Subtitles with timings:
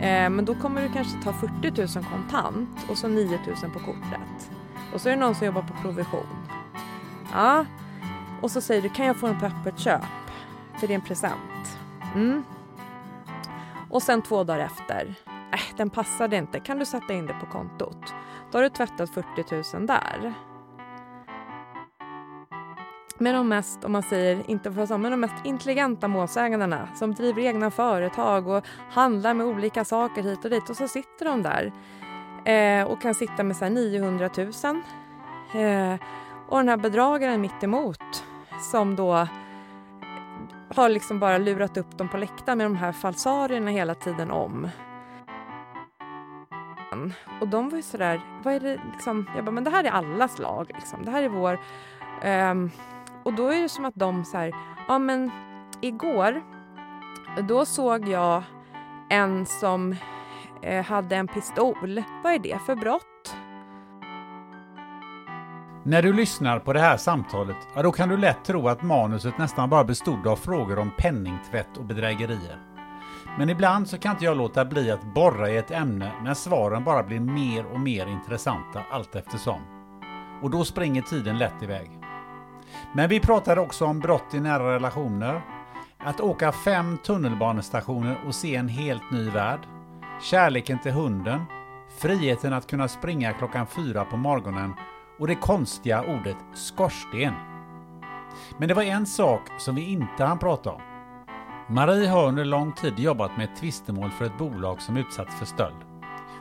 [0.00, 3.78] Eh, men då kommer du kanske ta 40 000 kontant och så 9 000 på
[3.78, 4.50] kortet.
[4.94, 6.26] Och så är det någon som jobbar på provision.
[7.32, 7.64] Ja.
[8.42, 10.02] Och så säger du, kan jag få den på öppet köp?
[10.78, 11.78] För det är en present.
[12.14, 12.44] Mm.
[13.90, 15.14] Och sen två dagar efter,
[15.52, 18.14] äh, den passade inte, kan du sätta in det på kontot?
[18.50, 20.34] Då har du tvättat 40 000 där
[23.20, 27.42] med de mest, om man säger, inte för men de mest intelligenta målsägandena som driver
[27.42, 31.72] egna företag och handlar med olika saker hit och dit och så sitter de där
[32.44, 34.46] eh, och kan sitta med så 900 000.
[34.46, 36.00] Eh,
[36.48, 38.24] och den här bedragaren mitt emot
[38.72, 39.28] som då
[40.74, 44.68] har liksom bara lurat upp dem på läktaren med de här falsarierna hela tiden om.
[47.40, 49.90] Och de var ju sådär, vad är det liksom, jag bara, men det här är
[49.90, 51.04] allas lag liksom.
[51.04, 51.60] Det här är vår,
[52.24, 52.70] um,
[53.24, 54.52] och då är det som att de så här,
[54.88, 55.30] ja men
[55.80, 56.42] igår,
[57.48, 58.42] då såg jag
[59.10, 59.96] en som
[60.62, 62.02] eh, hade en pistol.
[62.24, 63.36] Vad är det för brott?
[65.82, 69.38] När du lyssnar på det här samtalet, ja, då kan du lätt tro att manuset
[69.38, 72.58] nästan bara bestod av frågor om penningtvätt och bedrägerier.
[73.38, 76.84] Men ibland så kan inte jag låta bli att borra i ett ämne när svaren
[76.84, 79.60] bara blir mer och mer intressanta allt eftersom.
[80.42, 81.99] Och då springer tiden lätt iväg.
[82.94, 85.42] Men vi pratade också om brott i nära relationer,
[85.98, 89.60] att åka fem tunnelbanestationer och se en helt ny värld,
[90.22, 91.44] kärleken till hunden,
[91.98, 94.74] friheten att kunna springa klockan fyra på morgonen
[95.18, 97.34] och det konstiga ordet skorsten.
[98.58, 100.80] Men det var en sak som vi inte hann prata om.
[101.68, 105.46] Marie har under lång tid jobbat med ett tvistemål för ett bolag som utsatts för
[105.46, 105.76] stöld.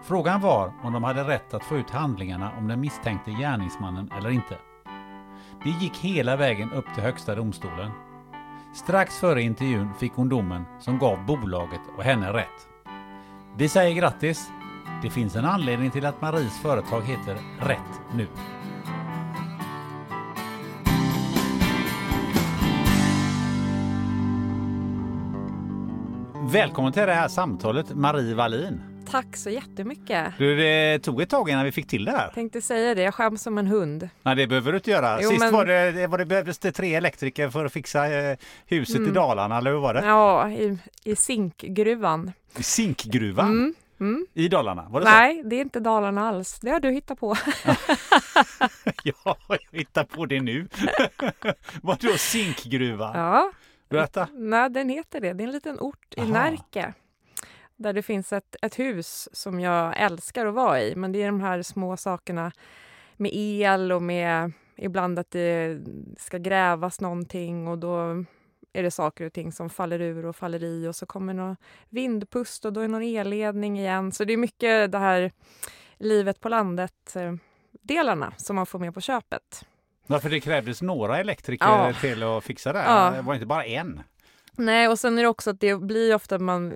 [0.03, 4.29] Frågan var om de hade rätt att få ut handlingarna om den misstänkte gärningsmannen eller
[4.29, 4.57] inte.
[5.64, 7.92] Det gick hela vägen upp till Högsta domstolen.
[8.74, 12.68] Strax före intervjun fick hon domen som gav bolaget och henne rätt.
[13.58, 14.50] Vi säger grattis!
[15.02, 18.28] Det finns en anledning till att Maries företag heter Rätt Nu.
[26.52, 28.89] Välkommen till det här samtalet Marie Wallin.
[29.12, 30.34] Tack så jättemycket.
[30.38, 32.31] Du, det tog ett tag innan vi fick till det här.
[32.34, 34.09] Tänkte säga det, jag skäms som en hund.
[34.24, 35.20] Nej, det behöver du inte göra.
[35.22, 38.38] Jo, Sist men- var, det, var det behövdes det tre elektriker för att fixa eh,
[38.66, 39.09] huset Mm.
[39.09, 40.06] i Dalarna, eller hur var det?
[40.06, 42.32] Ja, i, i zinkgruvan.
[42.58, 43.73] I Zinkgruvan Mm.
[44.00, 44.26] Mm.
[44.34, 46.59] i Dalarna, var det Nej, det är inte Dalarna alls.
[46.61, 47.35] Det har du hittat på.
[47.35, 47.41] så?
[49.03, 50.67] Ja, jag hittar på det nu.
[51.82, 53.11] Vadå zinkgruva?
[53.16, 53.52] Ja,
[53.90, 54.28] Berätta.
[54.34, 55.34] nej, den heter det.
[55.34, 56.29] Det är en liten ort i Aha.
[56.34, 56.94] Närke.
[57.79, 60.96] Där det finns ett, ett hus som jag älskar att vara i.
[60.96, 62.52] Men det är de här små sakerna
[63.17, 65.79] med el och med ibland att det
[66.17, 68.26] ska grävas någonting och då
[68.73, 71.55] är det saker och ting som faller ur och faller i och så kommer någon
[71.90, 74.11] vindpust och då är någon elledning igen.
[74.11, 75.32] Så det är mycket det här
[75.97, 77.34] livet på landet eh,
[77.72, 79.66] delarna som man får med på köpet.
[80.08, 81.93] Varför det krävdes några elektriker Ja.
[82.02, 82.84] till att fixa det?
[82.84, 83.11] Ja.
[83.16, 84.02] Det var inte bara en.
[84.52, 86.73] Nej, och sen är det också att det blir ofta man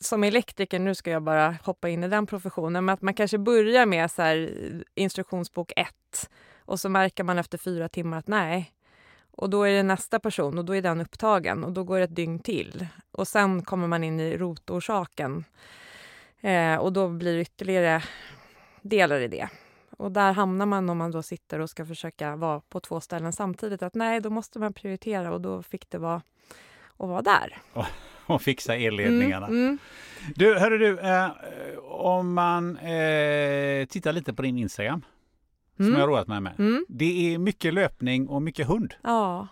[0.00, 3.38] som elektriker, nu ska jag bara hoppa in i den professionen, men att man kanske
[3.38, 4.50] börjar med så här,
[4.94, 8.72] instruktionsbok 1 och så märker man efter fyra timmar att nej.
[9.30, 12.04] Och då är det nästa person och då är den upptagen och då går det
[12.04, 12.86] ett dygn till.
[13.10, 15.44] Och sen kommer man in i rotorsaken
[16.40, 18.02] eh, och då blir det ytterligare
[18.82, 19.48] delar i det.
[19.98, 23.32] Och där hamnar man om man då sitter och ska försöka vara på två ställen
[23.32, 23.82] samtidigt.
[23.82, 26.22] Att nej, då måste man prioritera och då fick det vara
[26.96, 27.58] att vara där.
[28.34, 29.46] och fixa elledningarna.
[29.46, 29.78] Mm, mm.
[30.34, 31.30] Du, hörru du, eh,
[31.84, 35.04] om man eh, tittar lite på din Instagram
[35.76, 35.98] som Mm.
[36.00, 36.52] jag har roat mig med.
[36.58, 36.86] Mm.
[36.88, 38.94] Det är mycket löpning och mycket hund.
[39.02, 39.48] Ja.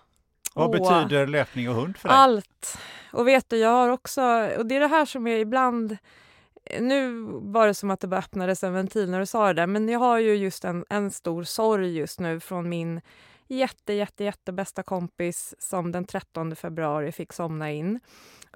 [0.54, 0.72] Vad Åh.
[0.72, 2.16] betyder löpning och hund för dig?
[2.18, 2.78] Allt.
[3.12, 4.22] Och vet du, jag har också...
[4.58, 5.96] Och det är det här som är ibland...
[6.80, 9.66] Nu var det som att det bara öppnades en ventil när du sa det där,
[9.66, 13.00] men jag har ju just en, en stor sorg just nu från min
[13.48, 18.00] jätte, jätte, jätte bästa kompis som den 13 februari fick somna in.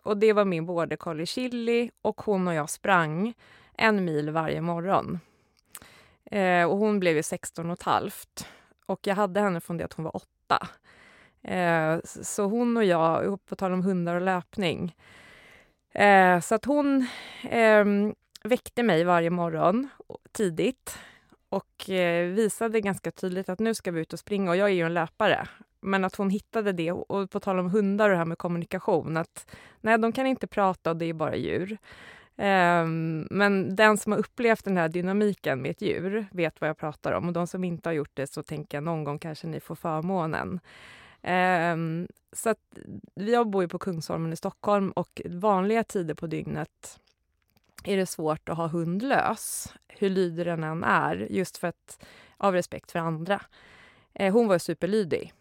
[0.03, 3.35] Och det var min border collie Chili och hon och jag sprang
[3.77, 5.19] en mil varje morgon.
[6.25, 8.49] Eh, och hon blev ju 16 och ett halvt.
[8.87, 10.69] Och jag hade henne från det att hon var åtta.
[11.43, 14.97] Eh, så hon och jag, på tal om hundar och löpning.
[15.93, 17.07] Eh, så att hon
[17.43, 19.89] ehm, väckte mig varje morgon
[20.33, 20.99] tidigt
[21.49, 24.75] och eh, visade ganska tydligt att nu ska vi ut och springa och jag är
[24.75, 25.49] ju en löpare.
[25.81, 29.17] Men att hon hittade det och, på tal om hundar och det här med kommunikation
[29.17, 29.51] att
[29.81, 31.79] nej, de kan inte prata och det är bara djur.
[32.37, 36.79] Um, men den som har upplevt den här dynamiken med ett djur vet vad jag
[36.79, 39.47] pratar om och de som inte har gjort det så tänker jag någon gång kanske
[39.47, 40.61] ni får förmånen.
[41.23, 42.79] Um, så att
[43.15, 47.01] jag bor ju på Kungsholmen i Stockholm och vanliga tider på dygnet
[47.85, 52.05] är det svårt att ha hund lös, hur lydig den än är, just för att
[52.37, 53.43] av respekt för andra.
[54.15, 55.33] Eh, hon var superlydig.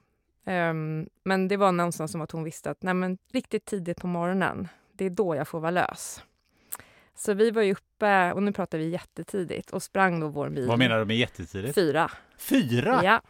[0.50, 4.08] Ehm, men det var någonstans som att hon visste att nej, men, riktigt tidigt på
[4.08, 6.24] morgonen, det är då jag får vara lös.
[7.16, 10.68] Så vi var ju uppe, och nu pratar vi jättetidigt, och sprang då vår mil.
[10.68, 11.76] Vad menar du med jättetidigt?
[11.76, 12.12] Fyra.
[12.38, 13.02] Fyra?
[13.04, 13.22] Ja.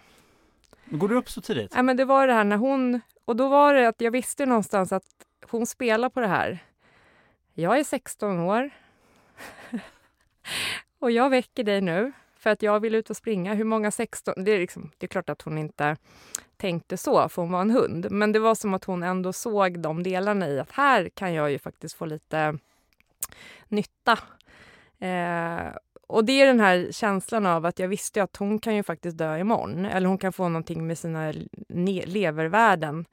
[0.86, 1.74] Går du upp så tidigt?
[1.74, 3.01] Nej, men det var det här när hon...
[3.25, 5.04] Och då var det att jag visste någonstans att
[5.50, 6.60] hon spelar på det här.
[7.54, 8.69] Jag är 16 år.
[11.00, 13.54] och jag väcker dig nu för att jag vill ut och springa.
[13.54, 14.44] Hur många 16...
[14.44, 15.98] Det är, liksom, det är klart att hon inte
[16.59, 18.07] tänkte så, för hon var en hund.
[18.11, 21.51] Men det var som att hon ändå såg de delarna i att här kan jag
[21.51, 22.57] ju faktiskt få lite
[23.67, 24.19] nytta.
[25.00, 25.75] Eh,
[26.07, 29.17] och det är den här känslan av att jag visste att hon kan ju faktiskt
[29.17, 29.85] dö imorgon.
[29.85, 31.33] Eller hon kan få någonting med sina
[32.06, 33.05] levervärden.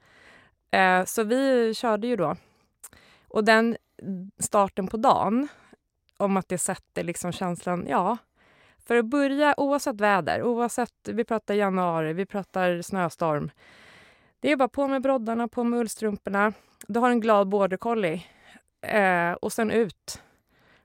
[0.71, 2.35] Eh, så vi körde ju då.
[3.27, 3.77] Och den
[4.39, 5.47] starten på dagen,
[6.17, 8.17] om att det sätter liksom känslan, ja.
[8.87, 13.51] För att börja, oavsett väder, oavsett, vi pratar januari, vi pratar snöstorm.
[14.39, 16.53] Det är bara på med broddarna, på med ullstrumporna.
[16.87, 18.25] Du har en glad border collie.
[18.81, 20.21] Eh, och sen ut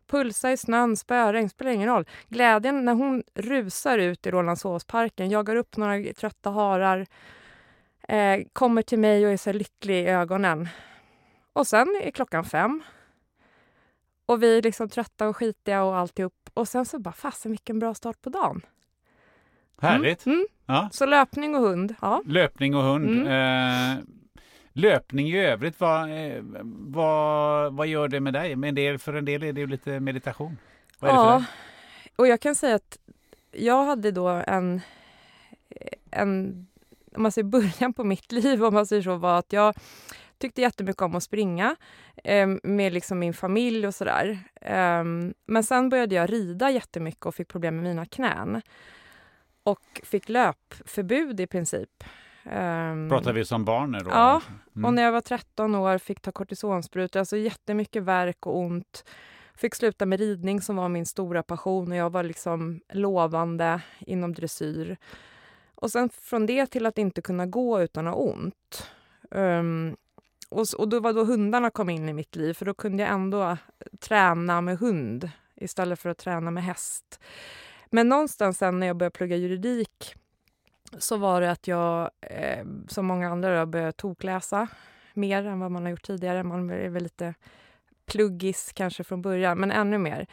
[0.07, 2.07] pulsa i snön, spöregn, spelar ingen roll.
[2.29, 7.07] Glädjen när hon rusar ut i Rålambshovsparken, jagar upp några trötta harar,
[8.09, 10.69] eh, kommer till mig och är så lycklig i ögonen.
[11.53, 12.83] Och sen är klockan fem.
[14.27, 16.42] Och vi är liksom trötta och skitiga och alltihop.
[16.55, 18.63] Och sen så bara, fasen vilken bra start på dagen.
[19.81, 20.27] Härligt.
[20.27, 20.47] Mm, mm.
[20.67, 20.89] Ja.
[20.93, 22.23] Så löpning och hund, ja.
[22.27, 23.11] Löpning och hund.
[23.11, 23.99] Mm.
[23.99, 24.05] Eh,
[24.73, 28.56] löpning i övrigt, vad, eh, vad, vad gör det med dig?
[28.56, 30.59] Men en del, för en del är det ju lite meditation.
[30.99, 31.37] Vad är det för ja.
[31.37, 31.47] dig?
[32.17, 32.99] Och jag kan säga att
[33.53, 34.81] jag hade då en,
[36.11, 36.67] en
[37.17, 39.75] om man säger början på mitt liv, om man säger så, var att jag
[40.43, 41.77] tyckte jättemycket om att springa
[42.25, 44.39] eh, med liksom min familj och sådär.
[44.61, 45.05] Eh,
[45.46, 48.63] men sen började jag rida jättemycket och fick problem med mina knän.
[49.63, 52.05] Och fick löpförbud i princip.
[52.44, 54.11] Eh, Pratar vi som barn nu då?
[54.11, 54.43] Ja,
[54.77, 54.84] Mm.
[54.84, 59.05] och när jag var 13 år fick ta kortisonsprutor, alltså jättemycket värk och ont.
[59.55, 64.32] Fick sluta med ridning som var min stora passion och jag var liksom lovande inom
[64.32, 64.96] dressyr.
[65.75, 68.91] Och sen från det till att inte kunna gå utan att ha ont.
[69.31, 69.96] Um,
[70.53, 73.13] och, och då var då hundarna kom in i mitt liv för då kunde jag
[73.13, 73.56] ändå eh,
[74.01, 77.21] träna med hund istället för att träna med häst.
[77.91, 80.15] Men någonstans sen när jag började plugga juridik
[80.99, 84.69] så var det att jag, eh, som många andra, då, började tokläsa
[85.15, 86.43] mer än vad man har gjort tidigare.
[86.43, 87.35] Man är väl lite
[88.06, 90.27] pluggis kanske från början, men ännu mer.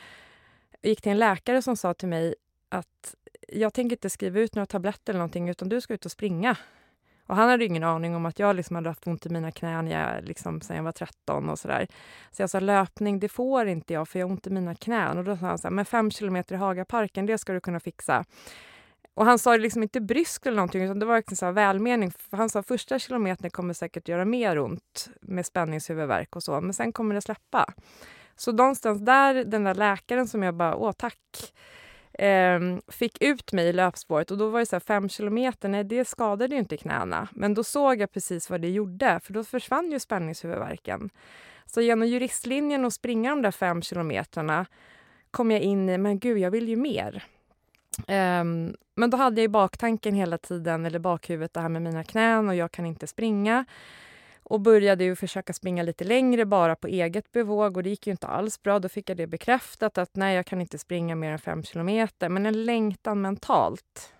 [0.81, 2.35] Jag gick till en läkare som sa till mig
[2.69, 3.15] att
[3.47, 6.57] jag tänker inte skriva ut några tabletter eller någonting, utan du ska ut och springa.
[7.29, 9.87] Och han hade ingen aning om att jag liksom hade haft ont i mina knän
[9.87, 11.87] jag, liksom, sen jag var 13 och sådär.
[12.31, 15.17] Så jag sa löpning, det får inte jag för jag har ont i mina knän.
[15.17, 17.79] Och då sa han så här, men fem kilometer i Hagaparken, det ska du kunna
[17.79, 18.25] fixa.
[19.13, 21.51] Och han sa det liksom inte bryskt eller någonting, utan det var verkligen så här
[21.51, 22.11] välmening.
[22.11, 26.73] För han sa första kilometern kommer säkert göra mer ont med spänningshuvudvärk och så, men
[26.73, 27.73] sen kommer det släppa.
[28.35, 31.53] Så någonstans där, den där läkaren som jag bara, åh tack,
[32.19, 35.83] eh, fick ut mig i löpspåret och då var det så här fem kilometer, nej
[35.83, 37.27] det skadade ju inte knäna.
[37.31, 41.09] Men då såg jag precis vad det gjorde, för då försvann ju spänningshuvudvärken.
[41.65, 44.65] Så genom juristlinjen och springa de där fem kilometerna
[45.31, 47.23] kom jag in i, men gud, jag vill ju mer.
[48.07, 52.03] Um, men då hade jag i baktanken hela tiden, eller bakhuvudet, det här med mina
[52.03, 53.65] knän och jag kan inte springa
[54.49, 58.11] och började ju försöka springa lite längre bara på eget bevåg och det gick ju
[58.11, 58.79] inte alls bra.
[58.79, 62.29] Då fick jag det bekräftat att nej, jag kan inte springa mer än fem kilometer.
[62.29, 64.13] Men en längtan mentalt.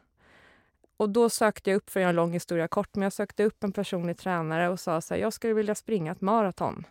[0.97, 3.71] Och då sökte jag upp, för en lång historia kort, men jag sökte upp en
[3.71, 6.85] personlig tränare och sa så här, jag skulle vilja springa ett maraton.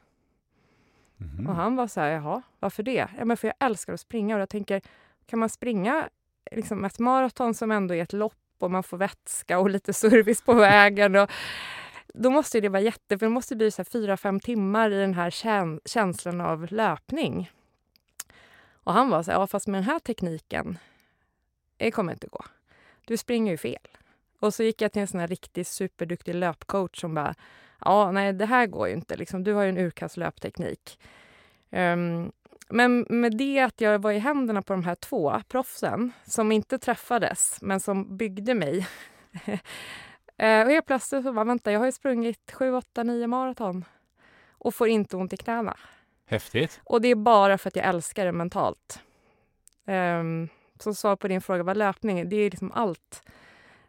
[1.21, 1.47] Mm.
[1.47, 3.09] Och han var så här, jaha, varför det?
[3.19, 4.83] Ja, men för jag älskar att springa och jag tänker,
[5.27, 6.09] kan man springa
[6.51, 10.43] liksom ett maraton som ändå är ett lopp och man får vätska och lite service
[10.43, 11.17] på vägen.
[11.17, 11.31] Och,
[12.15, 13.19] då måste det vara jätte...
[13.19, 15.31] För det måste bli så fyra, fem timmar i den här
[15.89, 17.51] känslan av löpning.
[18.71, 20.79] Och han var så här, ja fast med den här tekniken,
[21.77, 22.45] det kommer inte gå.
[23.07, 23.89] Du springer ju fel.
[24.41, 27.35] Och så gick jag till en sån här riktigt superduktig löpcoach som bara,
[27.85, 31.01] ja nej det här går ju inte, liksom, du har ju en urkass löpteknik.
[31.71, 32.33] Um,
[32.69, 36.79] men med det att jag var i händerna på de här två proffsen som inte
[36.79, 38.89] träffades, men som byggde mig.
[40.39, 43.85] Eh, och helt plötsligt så bara, vänta, jag har ju sprungit 7, 8, 9 maraton
[44.51, 45.77] och får inte ont i knäna.
[46.27, 46.81] Häftigt.
[46.85, 49.01] Och det är bara för att jag älskar det mentalt.
[49.87, 53.23] Um, som svar på din fråga, vad löpning det är liksom allt.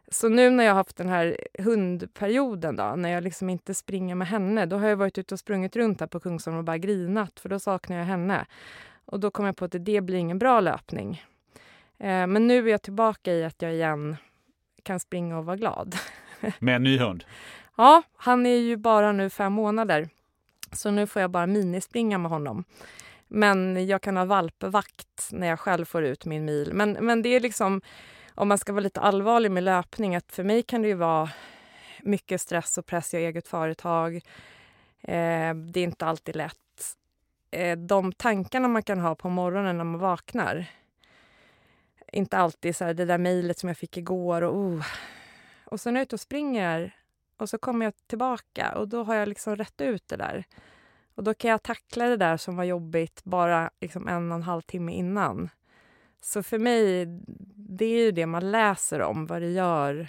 [0.08, 4.14] Så nu när jag har haft den här hundperioden då, när jag liksom inte springer
[4.14, 6.78] med henne, då har jag varit ute och sprungit runt här på Kungsholmen och bara
[6.78, 8.46] grinat, för då saknar jag henne.
[9.04, 11.24] Och då kom jag på att det blir ingen bra löpning.
[11.98, 14.16] Eh, men nu är jag tillbaka i att jag igen
[14.82, 15.94] kan springa och vara glad.
[16.58, 17.24] Med en ny hund?
[17.76, 20.08] ja, han är ju bara nu fem månader.
[20.72, 22.64] Så nu får jag bara minispringa med honom.
[23.28, 26.72] Men jag kan ha valpvakt när jag själv får ut min mil.
[26.72, 27.80] Men, men det är liksom
[28.34, 31.30] om man ska vara lite allvarlig med löpning, att för mig kan det ju vara
[32.02, 33.14] mycket stress och press.
[33.14, 34.14] Jag har eget företag.
[35.00, 36.96] Eh, det är inte alltid lätt.
[37.50, 40.66] Eh, de tankarna man kan ha på morgonen när man vaknar.
[42.12, 44.84] Inte alltid så här, det där mejlet som jag fick igår och oh.
[45.70, 46.96] Och sen är jag ute och springer
[47.36, 50.44] och så kommer jag tillbaka och då har jag liksom rätt ut det där.
[51.14, 54.42] Och då kan jag tackla det där som var jobbigt bara liksom en och en
[54.42, 55.48] halv timme innan.
[56.20, 57.06] Så för mig,
[57.56, 60.08] det är ju det man läser om, vad det gör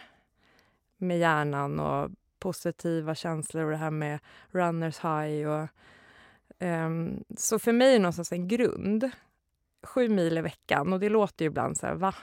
[0.98, 4.20] med hjärnan och positiva känslor och det här med
[4.52, 5.48] runners high.
[5.48, 5.68] Och,
[6.60, 9.12] um, så för mig är det någonstans en grund.
[9.84, 12.16] Sju mil i veckan och det låter ju ibland så här, va?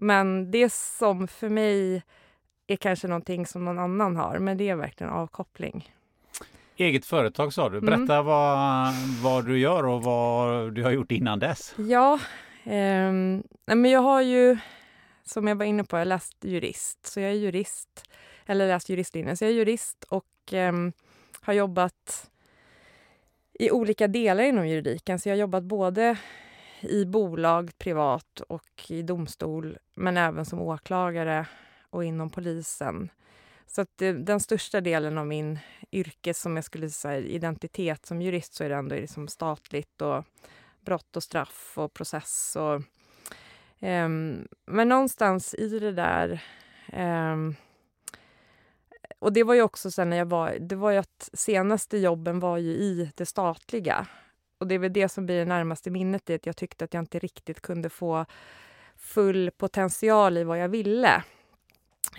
[0.00, 2.02] Men det som för mig
[2.66, 5.92] är kanske någonting som någon annan har, men det är verkligen avkoppling.
[6.76, 7.80] Eget företag sa du.
[7.80, 8.24] Berätta mm.
[8.24, 11.74] vad, vad du gör och vad du har gjort innan dess.
[11.76, 12.18] Ja,
[12.68, 14.58] Um, men jag har ju,
[15.24, 17.06] som jag var inne på, jag läst jurist.
[17.06, 18.04] Så jag är jurist,
[18.46, 19.36] eller läst juristlinjen.
[19.36, 20.92] Så jag är jurist och um,
[21.40, 22.30] har jobbat
[23.52, 25.18] i olika delar inom juridiken.
[25.18, 26.16] Så jag har jobbat både
[26.80, 31.46] i bolag, privat och i domstol, men även som åklagare
[31.90, 33.10] och inom polisen.
[33.66, 35.58] Så att det, den största delen av min
[35.92, 40.24] yrke, som jag skulle säga identitet som jurist, så är det ändå liksom statligt och
[40.80, 42.56] brott och straff och process.
[42.56, 42.82] Och,
[43.80, 46.42] um, men någonstans i det där...
[46.92, 47.54] Um,
[49.18, 50.56] och det var ju också sen när jag var...
[50.60, 54.06] Det var ju att senaste jobben var ju i det statliga.
[54.58, 56.94] Och det är väl det som blir det närmaste minnet i att jag tyckte att
[56.94, 58.26] jag inte riktigt kunde få
[58.96, 61.22] full potential i vad jag ville.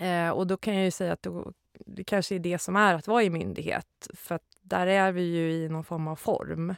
[0.00, 1.52] Eh, och då kan jag ju säga att då,
[1.86, 4.08] det kanske är det som är att vara i myndighet.
[4.14, 6.74] För att där är vi ju i någon form av form.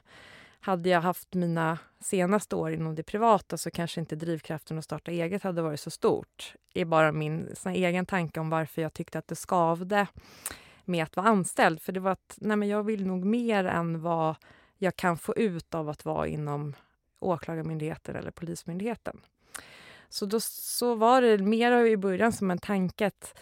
[0.60, 5.10] Hade jag haft mina senaste år inom det privata så kanske inte drivkraften att starta
[5.10, 6.54] eget hade varit så stort.
[6.72, 10.06] Det är bara min egen tanke om varför jag tyckte att det skavde
[10.84, 11.80] med att vara anställd.
[11.80, 14.36] För det var att nej men jag vill nog mer än vad
[14.82, 16.74] jag kan få ut av att vara inom
[17.20, 19.20] Åklagarmyndigheten eller Polismyndigheten.
[20.08, 23.38] Så då så var det mer i början som en tanke att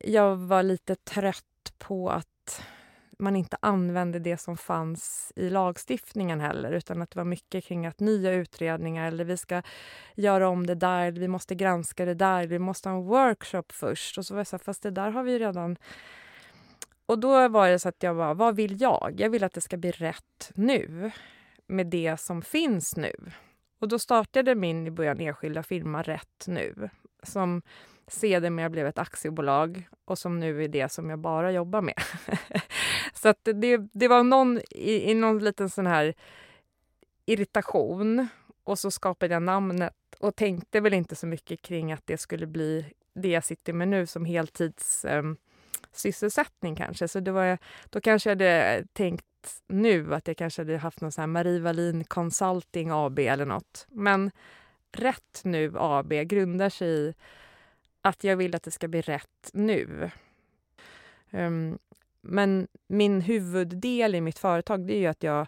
[0.00, 2.62] jag var lite trött på att
[3.18, 7.86] man inte använde det som fanns i lagstiftningen heller utan att det var mycket kring
[7.86, 9.62] att nya utredningar eller vi ska
[10.14, 14.18] göra om det där, vi måste granska det där, vi måste ha en workshop först.
[14.18, 15.76] Och så var jag så här, fast det där har vi redan...
[17.08, 19.14] Och då var det så att jag bara, vad vill jag?
[19.18, 21.10] Jag vill att det ska bli rätt nu
[21.66, 23.12] med det som finns nu.
[23.78, 26.90] Och då startade min i början enskilda firma Rätt nu
[27.22, 27.62] som
[28.06, 32.02] sedermera blev ett aktiebolag och som nu är det som jag bara jobbar med.
[33.14, 36.14] så att det, det var någon i, i någon liten sån här
[37.26, 38.28] irritation
[38.64, 42.46] och så skapade jag namnet och tänkte väl inte så mycket kring att det skulle
[42.46, 45.36] bli det jag sitter med nu som heltids um,
[45.98, 47.08] sysselsättning kanske.
[47.08, 47.58] Så det var,
[47.90, 49.24] då kanske jag hade tänkt
[49.66, 53.86] nu att jag kanske hade haft någon sån här Marie Wallin Consulting AB eller något.
[53.90, 54.30] Men
[54.92, 57.14] Rätt Nu AB grundar sig i
[58.02, 60.10] att jag vill att det ska bli rätt nu.
[61.30, 61.78] Um,
[62.20, 65.46] men min huvuddel i mitt företag det är ju att jag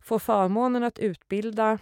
[0.00, 1.78] får förmånen att utbilda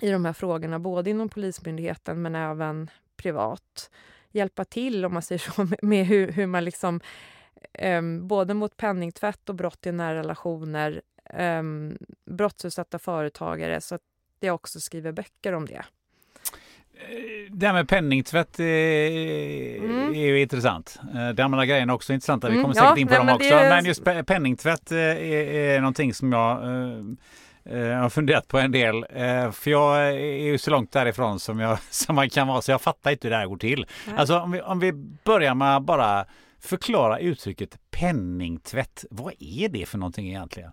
[0.00, 3.90] i de här frågorna, både inom Polismyndigheten men även privat.
[4.36, 7.00] Hjälpa till, om man säger så, med hur, hur man liksom
[7.82, 11.02] um, både mot penningtvätt och brott i nära relationer,
[11.38, 14.02] um, brottsutsatta företagare, så att
[14.40, 15.84] jag också skriver böcker om det.
[16.94, 20.14] Eh, det här med penningtvätt är, mm.
[20.14, 21.00] är ju intressant.
[21.14, 22.48] Eh, de andra grejerna är också intressanta.
[22.48, 23.48] Vi mm, kommer säkert ja, in på nej, dem också.
[23.48, 23.68] Det...
[23.68, 26.62] Men just penningtvätt eh, är, är någonting som jag
[27.70, 29.04] jag har funderat på en del.
[29.52, 32.80] För jag är ju så långt därifrån som, jag, som man kan vara så jag
[32.80, 33.86] fattar inte hur det här går till.
[34.06, 34.16] Nej.
[34.18, 34.92] Alltså om vi, om vi
[35.24, 36.26] börjar med bara
[36.60, 39.04] förklara uttrycket penningtvätt.
[39.10, 40.72] Vad är det för någonting egentligen?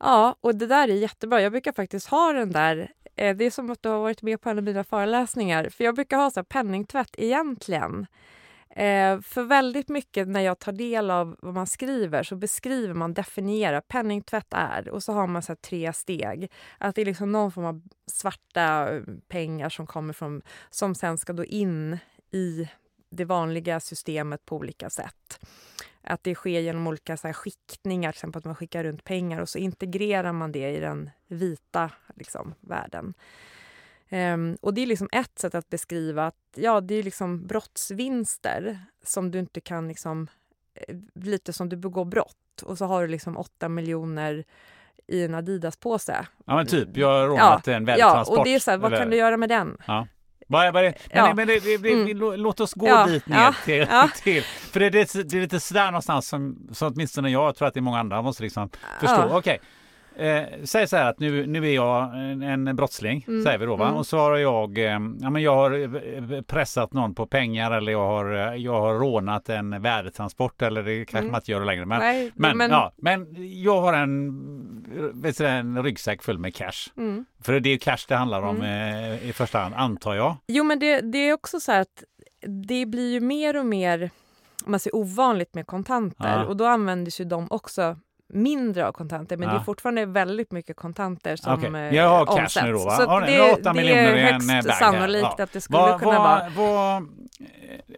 [0.00, 1.40] Ja, och det där är jättebra.
[1.40, 4.40] Jag brukar faktiskt ha den där Eh, det är som att du har varit med
[4.40, 5.68] på en av mina föreläsningar.
[5.68, 8.06] För jag brukar ha så här penningtvätt egentligen.
[8.76, 13.14] Eh, för väldigt mycket när jag tar del av vad man skriver så beskriver man,
[13.14, 16.50] definierar penningtvätt är och så har man så tre steg.
[16.78, 21.18] Att det är liksom någon form av svarta eh, pengar som kommer från, som sen
[21.18, 21.98] ska då in
[22.30, 22.68] i
[23.10, 25.46] det vanliga systemet på olika sätt.
[26.02, 29.40] Att det sker genom olika så här skiktningar, till exempel att man skickar runt pengar
[29.40, 33.14] och så integrerar man det i den vita liksom, världen.
[34.12, 38.78] Um, och det är liksom ett sätt att beskriva att ja, det är liksom brottsvinster
[39.04, 40.28] som du inte kan liksom,
[40.74, 44.44] eh, lite som du begår brott och så har du liksom åtta miljoner
[45.06, 46.26] i en Adidas-påse.
[46.46, 48.36] Ja men typ, jag har rånat ja, en värdetransport.
[48.36, 49.76] Ja, och det är så här, vad kan du göra med den?
[49.86, 50.06] Ja.
[50.48, 51.34] Bara, bara, men, ja.
[51.34, 52.40] men det, det, det, mm.
[52.40, 53.06] låt oss gå ja.
[53.06, 53.54] dit ner ja.
[53.64, 53.86] Till,
[54.22, 57.80] till, För det, det, är lite sådär någonstans som, som åtminstone jag tror att det
[57.80, 58.70] är många andra måste liksom
[59.00, 59.22] förstå.
[59.22, 59.58] Okej, okay.
[60.16, 63.44] Eh, säg så här att nu, nu är jag en, en brottsling, mm.
[63.44, 63.86] säger vi då va?
[63.86, 63.98] Mm.
[63.98, 65.96] Och så har jag, eh, ja men jag har
[66.34, 70.82] eh, pressat någon på pengar eller jag har, eh, jag har rånat en värdetransport eller
[70.82, 71.32] det kanske mm.
[71.32, 71.86] man inte gör det längre.
[71.86, 73.26] Men, Nej, men, men, Ja, men
[73.62, 76.90] jag har en, vet du, en ryggsäck full med cash.
[76.96, 77.24] Mm.
[77.42, 79.12] För det är cash det handlar om mm.
[79.12, 80.36] eh, i första hand, antar jag.
[80.46, 82.04] Jo men det, det är också så här att
[82.66, 84.10] det blir ju mer och mer
[84.66, 86.44] man säger ovanligt med kontanter ja.
[86.44, 87.96] och då använder ju de också
[88.32, 89.54] mindre av kontanter, men ja.
[89.54, 91.88] det är fortfarande väldigt mycket kontanter som okay.
[91.88, 92.66] Eh, jag har cash omsätts.
[92.66, 92.96] nu då va?
[92.96, 95.44] Så det, det, 8 det är högst eh, sannolikt ja.
[95.44, 97.02] att det skulle va, kunna va, vara...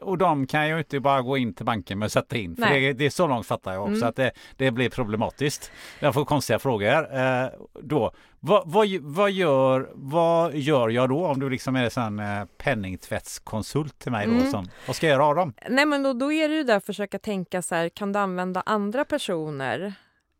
[0.00, 2.74] och de kan ju inte bara gå in till banken med att sätta in, för
[2.74, 4.08] det, det, är så långt fattar jag också mm.
[4.08, 5.70] att det, det blir problematiskt.
[6.00, 7.18] Jag får konstiga frågor.
[7.18, 7.48] Eh,
[7.82, 12.44] då, vad, vad, vad, gör, vad gör jag då om du liksom är en eh,
[12.58, 14.26] penningtvättskonsult till mig?
[14.26, 14.50] Då, mm.
[14.50, 15.54] som, vad ska jag göra av dem?
[15.68, 18.18] Nej, men då, då är det ju där att försöka tänka så här, kan du
[18.18, 19.94] använda andra personer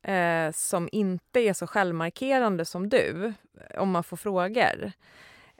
[0.04, 3.32] eh, som inte är så självmarkerande som du,
[3.78, 4.92] om man får frågor,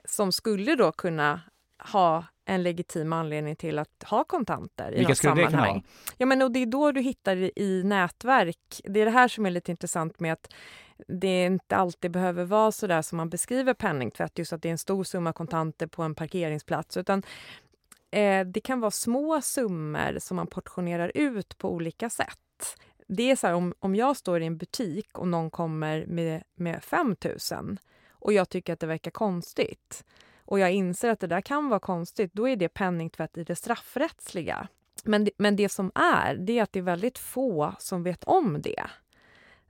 [0.05, 1.41] som skulle då kunna
[1.77, 5.85] ha en legitim anledning till att ha kontanter i Vilka något sammanhang.
[6.17, 8.81] Ja, men och det är då du hittar i nätverk.
[8.83, 10.53] Det är det här som är lite intressant med att
[11.07, 14.71] det inte alltid behöver vara så där som man beskriver penningtvätt, just att det är
[14.71, 17.23] en stor summa kontanter på en parkeringsplats, utan
[18.11, 22.77] eh, det kan vara små summor som man portionerar ut på olika sätt
[23.07, 26.43] det är så här, om, om jag står i en butik och någon kommer med,
[26.55, 27.15] med 5
[27.51, 27.77] 000
[28.09, 30.05] och jag tycker att det verkar konstigt
[30.45, 33.55] och jag inser att det där kan vara konstigt, då är det penningtvätt i det
[33.55, 34.67] straffrättsliga.
[35.03, 38.23] Men det, men det som är, det är att det är väldigt få som vet
[38.23, 38.83] om det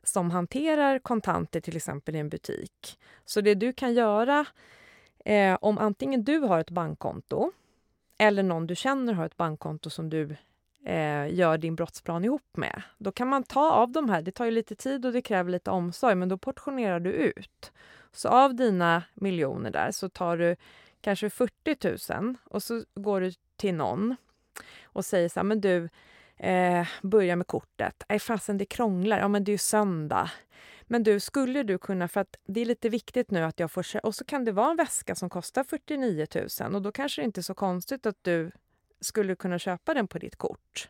[0.04, 3.00] som hanterar kontanter till exempel i en butik.
[3.26, 4.46] Så det du kan göra
[5.26, 7.52] eh, om antingen du har ett bankkonto
[8.18, 10.36] eller någon du känner har ett bankkonto som du
[10.86, 12.82] eh, gör din brottsplan ihop med.
[12.98, 15.52] Då kan man ta av de här, det tar ju lite tid och det kräver
[15.52, 17.72] lite omsorg, men då portionerar du ut.
[18.12, 20.56] Så av dina miljoner där så tar du
[21.02, 24.16] kanske 40 000 och så går du till någon
[24.84, 25.90] och säger så här, men du,
[26.38, 28.04] eh, börja med kortet.
[28.10, 30.32] Nej fasen det krånglar, ja men det är ju söndag.
[30.88, 34.06] Men du, skulle du kunna, för att det är lite viktigt nu att jag får
[34.06, 36.28] och så kan det vara en väska som kostar 49
[36.62, 38.52] 000 och då kanske det inte är så konstigt att du
[39.06, 40.90] skulle du kunna köpa den på ditt kort.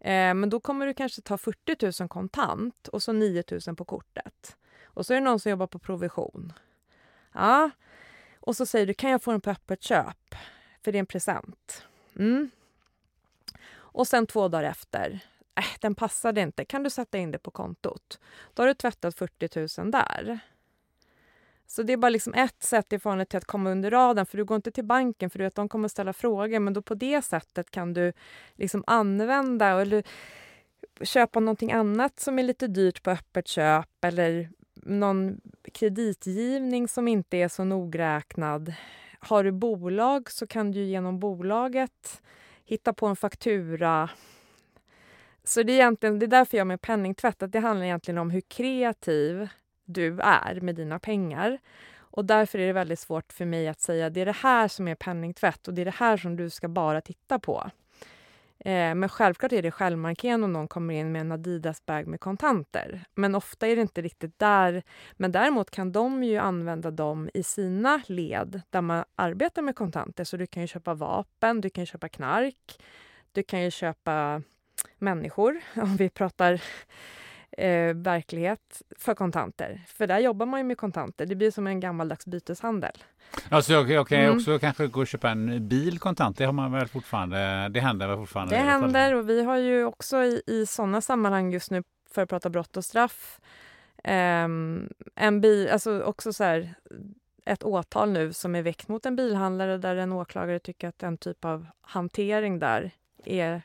[0.00, 3.84] Eh, men då kommer du kanske ta 40 000 kontant och så 9 000 på
[3.84, 4.56] kortet.
[4.84, 6.52] Och så är det någon som jobbar på provision.
[7.32, 7.70] Ja.
[8.40, 10.34] Och så säger du, kan jag få den på öppet köp?
[10.82, 11.84] För det är en present.
[12.16, 12.50] Mm.
[13.72, 15.20] Och sen två dagar efter,
[15.54, 18.20] äh, den passade inte, kan du sätta in det på kontot?
[18.54, 20.38] Då har du tvättat 40 000 där.
[21.70, 24.38] Så det är bara liksom ett sätt i förhållande till att komma under radarn, för
[24.38, 26.82] du går inte till banken för du vet att de kommer ställa frågor, men då
[26.82, 28.12] på det sättet kan du
[28.54, 30.02] liksom använda eller
[31.02, 35.40] köpa någonting annat som är lite dyrt på öppet köp eller någon
[35.72, 38.74] kreditgivning som inte är så nogräknad.
[39.20, 42.22] Har du bolag så kan du genom bolaget
[42.64, 44.10] hitta på en faktura
[45.44, 48.30] Så det är, egentligen, det är därför jag med penningtvätt, att det handlar egentligen om
[48.30, 49.48] hur kreativ
[49.92, 51.58] du är med dina pengar.
[51.98, 54.88] Och därför är det väldigt svårt för mig att säga det är det här som
[54.88, 57.70] är penningtvätt och det är det här som du ska bara titta på.
[58.64, 63.04] Eh, men självklart är det självmarkerande om någon kommer in med en Adidas-bag med kontanter.
[63.14, 64.82] Men ofta är det inte riktigt där.
[65.12, 70.24] Men däremot kan de ju använda dem i sina led där man arbetar med kontanter.
[70.24, 72.82] Så du kan ju köpa vapen, du kan köpa knark,
[73.32, 74.42] du kan ju köpa
[74.98, 76.62] människor om vi pratar
[77.52, 79.84] eh, verklighet för kontanter.
[79.86, 81.26] För där jobbar man ju med kontanter.
[81.26, 82.92] Det blir som en gammaldags byteshandel.
[83.48, 84.36] Alltså jag, jag kan mm.
[84.36, 86.38] också kanske gå och köpa en bil kontant.
[86.38, 87.68] Det har man väl fortfarande?
[87.68, 88.54] Det händer väl fortfarande?
[88.54, 92.28] Det händer och vi har ju också i, i sådana sammanhang just nu för att
[92.28, 93.40] prata brott och straff
[94.04, 94.48] eh,
[95.14, 96.74] en bil, alltså också så här,
[97.44, 101.18] ett åtal nu som är väckt mot en bilhandlare där en åklagare tycker att en
[101.18, 102.90] typ av hantering där
[103.24, 103.62] är,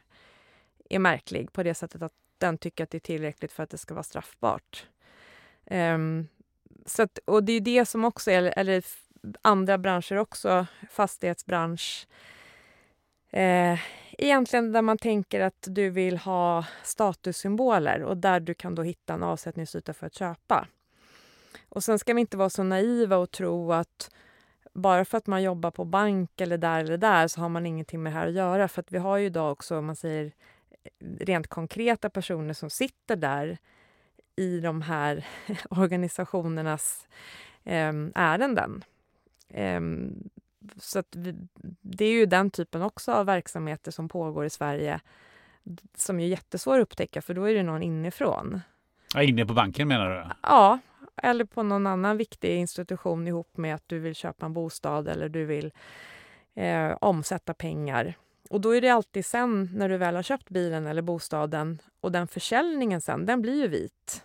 [0.89, 3.77] är märklig på det sättet att den tycker att det är tillräckligt för att det
[3.77, 4.87] ska vara straffbart.
[5.71, 6.27] Um,
[6.85, 8.83] så att, och det är det som också är, eller
[9.41, 12.07] andra branscher också, fastighetsbransch.
[13.29, 13.79] Eh,
[14.17, 19.13] egentligen där man tänker att du vill ha statussymboler och där du kan då hitta
[19.13, 20.67] en avsättningsyta för att köpa.
[21.69, 24.11] Och sen ska vi inte vara så naiva och tro att
[24.73, 28.03] bara för att man jobbar på bank eller där eller där så har man ingenting
[28.03, 28.67] med det här att göra.
[28.67, 30.31] För att vi har ju idag också, om man säger
[31.19, 33.57] rent konkreta personer som sitter där
[34.35, 35.25] i de här
[35.69, 37.07] organisationernas
[37.63, 38.83] eh, ärenden.
[39.49, 39.81] Eh,
[40.77, 41.35] så vi,
[41.81, 44.99] det är ju den typen också av verksamheter som pågår i Sverige
[45.95, 48.61] som är jättesvår att upptäcka för då är det någon inifrån.
[49.13, 50.29] Ja, inne på banken menar du?
[50.41, 50.79] Ja,
[51.15, 55.29] eller på någon annan viktig institution ihop med att du vill köpa en bostad eller
[55.29, 55.73] du vill
[56.53, 58.17] eh, omsätta pengar.
[58.49, 62.11] Och då är det alltid sen när du väl har köpt bilen eller bostaden och
[62.11, 64.23] den försäljningen sen, den blir ju vit.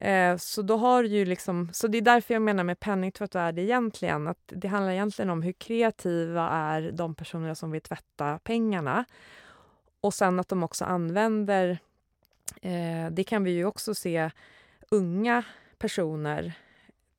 [0.00, 3.52] Eh, så då har ju liksom, så det är därför jag menar med penningtvätt är
[3.52, 8.38] det egentligen att det handlar egentligen om hur kreativa är de personer som vill tvätta
[8.38, 9.04] pengarna.
[10.00, 11.78] Och sen att de också använder,
[12.62, 14.30] eh, det kan vi ju också se,
[14.90, 15.44] unga
[15.78, 16.52] personer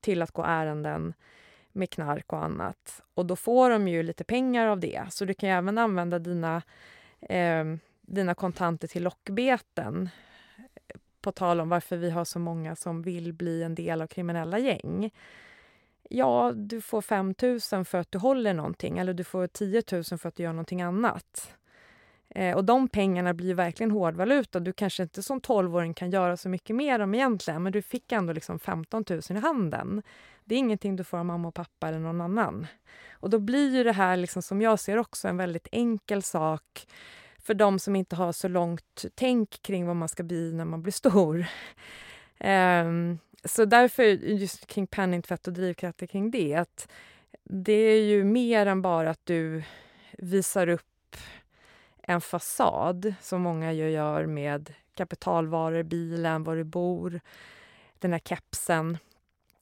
[0.01, 1.13] till att gå ärenden
[1.79, 3.03] med knark och annat.
[3.13, 5.03] Och då får de ju lite pengar av det.
[5.09, 6.61] Så du kan även använda dina,
[7.21, 7.65] eh,
[8.01, 10.09] dina kontanter till lockbeten.
[11.21, 14.59] På tal om varför vi har så många som vill bli en del av kriminella
[14.59, 15.11] gäng.
[16.09, 17.33] Ja, du får 5
[17.71, 20.53] 000 för att du håller någonting eller du får 10 000 för att du gör
[20.53, 21.55] någonting annat.
[22.29, 24.59] Eh, och de pengarna blir verkligen hårdvaluta.
[24.59, 28.11] Du kanske inte som 12-åring kan göra så mycket mer om egentligen, men du fick
[28.11, 30.01] ändå liksom 15 000 i handen.
[30.45, 32.67] Det är ingenting du får av mamma och pappa eller någon annan.
[33.11, 36.87] Och då blir ju det här, liksom, som jag ser också, en väldigt enkel sak
[37.37, 40.81] för de som inte har så långt tänk kring vad man ska bli när man
[40.81, 41.45] blir stor.
[42.39, 46.91] Um, så därför, just kring penningtvätt och drivkrafter kring det, att
[47.43, 49.63] det är ju mer än bara att du
[50.17, 50.88] visar upp
[52.09, 57.21] en fasad som många ju gör med kapitalvaror, bilen, var du bor,
[57.99, 58.97] den här kepsen.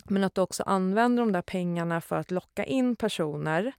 [0.04, 3.72] Men att du också använder de där pengarna för att locka in personer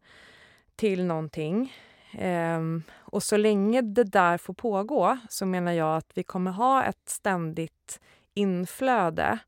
[0.76, 1.72] till någonting.
[2.20, 6.84] Um, och så länge det där får pågå så menar jag att vi kommer ha
[6.84, 8.00] ett ständigt
[8.34, 9.38] inflöde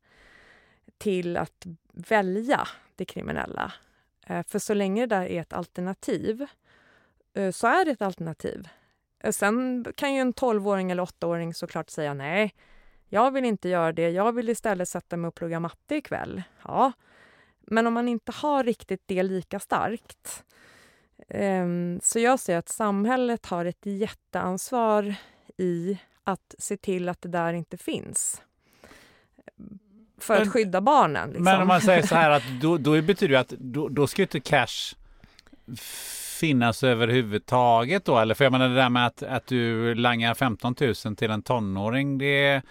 [0.97, 3.73] till att välja det kriminella.
[4.29, 6.45] Uh, för så länge det där är ett alternativ
[7.37, 8.67] uh, så är det ett alternativ.
[9.29, 12.53] Sen kan ju en 12-åring eller 8-åring såklart säga nej,
[13.09, 14.09] jag vill inte göra det.
[14.09, 16.43] Jag vill istället sätta mig och plugga matte ikväll.
[16.63, 16.91] Ja,
[17.61, 20.43] men om man inte har riktigt det lika starkt.
[21.29, 25.15] Um, så jag ser att samhället har ett jätteansvar
[25.57, 28.41] i att se till att det där inte finns.
[30.17, 31.29] För men, att skydda barnen.
[31.29, 31.43] Liksom.
[31.43, 34.21] Men om man säger så här att då, då betyder det att då, då ska
[34.21, 34.95] inte cash
[36.41, 38.19] finnas överhuvudtaget då?
[38.19, 40.75] Eller för jag menar det där med att, att du langar 15
[41.05, 42.61] 000 till en tonåring, det,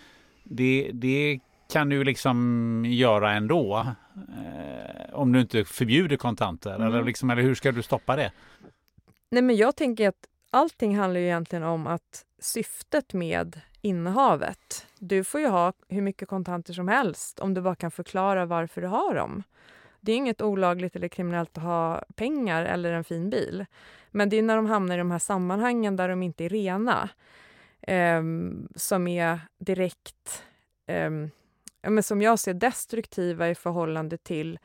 [0.45, 1.41] det, det
[1.73, 3.87] kan du liksom göra ändå.
[4.15, 6.75] Eh, om du inte förbjuder kontanter.
[6.75, 6.87] Mm.
[6.87, 8.33] Eller, liksom, eller hur ska du stoppa det?
[9.31, 14.87] Nej men jag tänker att allting handlar ju egentligen om att syftet med innehavet.
[14.99, 18.81] Du får ju ha hur mycket kontanter som helst om du bara kan förklara varför
[18.81, 19.43] du har dem.
[20.01, 23.67] Det är inget olagligt eller kriminellt att ha pengar eller en fin bil.
[24.11, 27.09] Men det är när de hamnar i de här sammanhangen där de inte är rena
[27.83, 28.23] eh,
[28.77, 30.45] som är direkt,
[30.87, 31.11] eh,
[31.83, 34.59] men som jag ser destruktiva i förhållande till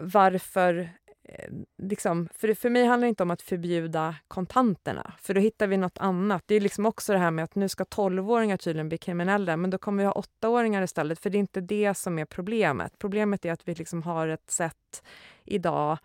[0.00, 0.90] varför
[1.34, 5.66] Eh, liksom, för, för mig handlar det inte om att förbjuda kontanterna, för då hittar
[5.66, 6.42] vi något annat.
[6.46, 9.70] Det är liksom också det här med att nu ska 12-åringar tydligen bli kriminella, men
[9.70, 12.98] då kommer vi ha 8-åringar istället, för det är inte det som är problemet.
[12.98, 15.02] Problemet är att vi liksom har ett sätt
[15.44, 15.98] idag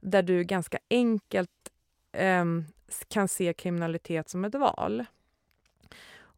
[0.00, 1.50] där du ganska enkelt
[2.12, 2.44] eh,
[3.08, 5.04] kan se kriminalitet som ett val.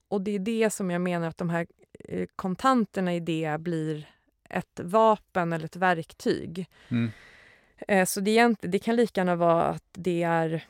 [0.08, 1.66] Och det är det som jag menar att de här
[2.04, 4.08] eh, kontanterna i det blir
[4.50, 6.66] ett vapen eller ett verktyg.
[6.88, 7.10] Mm.
[7.88, 10.64] Eh, så det, det kan lika gärna vara att det är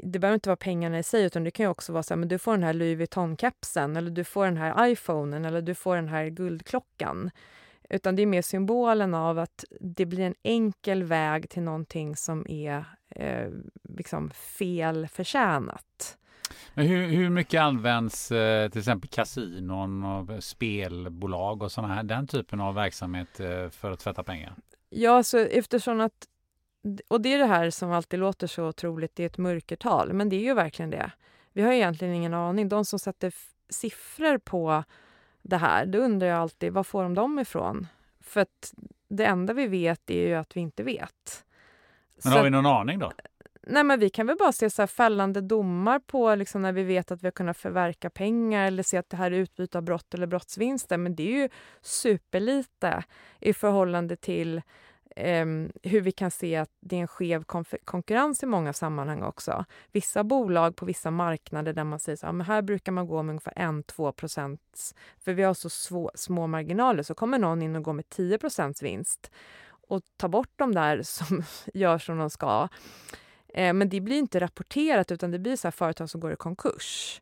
[0.00, 2.18] det behöver inte vara pengarna i sig, utan det kan ju också vara så här,
[2.18, 5.74] men du får den här Louis Vuitton-kepsen eller du får den här iPhonen eller du
[5.74, 7.30] får den här guldklockan.
[7.90, 12.46] Utan det är mer symbolen av att det blir en enkel väg till någonting som
[12.48, 13.48] är eh,
[13.82, 16.16] liksom felförtjänat.
[16.74, 22.26] Men hur, hur mycket används eh, till exempel kasinon och spelbolag och sådana här, den
[22.26, 24.54] typen av verksamhet eh, för att tvätta pengar?
[24.90, 26.28] Ja, så eftersom att
[27.08, 30.28] och det är det här som alltid låter så otroligt, det är ett mörkertal, men
[30.28, 31.10] det är ju verkligen det.
[31.52, 32.68] Vi har egentligen ingen aning.
[32.68, 33.34] De som sätter
[33.68, 34.84] siffror på
[35.42, 37.86] det här, då undrar jag alltid, var får de dem ifrån?
[38.20, 38.74] För att
[39.08, 41.44] det enda vi vet är ju att vi inte vet.
[42.24, 43.12] Men har så vi någon aning då?
[43.70, 46.82] Nej, men vi kan väl bara se så här fällande domar på liksom när vi
[46.82, 49.84] vet att vi har kunnat förverka pengar eller se att det här är utbyte av
[49.84, 50.96] brott eller brottsvinster.
[50.96, 51.48] Men det är ju
[51.80, 53.04] superlite
[53.40, 54.62] i förhållande till
[55.16, 55.46] eh,
[55.82, 57.44] hur vi kan se att det är en skev
[57.84, 59.64] konkurrens i många sammanhang också.
[59.92, 63.30] Vissa bolag på vissa marknader där man säger så här, här brukar man gå med
[63.32, 67.82] ungefär 1-2 procents, för vi har så svå, små marginaler, så kommer någon in och
[67.82, 69.30] går med 10 procents vinst
[69.88, 71.42] och tar bort de där som
[71.74, 72.68] gör som de ska.
[73.58, 77.20] Eh, men det blir inte rapporterat utan det blir så företag som går i konkurs.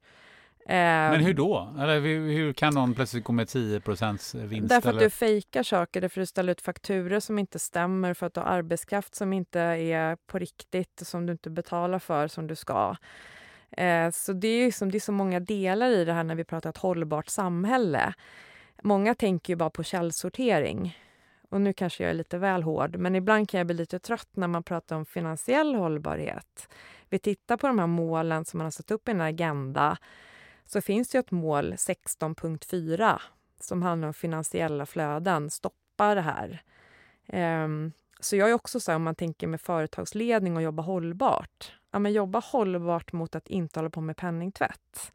[0.68, 1.74] Men hur då?
[1.80, 4.68] Eller hur, kan någon plötsligt gå med 10% vinst?
[4.68, 4.98] Därför eller?
[4.98, 8.34] att du fejkar saker, därför att du ställer ut fakturer som inte stämmer, för att
[8.34, 12.54] du har arbetskraft som inte är på riktigt, som du inte betalar för som du
[12.56, 12.96] ska.
[13.70, 16.44] Eh, så det är, liksom, det är så många delar i det här när vi
[16.44, 18.14] pratar ett hållbart samhälle.
[18.82, 20.96] Många tänker ju bara på källsortering.
[21.48, 24.28] Och nu kanske jag är lite väl hård, men ibland kan jag bli lite trött
[24.32, 26.68] när man pratar om finansiell hållbarhet.
[27.08, 29.98] Vi tittar på de här målen som man har satt upp i en agenda
[30.64, 33.20] så finns det ett mål 16.4
[33.60, 35.50] som handlar om finansiella flöden.
[35.50, 36.62] Stoppa det här.
[37.64, 41.72] Um, så jag är också så här, om man tänker med företagsledning och jobba hållbart.
[41.90, 45.12] Ja, men jobba hållbart mot att inte hålla på med penningtvätt.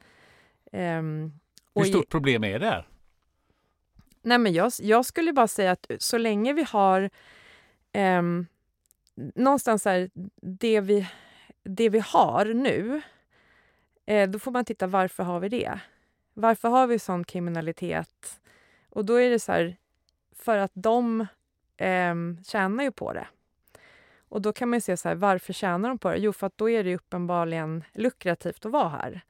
[0.72, 1.40] Um,
[1.76, 2.86] Hur stort problem är det?
[4.22, 7.10] Nej, men jag, jag, skulle bara säga att eh, så länge vi har
[7.92, 8.22] eh,
[9.36, 10.10] någonstans här,
[10.42, 11.08] det vi,
[11.64, 13.02] det vi har nu
[14.12, 15.80] Eh, då får man titta varför har vi det?
[16.34, 18.40] Varför har vi sån kriminalitet?
[18.90, 19.78] Och då är det så här,
[20.36, 21.22] för att de
[21.78, 23.28] eh, tjänar ju på det.
[24.30, 26.18] Och då kan man se så här, varför tjänar de på det?
[26.18, 29.22] Jo, för att då är det uppenbarligen lukrativt att vara här.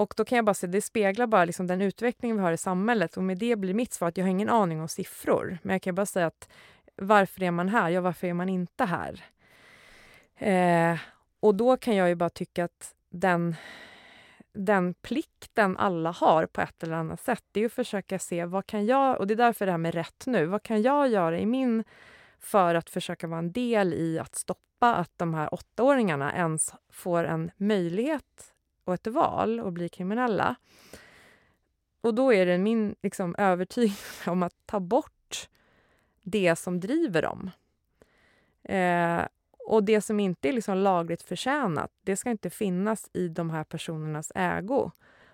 [0.00, 2.56] Och då kan jag bara säga, det speglar bara liksom den utveckling vi har i
[2.56, 5.58] samhället och med det blir mitt svar att jag har ingen aning om siffror.
[5.62, 6.48] Men jag kan bara säga att
[6.96, 7.90] varför är man här?
[7.90, 9.24] Ja, varför är man inte här?
[10.36, 10.98] Eh,
[11.40, 13.56] och då kan jag ju bara tycka att den,
[14.52, 18.66] den plikten alla har på ett eller annat sätt, det är att försöka se vad
[18.66, 21.38] kan jag, och det är därför det här med rätt nu, vad kan jag göra
[21.38, 21.84] i min
[22.38, 27.24] för att försöka vara en del i att stoppa att de här åttaåringarna ens får
[27.24, 28.54] en möjlighet
[28.90, 30.56] och ett val att bli kriminella.
[32.00, 35.48] Och då är det min liksom, övertygelse om att ta bort
[36.22, 37.50] det som driver dem.
[38.62, 39.22] Eh,
[39.66, 43.64] och det som inte är liksom lagligt förtjänat, det ska inte finnas i de här
[43.64, 44.90] personernas ägo.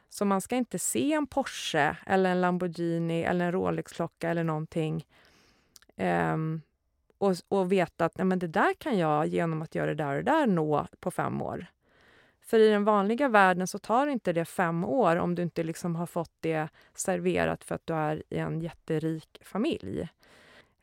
[0.09, 5.07] Så man ska inte se en Porsche eller en Lamborghini eller en Rolex-klocka eller någonting
[5.97, 6.37] eh,
[7.19, 10.09] och, och veta att nej, men det där kan jag genom att göra det där
[10.09, 11.67] och det där nå på fem år.
[12.47, 15.97] För i den vanliga världen så tar inte det fem år om du inte liksom
[15.97, 20.09] har fått det serverat för att du är i en jätterik familj.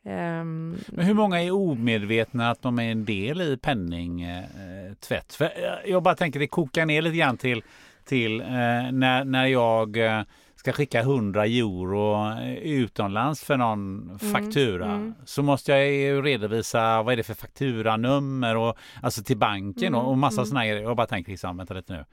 [0.06, 5.10] Um, Men hur många är omedvetna att de är en del i penningtvätt?
[5.10, 7.62] Eh, eh, för eh, jag bara tänker det kokar ner lite grann till,
[8.04, 8.46] till eh,
[8.92, 10.22] när, när jag eh,
[10.64, 15.14] ska skicka 100 euro utomlands för någon mm, faktura mm.
[15.24, 20.00] så måste jag ju redovisa vad är det för fakturanummer och alltså till banken mm,
[20.00, 20.46] och, och massa mm.
[20.46, 20.82] sådana grejer.
[20.82, 22.04] Jag bara tänker liksom, vänta lite nu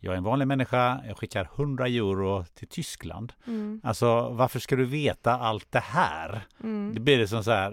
[0.00, 3.32] jag är en vanlig människa, jag skickar 100 euro till Tyskland.
[3.46, 3.80] Mm.
[3.84, 6.40] Alltså varför ska du veta allt det här?
[6.62, 6.94] Mm.
[6.94, 7.72] Det blir det som så här,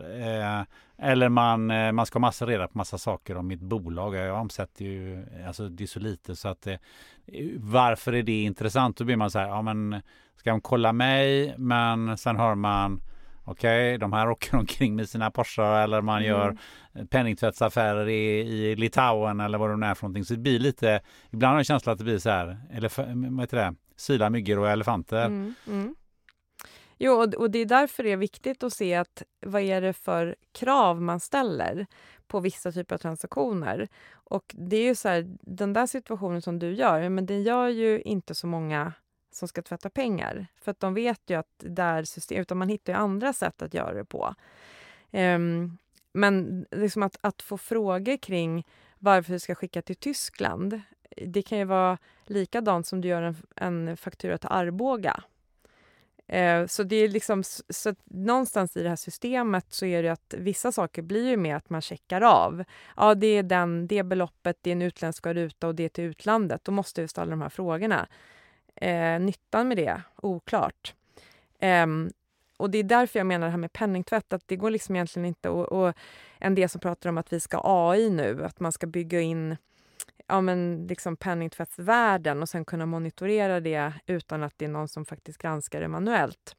[0.59, 0.65] eh,
[1.03, 4.15] eller man, eh, man ska massa reda på massa saker om mitt bolag.
[4.15, 6.75] Jag omsätter ju, alltså det är så lite så att eh,
[7.57, 8.97] varför är det intressant?
[8.97, 10.01] Då blir man så här, ja men
[10.35, 11.55] ska de kolla mig?
[11.57, 13.01] Men sen hör man
[13.43, 16.29] okej, okay, de här åker omkring med sina Porsche eller man mm.
[16.29, 16.57] gör
[17.09, 20.25] penningtvättsaffärer i, i Litauen eller vad det är för någonting.
[20.25, 23.41] Så det blir lite, ibland har jag känslan att det blir så här, elef- vad
[23.41, 25.25] heter det, sila myggor och elefanter.
[25.25, 25.95] Mm, mm.
[26.97, 30.35] Jo, och det är därför det är viktigt att se att vad är det för
[30.51, 31.85] krav man ställer
[32.27, 33.87] på vissa typer av transaktioner.
[34.13, 37.67] Och det är ju så här, den där situationen som du gör, men den gör
[37.67, 38.93] ju inte så många
[39.31, 40.47] som ska tvätta pengar.
[40.61, 43.61] För att de vet ju att det är system, utan man hittar ju andra sätt
[43.61, 44.35] att göra det på.
[45.11, 45.77] Um,
[46.13, 48.67] men liksom att, att få frågor kring
[48.99, 50.81] varför du ska skicka till Tyskland,
[51.27, 55.23] det kan ju vara likadant som du gör en, en faktura till Arboga.
[56.33, 60.09] Eh, så det är liksom, så att någonstans i det här systemet så är det
[60.09, 62.63] att vissa saker blir ju mer att man checkar av.
[62.97, 66.03] Ja, det är den, det beloppet, det är en utländsk valuta och det är till
[66.03, 66.63] utlandet.
[66.63, 68.07] Då måste vi ställa de här frågorna.
[68.75, 70.93] Eh, nyttan med det, oklart.
[71.59, 71.87] Eh,
[72.57, 75.25] och det är därför jag menar det här med penningtvätt, att det går liksom egentligen
[75.25, 75.93] inte och, och
[76.39, 79.57] en del som pratar om att vi ska AI nu, att man ska bygga in
[80.33, 85.05] ja, men liksom penningtvättsvärlden och sen kunna monitorera det utan att det är någon som
[85.05, 86.55] faktiskt granskar det manuellt.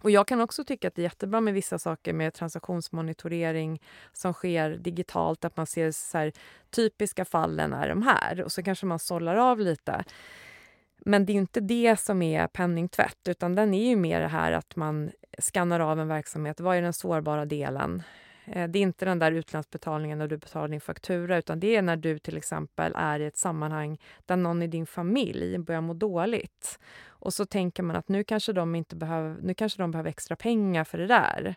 [0.00, 4.32] Och jag kan också tycka att det är jättebra med vissa saker med transaktionsmonitorering som
[4.32, 6.32] sker digitalt, att man ser så här,
[6.70, 10.04] typiska fallen är de här och så kanske man sållar av lite.
[10.98, 14.52] Men det är inte det som är penningtvätt, utan den är ju mer det här
[14.52, 16.60] att man skannar av en verksamhet.
[16.60, 18.02] Vad är den sårbara delen?
[18.46, 21.82] Eh, det är inte den där utlandsbetalningen när du betalar din faktura utan det är
[21.82, 25.94] när du till exempel är i ett sammanhang där någon i din familj börjar må
[25.94, 26.78] dåligt.
[27.06, 30.36] Och så tänker man att nu kanske de, inte behöver, nu kanske de behöver extra
[30.36, 31.54] pengar för det där.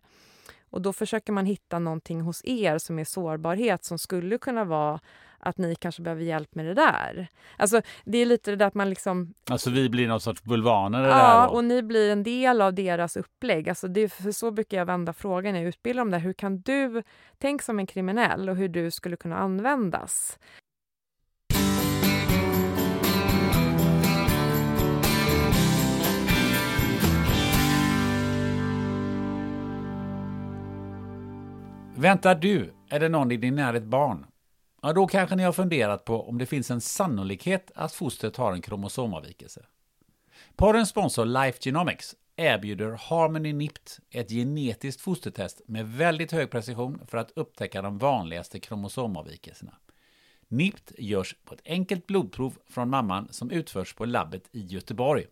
[0.70, 5.00] Och då försöker man hitta någonting hos er som är sårbarhet som skulle kunna vara
[5.40, 7.28] att ni kanske behöver hjälp med det där.
[7.58, 9.34] Alltså det är lite det där att man liksom...
[9.50, 11.08] Alltså vi blir någon sorts bulvaner?
[11.08, 13.70] Ja, och ni blir en del av deras upplägg.
[13.70, 16.18] Alltså det, för så brukar jag vända frågan jag utbildar om det.
[16.18, 17.04] Hur kan du,
[17.38, 20.40] tänk som en kriminell och hur du skulle kunna användas.
[31.96, 34.26] Väntar du, är det någon i din närhet barn
[34.82, 38.54] Ja, då kanske ni har funderat på om det finns en sannolikhet att fostret har
[38.54, 39.66] en kromosomavvikelse.
[40.56, 47.18] Porrens sponsor Life Genomics erbjuder Harmony NIPT, ett genetiskt fostertest med väldigt hög precision för
[47.18, 49.74] att upptäcka de vanligaste kromosomavvikelserna.
[50.48, 55.26] NIPT görs på ett enkelt blodprov från mamman som utförs på labbet i Göteborg.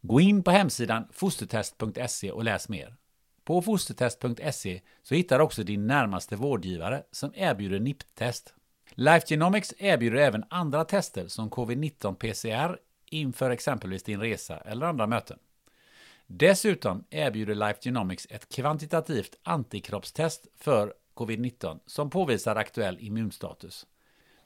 [0.00, 2.96] Gå in på hemsidan fostertest.se och läs mer.
[3.44, 8.54] På fostertest.se så hittar du också din närmaste vårdgivare som erbjuder NIPT-test.
[9.00, 15.06] Life Genomics erbjuder även andra tester som covid-19 PCR inför exempelvis din resa eller andra
[15.06, 15.38] möten.
[16.26, 23.86] Dessutom erbjuder Life Genomics ett kvantitativt antikroppstest för covid-19 som påvisar aktuell immunstatus.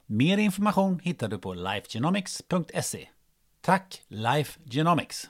[0.05, 3.09] Mer information hittar du på lifegenomics.se.
[3.61, 5.29] Tack Life Genomics!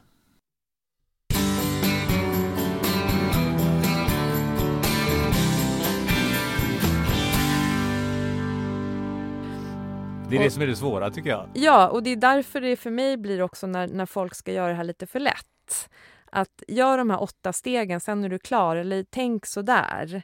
[10.33, 11.49] Det är det som är det svåra tycker jag.
[11.53, 14.67] Ja, och det är därför det för mig blir också när, när folk ska göra
[14.67, 15.89] det här lite för lätt.
[16.31, 18.75] Att gör de här åtta stegen, sen är du klar.
[18.75, 20.23] Eller tänk så där.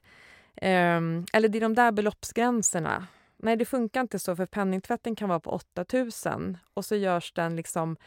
[0.61, 3.07] Um, eller det är de där beloppsgränserna.
[3.37, 7.55] Nej, det funkar inte så, för penningtvätten kan vara på 8000 och så görs den
[7.55, 7.97] liksom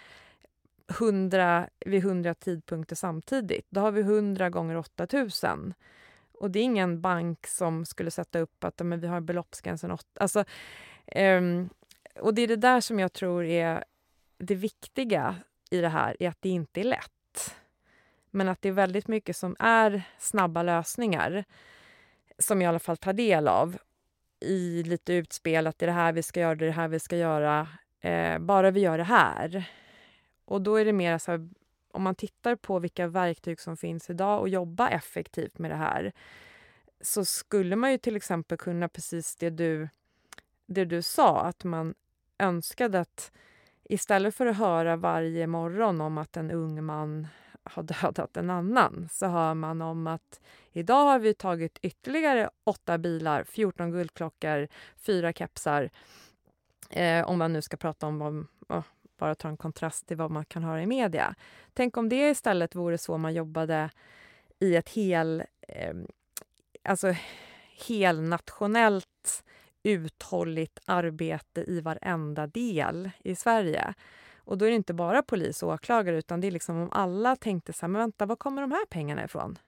[1.01, 3.67] 100 vid 100 tidpunkter samtidigt.
[3.71, 5.75] Då har vi 100 gånger 8000.
[6.33, 10.05] Och det är ingen bank som skulle sätta upp att men vi har beloppsgränsen 8.
[10.21, 10.45] Alltså,
[11.16, 11.68] um,
[12.21, 13.85] och det är det där som jag tror är
[14.39, 15.37] det viktiga
[15.71, 17.57] i det här, är att det inte är lätt.
[18.31, 21.45] Men att det är väldigt mycket som är snabba lösningar
[22.39, 23.79] som jag i alla fall tar del av
[24.41, 26.89] i lite utspel att det är det här vi ska göra, det är det här
[26.89, 27.69] vi ska göra.
[28.01, 29.71] Eh, bara vi gör det här.
[30.45, 31.49] Och då är det mer så här,
[31.93, 36.13] om man tittar på vilka verktyg som finns idag och jobba effektivt med det här
[37.01, 39.89] så skulle man ju till exempel kunna precis det du,
[40.67, 41.95] det du sa, att man
[42.43, 43.32] önskade att
[43.84, 47.26] istället för att höra varje morgon om att en ung man
[47.64, 50.40] har dödat en annan så hör man om att
[50.72, 55.90] idag har vi tagit ytterligare åtta bilar, 14 guldklockor, fyra kepsar.
[56.90, 58.47] Eh, om man nu ska prata om vad,
[58.78, 58.84] oh,
[59.18, 61.34] bara ta en kontrast till vad man kan höra i media.
[61.72, 63.90] Tänk om det istället vore så man jobbade
[64.59, 65.95] i ett hel, eh,
[66.82, 67.14] alltså
[67.88, 69.09] helnationellt
[69.83, 73.95] uthålligt arbete i varenda del i Sverige.
[74.45, 77.37] Och då är det inte bara polis och åklagare utan det är liksom om alla
[77.37, 79.59] tänkte så här, men vänta, var kommer de här pengarna ifrån?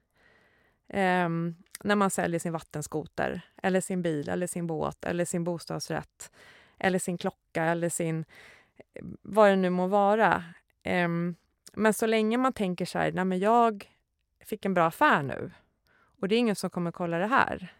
[0.88, 1.54] Ehm,
[1.84, 6.30] när man säljer sin vattenskoter, eller sin bil, eller sin båt, eller sin bostadsrätt,
[6.78, 8.24] eller sin klocka, eller sin...
[9.22, 10.44] vad det nu må vara.
[10.82, 11.34] Ehm,
[11.72, 13.90] men så länge man tänker så här, nej men jag
[14.40, 15.50] fick en bra affär nu
[16.20, 17.74] och det är ingen som kommer kolla det här.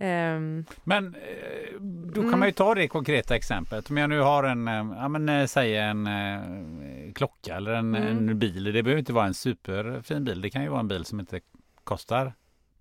[0.00, 2.38] Um, men eh, då kan mm.
[2.38, 3.90] man ju ta det konkreta exemplet.
[3.90, 7.94] Om jag nu har en, eh, ja men eh, säg en eh, klocka eller en,
[7.94, 8.28] mm.
[8.28, 8.64] en, bil.
[8.64, 10.40] Det behöver inte vara en superfin bil.
[10.40, 11.40] Det kan ju vara en bil som inte
[11.84, 12.32] kostar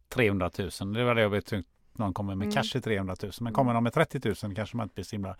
[0.09, 0.51] 300
[0.82, 0.93] 000.
[0.93, 1.53] Det var det jag vet
[1.93, 2.55] någon kommer med mm.
[2.55, 3.32] cash i 300 000.
[3.41, 5.36] Men kommer de med 30 000 kanske man inte blir så himla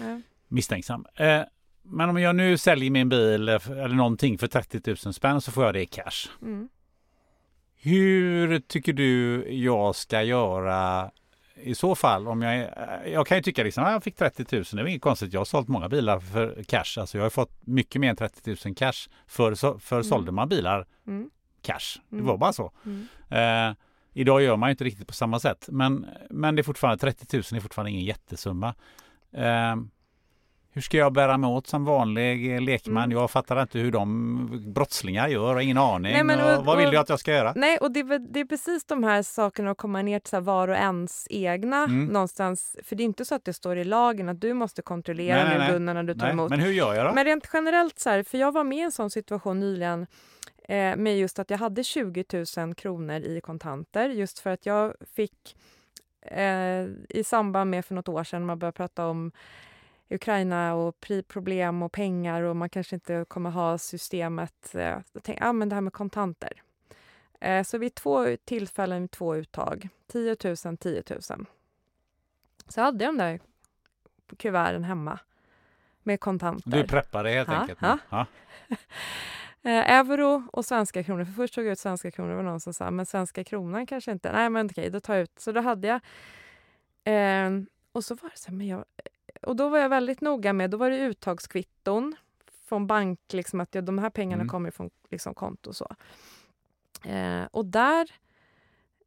[0.00, 0.22] mm.
[0.48, 1.06] misstänksam.
[1.14, 1.42] Eh,
[1.82, 5.64] men om jag nu säljer min bil eller någonting för 30 000 spänn så får
[5.64, 6.28] jag det i cash.
[6.42, 6.68] Mm.
[7.84, 11.10] Hur tycker du jag ska göra
[11.54, 12.28] i så fall?
[12.28, 12.68] Om jag,
[13.06, 15.32] jag kan ju tycka liksom, jag fick 30 000, det är inget konstigt.
[15.32, 17.00] Jag har sålt många bilar för cash.
[17.00, 18.92] Alltså jag har fått mycket mer än 30 000 cash.
[19.26, 20.04] För, för mm.
[20.04, 21.30] sålde man bilar mm.
[21.62, 22.00] cash.
[22.08, 22.26] Det mm.
[22.26, 22.72] var bara så.
[22.84, 23.06] Mm.
[23.70, 23.76] Eh,
[24.12, 25.68] idag gör man inte riktigt på samma sätt.
[25.68, 28.74] Men, men det är fortfarande 30 000 är fortfarande ingen jättesumma.
[29.32, 29.76] Eh,
[30.74, 33.04] hur ska jag bära mig åt som vanlig lekman?
[33.04, 33.18] Mm.
[33.18, 36.12] Jag fattar inte hur de brottslingar gör och ingen aning.
[36.12, 37.52] Nej, men, och, och, vad vill du att jag ska göra?
[37.56, 40.68] Nej, och det, det är precis de här sakerna att komma ner till så var
[40.68, 42.06] och ens egna mm.
[42.06, 42.76] någonstans.
[42.84, 45.58] För det är inte så att det står i lagen att du måste kontrollera nej,
[45.58, 46.32] nej, när du tar nej.
[46.32, 46.50] emot.
[46.50, 47.12] Men hur gör jag då?
[47.14, 50.06] Men rent generellt så här, för jag var med i en sån situation nyligen
[50.68, 52.24] eh, med just att jag hade 20
[52.56, 55.56] 000 kronor i kontanter just för att jag fick
[56.22, 59.32] eh, i samband med för något år sedan man började prata om
[60.10, 64.74] Ukraina och problem och pengar och man kanske inte kommer ha systemet.
[64.74, 66.62] Eh, tänk, ah, men det här med kontanter.
[67.40, 71.46] Eh, så vid två tillfällen, två uttag, 10 000, 10 000.
[72.68, 73.40] Så hade jag de där
[74.36, 75.18] kuverten hemma
[76.02, 76.70] med kontanter.
[76.70, 77.80] Du preppade helt ha, enkelt?
[77.80, 77.98] Ha.
[78.08, 78.26] Ha.
[79.62, 81.24] eh, euro och svenska kronor.
[81.24, 82.30] För först tog jag ut svenska kronor.
[82.30, 84.32] Det var någon som sa men svenska kronan kanske inte.
[84.32, 85.40] Nej, men okej, då tar jag ut.
[85.40, 86.00] Så då hade jag.
[87.04, 87.50] Eh,
[87.92, 88.84] och så var det så här, men jag,
[89.46, 92.16] och då var jag väldigt noga med, då var det uttagskvitton
[92.64, 94.48] från bank, liksom att ja, de här pengarna mm.
[94.48, 95.96] kommer från liksom, konto och så.
[97.04, 98.10] Eh, och där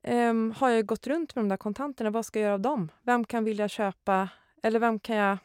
[0.04, 2.10] eh, har jag gått runt med de där kontanterna.
[2.10, 2.92] Vad ska jag göra av dem?
[3.02, 4.30] Vem kan vilja köpa?
[4.64, 5.38] Eller vem kan jag...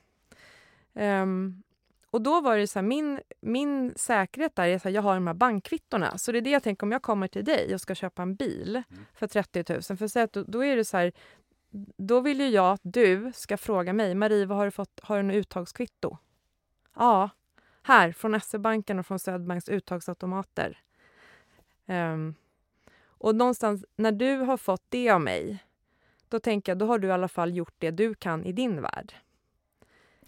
[0.94, 1.26] Eh,
[2.10, 5.26] och då var det så här, min, min säkerhet där är att jag har de
[5.26, 6.18] här bankkvittorna.
[6.18, 8.34] Så det är det jag tänker om jag kommer till dig och ska köpa en
[8.34, 9.04] bil mm.
[9.14, 9.82] för 30 000.
[9.82, 11.12] För så att då, då är det så här,
[11.96, 15.00] då vill ju jag att du ska fråga mig, Marie, vad har du fått?
[15.02, 16.18] Har du en uttagskvitto?
[16.96, 17.30] Ja,
[17.82, 20.78] här från SE-banken och från Swedbanks uttagsautomater.
[21.86, 22.34] Um,
[23.04, 25.64] och någonstans när du har fått det av mig,
[26.28, 28.82] då tänker jag, då har du i alla fall gjort det du kan i din
[28.82, 29.14] värld.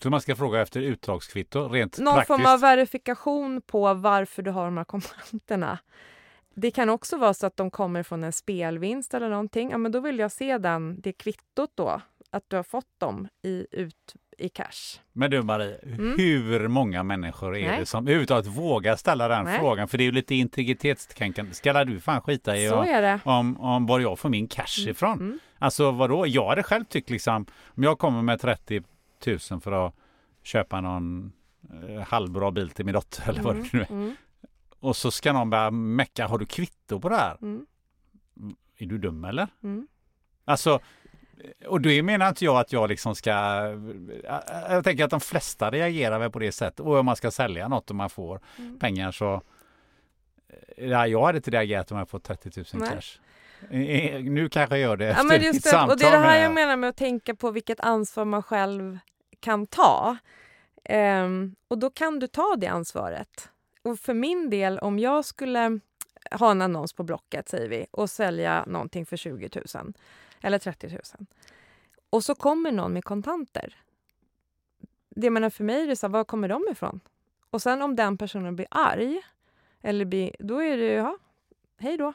[0.03, 2.27] Så man ska fråga efter uttagskvitto rent Någon praktiskt?
[2.27, 5.79] form av verifikation på varför du har de här kontanterna.
[6.55, 9.71] Det kan också vara så att de kommer från en spelvinst eller någonting.
[9.71, 12.01] Ja, men då vill jag se den, det kvittot då,
[12.31, 15.01] att du har fått dem i, ut i cash.
[15.13, 16.15] Men du Marie, mm.
[16.19, 17.81] hur många människor är Nej.
[17.81, 19.59] det som överhuvudtaget vågar ställa den Nej.
[19.59, 19.89] frågan?
[19.89, 21.55] För det är ju lite integritetskränkande.
[21.55, 22.87] Ska du fan skita i och,
[23.33, 24.91] om, om var jag får min cash mm.
[24.91, 25.21] ifrån?
[25.21, 25.39] Mm.
[25.59, 26.27] Alltså vadå?
[26.27, 28.83] Jag hade själv tyckt liksom, om jag kommer med 30
[29.27, 29.95] 000 för att
[30.43, 31.33] köpa någon
[31.89, 33.91] eh, halvbra bil till min dotter eller vad det nu är.
[33.91, 34.17] Mm.
[34.85, 37.37] Och så ska någon börja mecka, har du kvitto på det här?
[37.43, 37.67] Mm.
[38.79, 39.49] Är du dum eller?
[39.63, 39.87] Mm.
[40.45, 40.81] Alltså,
[41.67, 43.31] och då menar inte jag att jag liksom ska...
[44.69, 46.81] Jag tänker att de flesta reagerar väl på det sättet.
[46.81, 48.79] Och om man ska sälja något och man får mm.
[48.79, 49.43] pengar så...
[50.77, 52.91] Ja, jag hade inte reagerat om jag fått 30 000 Nej.
[52.91, 53.21] cash.
[54.31, 56.43] Nu kanske jag gör det efter men just det, samtal Och det är det här
[56.43, 58.99] jag menar med att tänka på vilket ansvar man själv
[59.41, 60.17] kan ta.
[60.89, 63.51] Um, och då kan du ta det ansvaret
[63.85, 65.81] och för min del, om jag skulle
[66.31, 69.93] ha en annons på Blocket, säger vi, och sälja någonting för 20 000
[70.43, 71.01] eller 30 000
[72.15, 73.77] och så kommer någon med kontanter.
[75.11, 77.01] Det menar för mig är det så här, var kommer de ifrån?
[77.51, 79.21] Och sen om den personen blir arg,
[79.83, 81.19] eller blir, då är det ja,
[81.79, 82.13] hej då.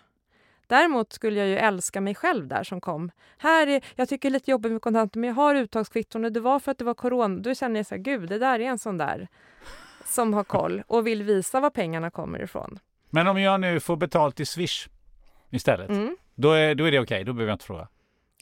[0.68, 3.12] Däremot skulle jag ju älska mig själv där som kom.
[3.38, 6.32] Här är, jag tycker det är lite jobbigt med kontanter men jag har uttagskvitton och
[6.32, 7.40] det var för att det var corona.
[7.40, 9.28] Då känner jag så här, gud det där är en sån där
[10.10, 12.80] som har koll och vill visa var pengarna kommer ifrån.
[13.10, 14.88] Men om jag nu får betalt i Swish
[15.50, 16.18] istället, mm.
[16.36, 17.88] då, är, då är det okej, okay, då behöver jag inte fråga.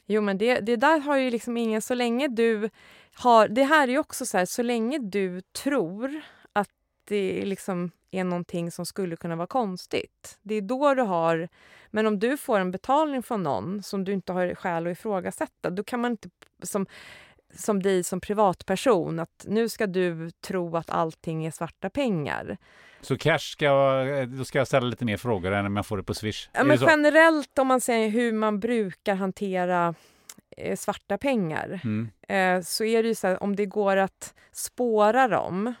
[0.06, 2.70] Jo men det, det där har ju liksom ingen, så länge du
[3.14, 6.20] har, det här är ju också så här, så länge du tror
[6.52, 6.70] att
[7.04, 10.38] det liksom är någonting som skulle kunna vara konstigt.
[10.42, 11.48] Det är då du har,
[11.90, 15.70] men om du får en betalning från någon som du inte har skäl att ifrågasätta,
[15.70, 16.28] då kan man inte
[16.62, 16.86] som
[17.54, 19.18] som dig som privatperson.
[19.18, 22.56] Att nu ska du tro att allting är svarta pengar.
[23.00, 26.02] Så cash ska då ska jag ställa lite mer frågor än om jag får det
[26.02, 26.48] på Swish?
[26.52, 29.94] Ja, men generellt om man säger hur man brukar hantera
[30.56, 32.08] eh, svarta pengar Mm.
[32.28, 35.74] eh, så är det ju så här, om det går att spåra dem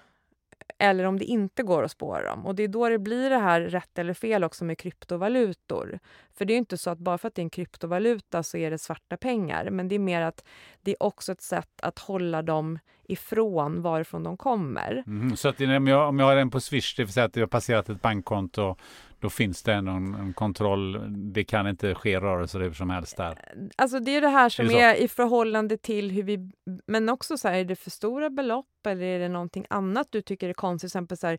[0.78, 2.46] eller om det inte går att spåra dem.
[2.46, 5.98] Och det är då det blir det här rätt eller fel också med kryptovalutor.
[6.34, 8.70] För det är inte så att bara för att det är en kryptovaluta så är
[8.70, 9.70] det svarta pengar.
[9.70, 10.44] Men det är mer att
[10.82, 15.04] det är också ett sätt att hålla dem ifrån varifrån de kommer.
[15.06, 17.36] Mm, Så att om jag, om jag har den på Swish, det vill säga att
[17.36, 18.76] jag har passerat ett bankkonto,
[19.20, 21.04] då finns det någon en kontroll.
[21.32, 23.38] Det kan inte ske rörelser hur som helst där.
[23.76, 24.80] Alltså det är det här som Är det så?
[24.80, 26.50] är, i förhållande till hur vi...
[26.86, 30.22] Men också så här, är det för stora belopp eller är det någonting annat du
[30.22, 30.80] tycker är konstigt?
[30.80, 31.38] Till exempel så här,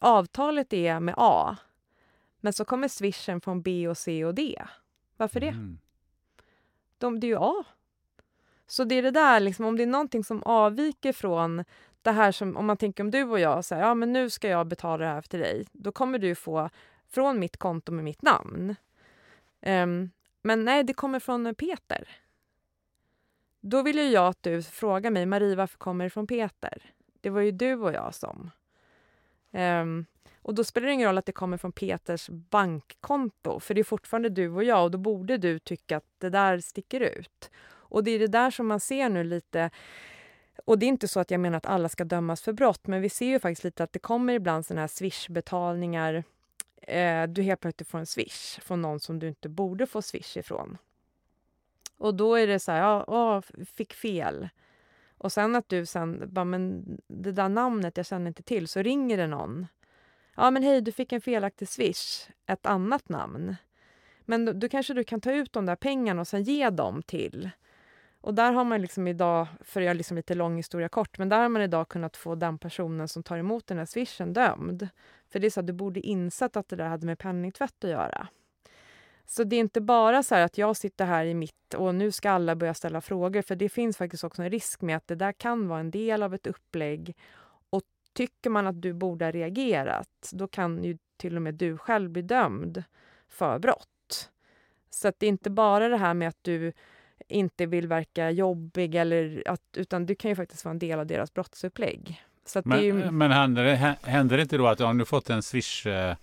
[0.00, 1.56] avtalet är med A,
[2.40, 4.62] men så kommer swishen från B och C och D.
[5.16, 5.48] Varför det?
[5.48, 5.78] Mm.
[6.98, 7.64] De, det är ju A.
[8.66, 11.64] Så det är det där, liksom, om det är någonting som avviker från
[12.02, 14.48] det här som, om man tänker om du och jag säger, ja men nu ska
[14.48, 16.70] jag betala det här till dig, då kommer du få
[17.14, 18.76] från mitt konto med mitt namn.
[19.66, 20.10] Um,
[20.42, 22.08] men nej, det kommer från Peter.
[23.60, 26.82] Då vill ju jag att du frågar mig, Marie, varför kommer det från Peter?
[27.20, 28.50] Det var ju du och jag som.
[29.50, 30.06] Um,
[30.42, 33.84] och då spelar det ingen roll att det kommer från Peters bankkonto, för det är
[33.84, 37.50] fortfarande du och jag och då borde du tycka att det där sticker ut.
[37.66, 39.70] Och det är det där som man ser nu lite
[40.64, 43.02] och det är inte så att jag menar att alla ska dömas för brott, men
[43.02, 46.33] vi ser ju faktiskt lite att det kommer ibland såna här swishbetalningar betalningar
[46.88, 50.36] Eh, du helt plötsligt får en swish från någon som du inte borde få swish
[50.36, 50.78] ifrån.
[51.96, 54.48] Och då är det så här, ja, åh, fick fel.
[55.18, 58.82] Och sen att du sen bara, men det där namnet jag känner inte till, så
[58.82, 59.66] ringer det någon.
[60.36, 63.56] Ja, men hej, du fick en felaktig swish, ett annat namn.
[64.20, 67.02] Men då, då kanske du kan ta ut de där pengarna och sen ge dem
[67.02, 67.50] till
[68.24, 71.28] och där har man liksom idag, för att göra liksom lite lång historia kort, men
[71.28, 74.88] där har man idag kunnat få den personen som tar emot den här swishen dömd.
[75.34, 77.90] För det är så att du borde insett att det där hade med penningtvätt att
[77.90, 78.28] göra.
[79.26, 82.30] Så det är inte bara så att jag sitter här i mitt och nu ska
[82.30, 85.32] alla börja ställa frågor, för det finns faktiskt också en risk med att det där
[85.32, 87.16] kan vara en del av ett upplägg.
[87.70, 87.82] Och
[88.12, 92.10] tycker man att du borde ha reagerat, då kan ju till och med du själv
[92.10, 92.84] bli dömd
[93.28, 94.30] för brott.
[94.90, 96.72] Så att det är inte bara det här med att du
[97.28, 101.06] inte vill verka jobbig, eller att, utan du kan ju faktiskt vara en del av
[101.06, 102.24] deras brottsupplägg.
[102.44, 104.98] Så att det ju, Men, men händer, det, hä- händer det inte då att om
[104.98, 106.16] du fått en Swish eh,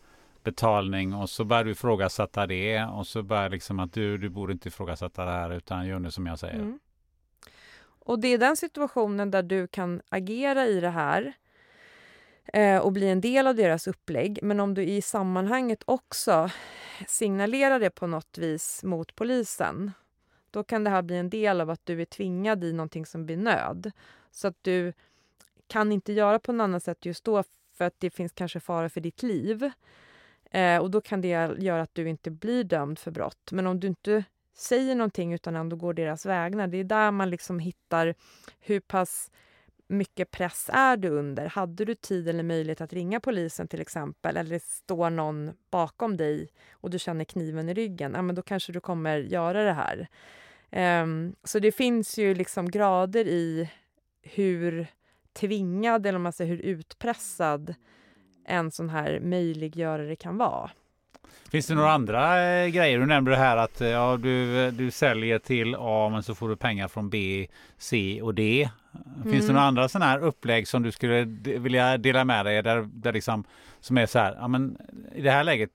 [0.43, 4.53] betalning och så börjar du ifrågasätta det och så börjar liksom att du, du borde
[4.53, 6.55] inte ifrågasätta det här utan gör nu som jag säger.
[6.55, 6.79] Mm.
[7.83, 11.33] Och det är den situationen där du kan agera i det här
[12.53, 14.39] eh, och bli en del av deras upplägg.
[14.43, 16.49] Men om du i sammanhanget också
[17.07, 19.91] signalerar det på något vis mot polisen,
[20.51, 23.25] då kan det här bli en del av att du är tvingad i någonting som
[23.25, 23.91] blir nöd.
[24.31, 24.93] Så att du
[25.71, 27.43] kan inte göra på något annat sätt just då
[27.77, 29.71] för att det finns kanske fara för ditt liv.
[30.51, 31.27] Eh, och då kan det
[31.59, 33.51] göra att du inte blir dömd för brott.
[33.51, 34.23] Men om du inte
[34.55, 38.15] säger någonting utan ändå går deras vägnar, det är där man liksom hittar
[38.59, 39.31] hur pass
[39.87, 41.45] mycket press är du under?
[41.45, 46.49] Hade du tid eller möjlighet att ringa polisen till exempel eller står någon bakom dig
[46.71, 50.07] och du känner kniven i ryggen, ja, men då kanske du kommer göra det här.
[51.03, 53.69] Um, så det finns ju liksom grader i
[54.21, 54.87] hur
[55.33, 57.75] tvingad eller om man säger hur utpressad
[58.47, 60.71] en sån här möjliggörare kan vara.
[61.51, 62.99] Finns det några andra eh, grejer?
[62.99, 66.49] Du nämnde det här att eh, ja, du, du säljer till A men så får
[66.49, 68.69] du pengar från B, C och D.
[69.23, 69.47] Finns det Mm.
[69.55, 71.23] några andra sådana här upplägg som du skulle
[71.59, 73.43] vilja dela med dig där, där liksom,
[73.79, 74.77] som är så här, ja men
[75.15, 75.69] i det här läget,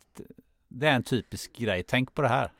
[0.68, 2.50] det är en typisk grej, tänk på det här.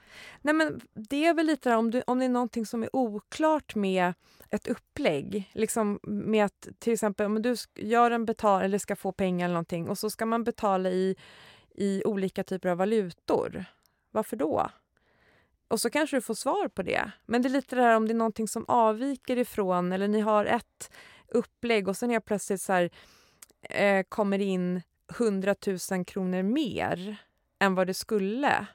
[0.40, 2.96] Nej, men det är väl lite där, om, du, om det är någonting som är
[2.96, 4.14] oklart med
[4.50, 5.50] ett upplägg.
[5.54, 9.54] Liksom med att till exempel om du gör en betal eller ska få pengar eller
[9.54, 11.16] någonting och så ska man betala i,
[11.74, 13.64] i olika typer av valutor.
[14.10, 14.70] Varför då?
[15.68, 17.10] Och så kanske du får svar på det.
[17.26, 20.20] Men det är lite det här om det är någonting som avviker ifrån eller ni
[20.20, 20.90] har ett
[21.28, 22.90] upplägg och sen helt plötsligt så här,
[23.62, 24.82] eh, kommer in
[25.18, 25.54] 100
[25.90, 27.16] 000 kronor mer
[27.58, 28.66] än vad det skulle.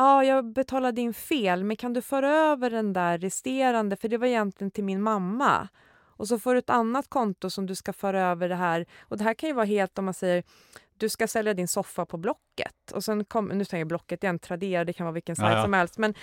[0.00, 4.18] Ja, jag betalade in fel, men kan du föra över den där resterande, för det
[4.18, 5.68] var egentligen till min mamma.
[6.18, 8.86] Och så får du ett annat konto som du ska föra över det här.
[9.00, 10.44] Och det här kan ju vara helt om man säger
[10.96, 12.92] du ska sälja din soffa på Blocket.
[12.92, 15.56] Och sen kom, nu säger jag Blocket igen, Tradera, det kan vara vilken sajt Ja,
[15.56, 15.62] ja.
[15.62, 15.98] som helst.
[15.98, 16.14] Men,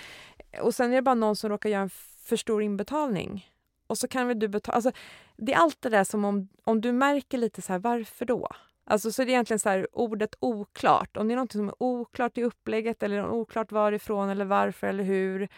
[0.60, 1.90] och sen är det bara någon som råkar göra en
[2.24, 3.50] för stor inbetalning.
[3.86, 4.74] Och så kan väl du betala.
[4.76, 4.92] Alltså,
[5.36, 8.48] det är allt det där som om, om du märker lite så här, varför då?
[8.88, 11.16] Alltså så är det egentligen så här, ordet oklart.
[11.16, 15.04] Om det är något som är oklart i upplägget eller oklart varifrån eller varför eller
[15.04, 15.48] hur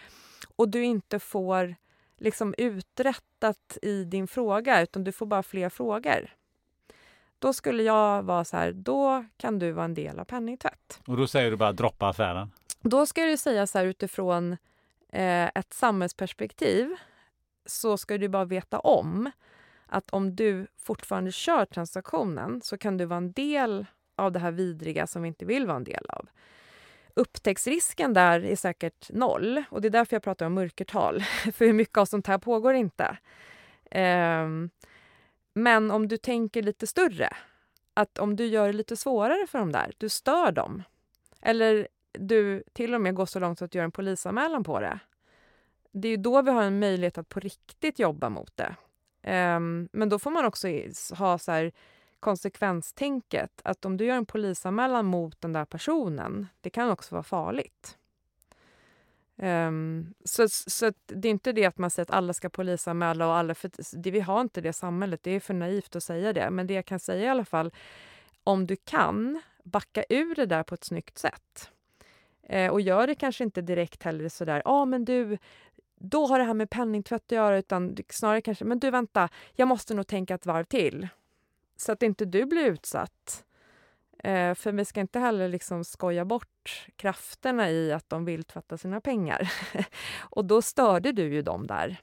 [0.57, 1.77] och du inte får
[2.19, 6.35] liksom uträttat i din fråga, utan du får bara fler frågor.
[7.39, 11.01] Då skulle jag vara så här, då kan du vara en del av penningtvätt.
[11.07, 12.53] Och då säger du bara droppa affären?
[12.81, 14.53] Då ska du säga så här utifrån
[15.13, 16.97] eh, ett samhällsperspektiv
[17.67, 19.31] så ska du bara veta om
[19.89, 23.87] att om du fortfarande kör transaktionen så kan du vara en del
[24.17, 26.29] av det här vidriga som vi inte vill vara en del av.
[27.15, 31.23] Upptäcktsrisken där är säkert noll och det är därför jag pratar om mörkertal.
[31.53, 33.19] För hur mycket av sånt här pågår inte.
[33.95, 34.71] Um,
[35.55, 37.37] men om du tänker lite större,
[37.95, 40.83] att om du gör det lite svårare för dem där, du stör dem.
[41.43, 44.99] Eller du till och med går så långt att du gör en polisanmälan på det.
[45.93, 48.75] Det är då vi har en möjlighet att på riktigt jobba mot det.
[49.29, 50.69] Um, men då får man också
[51.19, 51.73] ha så här,
[52.21, 57.23] konsekvenstänket att om du gör en polisanmälan mot den där personen, det kan också vara
[57.23, 57.99] farligt.
[59.37, 63.35] Um, så, så det är inte det att man säger att alla ska polisanmäla och
[63.35, 66.51] alla, för det, vi har inte det samhället, det är för naivt att säga det.
[66.51, 67.73] Men det jag kan säga i alla fall,
[68.45, 71.71] om du kan, backa ur det där på ett snyggt sätt.
[72.43, 75.39] Eh, och gör det kanske inte direkt heller sådär, ja ah, men du,
[76.01, 79.69] då har det här med penningtvätt att göra, utan snarare kanske, men du vänta, jag
[79.69, 81.09] måste nog tänka ett varv till.
[81.77, 83.45] Så att inte du blir utsatt.
[84.25, 88.79] Eh, för vi ska inte heller liksom skoja bort krafterna i att de vill tvätta
[88.79, 89.53] sina pengar.
[90.21, 91.97] och då störde du ju dem där.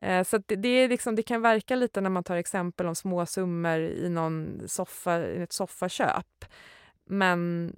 [0.00, 2.94] Eh, så det, det, är liksom, det kan verka lite när man tar exempel om
[2.94, 6.44] små summor i någon soffa, i ett soffaköp.
[7.04, 7.72] Men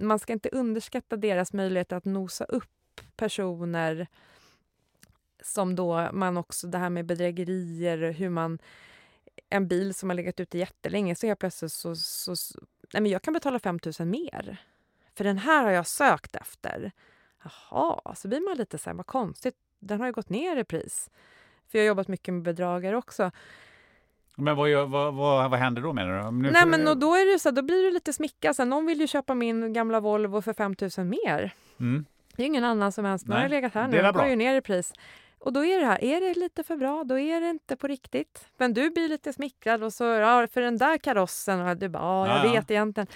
[0.00, 2.70] man ska inte underskatta deras möjlighet att nosa upp
[3.16, 4.06] personer
[5.42, 8.58] som då man också, det här med bedrägerier, hur man
[9.50, 12.58] en bil som har legat ute jättelänge så helt plötsligt så, så, så
[12.92, 14.56] nej men jag kan betala 5 000 mer.
[15.14, 16.92] För den här har jag sökt efter.
[17.44, 20.64] Jaha, så blir man lite så här, vad konstigt, den har ju gått ner i
[20.64, 21.10] pris.
[21.68, 23.30] För jag har jobbat mycket med bedragare också.
[24.36, 26.30] Men vad, gör, vad, vad, vad händer då menar du?
[26.30, 28.68] Nu Nej men och då är det så då blir du lite smickrad.
[28.68, 31.54] Någon vill ju köpa min gamla Volvo för 5 000 mer.
[31.80, 32.04] Mm.
[32.36, 34.54] Det är ingen annan som ens, den har legat här nu, den går ju ner
[34.54, 34.92] i pris.
[35.38, 37.86] Och då är det här, är det lite för bra, då är det inte på
[37.86, 38.46] riktigt.
[38.56, 42.02] Men du blir lite smickrad och så, ja, för den där karossen, och du bara,
[42.02, 43.06] ja, jag ja, vet egentligen.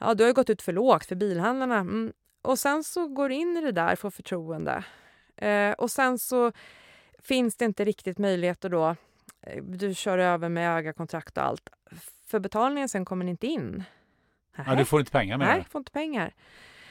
[0.00, 1.76] Ja, du har gått ut för lågt för bilhandlarna.
[1.76, 2.12] Mm.
[2.42, 4.84] Och sen så går du in i det där, får förtroende.
[5.36, 6.52] Eh, och sen så
[7.22, 8.96] finns det inte riktigt möjligheter då,
[9.42, 11.70] eh, du kör över med ägarkontrakt och allt.
[12.26, 13.84] För betalningen sen kommer inte in.
[14.66, 15.70] Ja, du får inte pengar med Nej, det.
[15.70, 16.34] får inte pengar.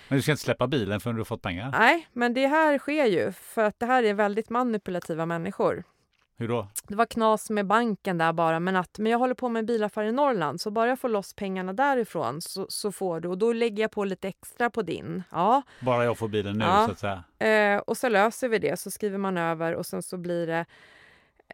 [0.07, 1.71] Men du ska inte släppa bilen förrän du fått pengar?
[1.71, 5.83] Nej, men det här sker ju för att det här är väldigt manipulativa människor.
[6.37, 6.67] Hur då?
[6.87, 9.65] Det var knas med banken där bara, men att men jag håller på med en
[9.65, 13.37] bilaffär i Norrland så bara jag får loss pengarna därifrån så, så får du och
[13.37, 15.23] då lägger jag på lite extra på din.
[15.31, 15.61] Ja.
[15.79, 16.85] Bara jag får bilen nu ja.
[16.85, 16.99] så att
[17.39, 17.73] säga?
[17.75, 20.65] Eh, och så löser vi det, så skriver man över och sen så blir det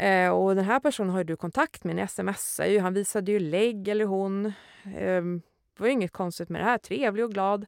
[0.06, 3.40] eh, och den här personen har du kontakt med, en smsar ju, han visade ju
[3.40, 4.46] lägg eller hon.
[4.86, 5.24] Eh,
[5.78, 7.66] det var inget konstigt med det här, trevlig och glad.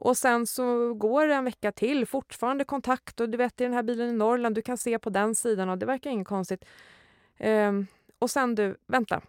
[0.00, 3.72] Och sen så går det en vecka till, fortfarande kontakt och du vet i den
[3.72, 6.64] här bilen i Norrland, du kan se på den sidan och det verkar inget konstigt.
[7.38, 7.86] Ehm,
[8.18, 9.20] och sen du, vänta.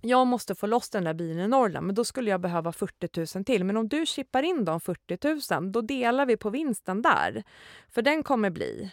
[0.00, 3.36] Jag måste få loss den där bilen i Norrland, men då skulle jag behöva 40
[3.36, 3.64] 000 till.
[3.64, 7.42] Men om du chippar in de 40 000, då delar vi på vinsten där.
[7.90, 8.92] För den kommer bli.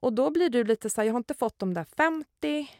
[0.00, 2.70] Och då blir du lite så här, jag har inte fått de där 50,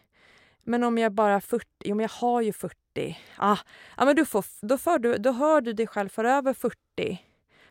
[0.63, 3.19] men om jag bara 40, jo men jag har ju 40.
[3.37, 3.59] Ah,
[3.97, 7.21] ja, men du får, då, för du, då hör du dig själv för över 40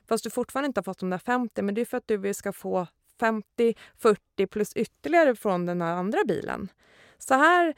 [0.09, 2.33] Fast du fortfarande inte har fått de där 50, men det är för att du
[2.33, 2.87] ska få
[3.19, 6.69] 50, 40 plus ytterligare från den här andra bilen.
[7.17, 7.75] Så här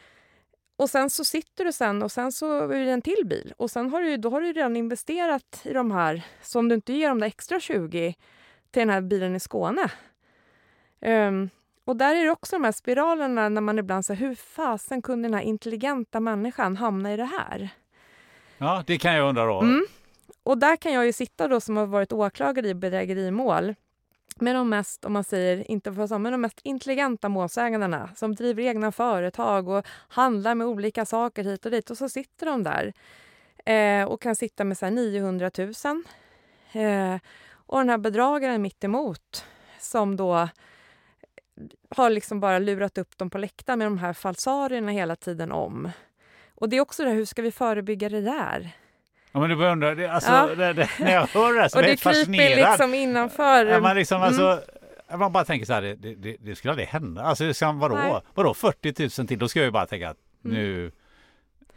[0.75, 3.71] och sen så sitter du sen och sen så är det en till bil och
[3.71, 6.25] sen har du, då har du redan investerat i de här.
[6.41, 8.15] Så om du inte ger de där extra 20
[8.71, 9.91] till den här bilen i Skåne.
[11.01, 11.49] Um,
[11.85, 15.27] och där är det också de här spiralerna när man ibland säger hur fasen kunde
[15.27, 17.69] den här intelligenta människan hamna i det här?
[18.57, 19.61] Ja, det kan jag undra då.
[19.61, 19.85] Mm.
[20.43, 23.75] Och där kan jag ju sitta då som har varit åklagare i bedrägerimål
[24.39, 28.63] med de mest, om man säger, inte för men de mest intelligenta målsägandena som driver
[28.63, 31.89] egna företag och handlar med olika saker hit och dit.
[31.89, 32.93] Och så sitter de där
[33.65, 35.67] eh, och kan sitta med så 900 000.
[36.71, 37.19] Eh,
[37.53, 39.45] och den här bedragaren mitt emot
[39.79, 40.49] som då
[41.89, 45.91] har liksom bara lurat upp dem på läktaren med de här falsarierna hela tiden om.
[46.55, 48.75] Och det är också det här, hur ska vi förebygga det där?
[49.31, 50.55] Ja, men du börjar undra, det, alltså, ja.
[50.55, 52.51] det, det, när jag hör det här så blir jag fascinerad.
[52.51, 53.65] Och det liksom innanför.
[53.65, 54.53] Ja, man, liksom, alltså, mm.
[54.53, 57.21] alltså, man bara tänker så här, det, det, det skulle aldrig hända.
[57.21, 58.21] Alltså, det ska, vadå?
[58.33, 59.39] vadå 40 000 till?
[59.39, 60.57] Då ska jag ju bara tänka att mm.
[60.57, 60.91] nu,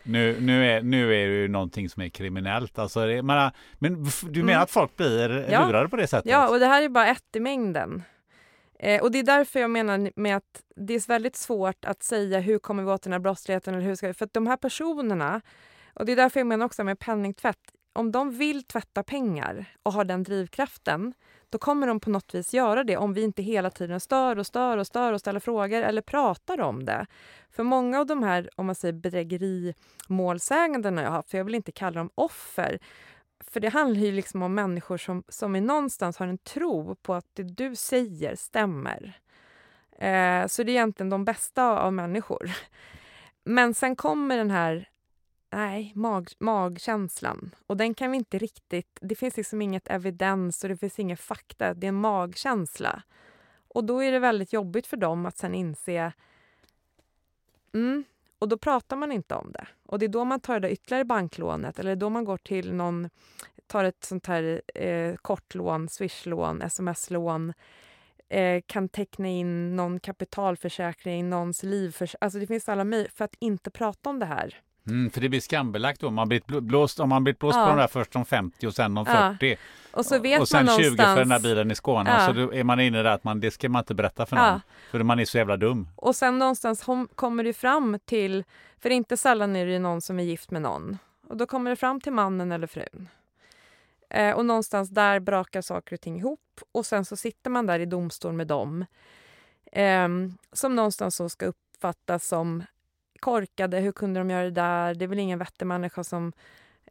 [0.02, 2.78] nu, nu, är, nu är det ju någonting som är kriminellt.
[2.78, 4.62] Alltså, det, men, men du menar mm.
[4.62, 5.66] att folk blir ja.
[5.66, 6.30] lurade på det sättet?
[6.30, 8.02] Ja, och det här är bara ett i mängden.
[8.78, 12.40] Eh, och det är därför jag menar med att det är väldigt svårt att säga
[12.40, 14.56] hur kommer vi åt den här brottsligheten eller hur ska vi, för att de här
[14.56, 15.40] personerna,
[15.94, 19.92] och det är därför jag menar också med penningtvätt, om de vill tvätta pengar och
[19.92, 21.14] har den drivkraften,
[21.50, 24.46] då kommer de på något vis göra det om vi inte hela tiden stör och
[24.46, 27.06] stör och stör och ställer frågor eller pratar om det.
[27.50, 31.72] För många av de här om man säger bedrägerimålsägandena jag har, för jag vill inte
[31.72, 32.78] kalla dem offer,
[33.40, 37.14] för det handlar ju liksom om människor som, som är någonstans har en tro på
[37.14, 39.18] att det du säger stämmer.
[39.98, 42.50] Eh, så det är egentligen de bästa av människor.
[43.44, 44.88] Men sen kommer den här
[45.54, 47.54] nej, mag, magkänslan.
[47.66, 48.98] Och den kan vi inte riktigt...
[49.00, 51.74] Det finns liksom inget evidens och det finns inga fakta.
[51.74, 53.02] Det är en magkänsla.
[53.68, 56.12] Och då är det väldigt jobbigt för dem att sen inse...
[57.72, 58.04] Mm,
[58.38, 59.66] och då pratar man inte om det.
[59.86, 63.10] Och det är då man tar det ytterligare banklånet eller då man går till någon,
[63.66, 67.52] tar ett sånt här eh, kortlån, swishlån, sms-lån,
[68.28, 72.18] eh, kan teckna in någon kapitalförsäkring, någons livförsäkring.
[72.20, 74.60] Alltså det finns alla möjligheter för att inte prata om det här.
[74.86, 76.10] Mm, för det blir skambelagt då.
[76.10, 77.64] Man blir blåst, om man blir blåst ja.
[77.64, 79.50] på de där först om 50 och sen om 40.
[79.50, 79.56] Ja.
[79.90, 82.10] Och, så vet och sen man 20 för den där bilen i Skåne.
[82.10, 82.34] Ja.
[82.34, 84.46] Så är man inne där att man, det ska man inte berätta för någon.
[84.46, 84.60] Ja.
[84.90, 85.88] För man är så jävla dum.
[85.96, 88.44] Och sen någonstans kommer det fram till,
[88.80, 90.98] för inte sällan är det någon som är gift med någon.
[91.28, 93.08] Och då kommer det fram till mannen eller frun.
[94.10, 96.60] Eh, och någonstans där brakar saker och ting ihop.
[96.72, 98.84] Och sen så sitter man där i domstol med dem.
[99.72, 100.08] Eh,
[100.52, 102.62] som någonstans så ska uppfattas som
[103.24, 104.94] korkade, hur kunde de göra det där?
[104.94, 106.32] Det är väl ingen vettig människa som...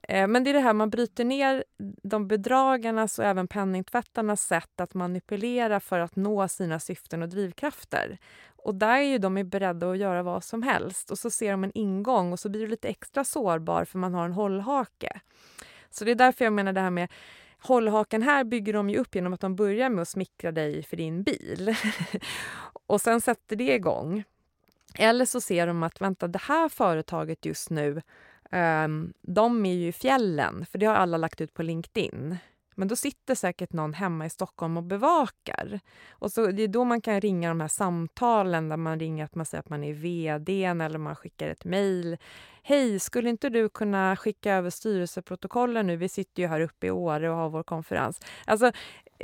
[0.04, 1.64] Eh, men det är det här, man bryter ner
[2.04, 8.18] de bedragarnas och även penningtvättarnas sätt att manipulera för att nå sina syften och drivkrafter.
[8.46, 11.12] Och där är ju de beredda att göra vad som helst.
[11.12, 14.14] Och så ser de en ingång och så blir du lite extra sårbar för man
[14.14, 15.20] har en hållhake.
[15.90, 17.12] Så det är därför jag menar det här med
[17.58, 20.98] Hållhaken här bygger de ju upp genom att de börjar med att smickra dig för
[20.98, 21.76] din bil.
[22.88, 24.24] och sen sätter det igång.
[24.96, 28.02] Eller så ser de att vänta, det här företaget just nu,
[28.52, 32.38] um, de är ju i fjällen, för det har alla lagt ut på LinkedIn.
[32.76, 35.80] Men då sitter säkert någon hemma i Stockholm och bevakar.
[36.12, 39.36] Och så Det är då man kan ringa de här samtalen där man ringer att
[39.36, 42.18] man säger att man är vd eller man skickar ett mejl.
[42.64, 45.96] Hej, skulle inte du kunna skicka över styrelseprotokollen nu?
[45.96, 48.20] Vi sitter ju här uppe i Åre och har vår konferens.
[48.46, 48.72] Alltså,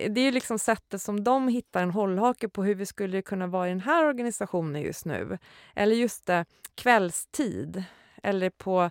[0.10, 3.68] det är liksom sättet som de hittar en hållhake på hur vi skulle kunna vara
[3.68, 5.38] i den här organisationen just nu.
[5.76, 6.46] Eller just det,
[6.76, 7.84] kvällstid
[8.24, 8.90] eller på,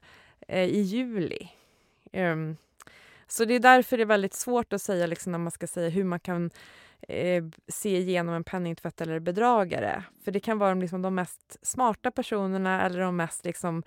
[0.48, 1.48] eh, i juli.
[2.12, 2.56] Um,
[3.26, 5.88] så det är därför det är väldigt svårt att säga liksom, när man ska säga
[5.88, 6.50] hur man kan
[7.08, 10.04] eh, se igenom en penningtvätt eller bedragare.
[10.24, 13.82] För det kan vara liksom, de mest smarta personerna eller de mest liksom,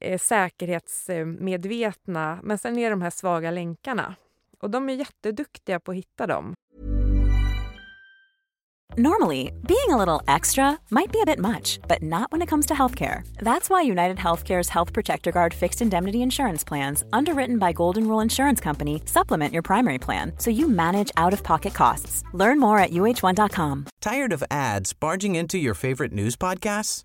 [0.00, 2.38] eh, säkerhetsmedvetna.
[2.42, 4.14] Men sen är det de här svaga länkarna.
[4.62, 6.54] Och de är jätteduktiga på att hitta dem.
[8.98, 12.66] Normally, being a little extra might be a bit much, but not when it comes
[12.66, 13.22] to healthcare.
[13.38, 18.20] That's why United Healthcare's Health Protector Guard fixed indemnity insurance plans, underwritten by Golden Rule
[18.22, 22.22] Insurance Company, supplement your primary plan so you manage out of pocket costs.
[22.32, 23.86] Learn more at uh1.com.
[24.00, 27.02] Tired of ads barging into your favorite news podcasts?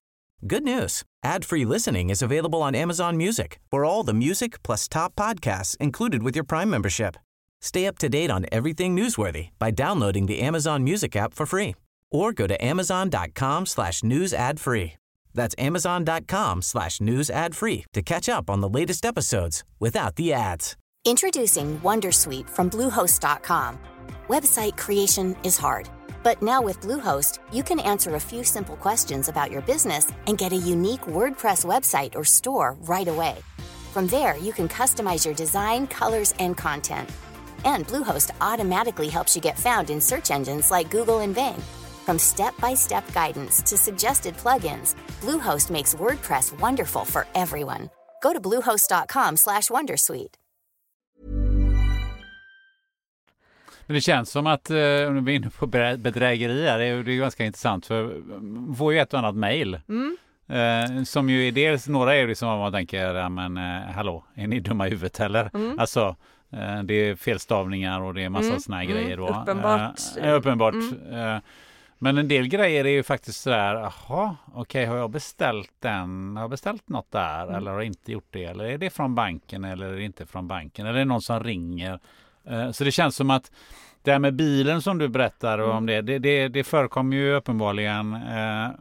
[0.47, 4.87] Good news ad free listening is available on Amazon Music for all the music plus
[4.87, 7.17] top podcasts included with your Prime membership.
[7.61, 11.75] Stay up to date on everything newsworthy by downloading the Amazon Music app for free
[12.11, 14.93] or go to amazon.com slash news ad free.
[15.33, 20.33] That's amazon.com slash news ad free to catch up on the latest episodes without the
[20.33, 20.75] ads.
[21.05, 23.79] Introducing Wondersuite from Bluehost.com.
[24.27, 25.89] Website creation is hard,
[26.23, 30.37] but now with Bluehost, you can answer a few simple questions about your business and
[30.37, 33.35] get a unique WordPress website or store right away.
[33.93, 37.09] From there, you can customize your design, colors, and content–
[37.65, 41.61] and Bluehost automatically helps you get found in search engines like Google and Bing.
[42.05, 47.89] From step-by-step guidance to suggested plugins, Bluehost makes WordPress wonderful for everyone.
[48.23, 50.37] Go to bluehost.com/wondersuite.
[53.91, 57.11] Men det känns som att, eh, om vi är inne på bedrägerier, det är, det
[57.11, 59.79] är ganska intressant för man får ju ett och annat mejl.
[59.89, 60.17] Mm.
[60.47, 64.23] Eh, som ju är dels, några är liksom vad man tänker, ja, men eh, hallå,
[64.35, 65.49] är ni dumma i huvudet eller?
[65.53, 65.79] Mm.
[65.79, 66.15] Alltså,
[66.83, 68.59] det är felstavningar och det är massa mm.
[68.59, 68.95] såna här mm.
[68.95, 69.17] grejer.
[69.17, 69.27] Då.
[69.27, 69.99] Uppenbart.
[70.23, 70.73] Uh, uppenbart.
[70.73, 71.35] Mm.
[71.35, 71.41] Uh,
[71.97, 76.35] men en del grejer är ju faktiskt sådär, jaha, okej, okay, har jag beställt den,
[76.35, 77.55] har jag beställt något där mm.
[77.55, 78.43] eller har jag inte gjort det?
[78.43, 80.85] Eller är det från banken eller är det inte från banken?
[80.85, 81.99] Eller är det någon som ringer?
[82.51, 83.51] Uh, så det känns som att
[84.03, 85.85] det här med bilen som du berättar om mm.
[85.85, 88.19] det, det, det, det förekommer ju uppenbarligen.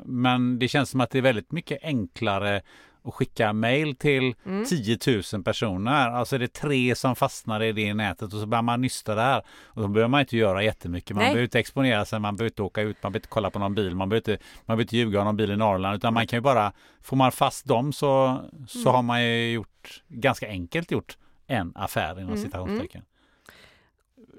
[0.05, 2.63] men det känns som att det är väldigt mycket enklare
[3.03, 4.65] och skickar mail till Mm.
[4.65, 4.99] 10
[5.33, 6.11] 000 personer.
[6.11, 9.43] Alltså det är tre som fastnar i det nätet och så börjar man nysta där.
[9.67, 11.11] Och då behöver man inte göra jättemycket.
[11.11, 11.27] Man Nej.
[11.31, 13.75] behöver inte exponera sig, man behöver inte åka ut, man behöver inte kolla på någon
[13.75, 15.97] bil, man behöver inte, man behöver inte ljuga om någon bil i Norrland.
[15.97, 16.73] Utan man kan ju bara,
[17.03, 18.95] får man fast dem så, så Mm.
[18.95, 23.03] har man ju gjort, ganska enkelt gjort en affär inom Mm, citationstecken.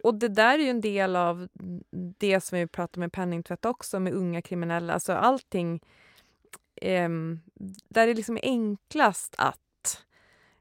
[0.04, 1.48] Och det där är ju en del av
[2.18, 4.94] det som vi pratar med penningtvätt också, med unga kriminella.
[4.94, 5.80] Alltså allting
[6.76, 7.10] eh,
[7.90, 9.58] där det liksom är enklast att...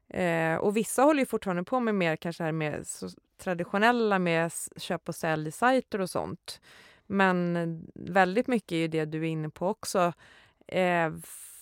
[0.09, 4.51] Eh, och vissa håller ju fortfarande på med mer kanske här med så traditionella med
[4.77, 6.61] köp och säljsajter och sånt.
[7.07, 10.13] Men väldigt mycket är ju det du är inne på också.
[10.67, 11.11] Eh,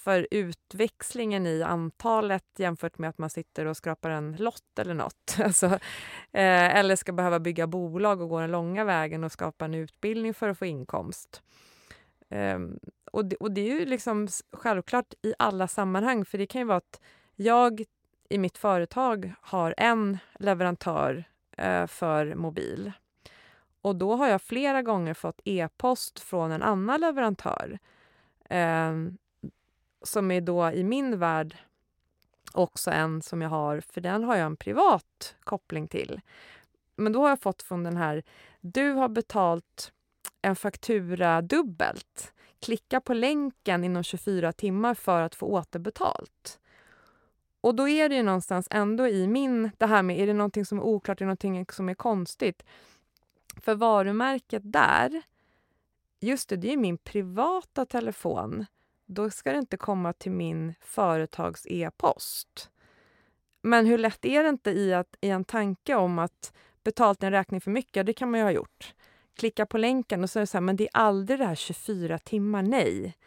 [0.04, 5.36] för utväxlingen i antalet jämfört med att man sitter och skrapar en lott eller något.
[5.43, 5.66] Alltså,
[6.32, 10.34] eh, eller ska behöva bygga bolag och gå den långa vägen och skapa en utbildning
[10.34, 11.41] för att få inkomst.
[12.30, 12.80] Ehm,
[13.12, 16.68] och, det, och det är ju liksom självklart i alla sammanhang, för det kan ju
[16.68, 17.02] vara att
[17.36, 17.84] jag
[18.30, 21.24] i mitt företag har en leverantör
[21.58, 22.92] eh, för mobil.
[23.82, 27.80] Och då har jag flera gånger fått e-post från en annan leverantör
[28.50, 29.18] ehm,
[30.02, 31.58] som är då i min värld
[32.54, 36.22] också en som jag har, för den har jag en privat koppling till.
[36.96, 38.24] Men då har jag fått från den här,
[38.62, 39.94] du har betalt
[40.42, 42.34] en faktura dubbelt.
[42.60, 46.60] Klicka på länken inom 24 timmar för att få återbetalt.
[47.62, 50.66] Och då är det ju någonstans ändå i min, det här med, är det någonting
[50.66, 52.64] som är oklart, är det någonting som är konstigt?
[53.62, 55.22] För varumärket där,
[56.20, 58.66] just det, det är min privata telefon.
[59.06, 62.70] Då ska det inte komma till min företags e-post.
[63.62, 67.32] Men hur lätt är det inte i, att, i en tanke om att betalt en
[67.32, 68.94] räkning för mycket, det kan man ju ha gjort.
[69.40, 71.56] Klicka på länken och så är det så här, men det är aldrig det här
[71.56, 73.18] 24 timmar nej.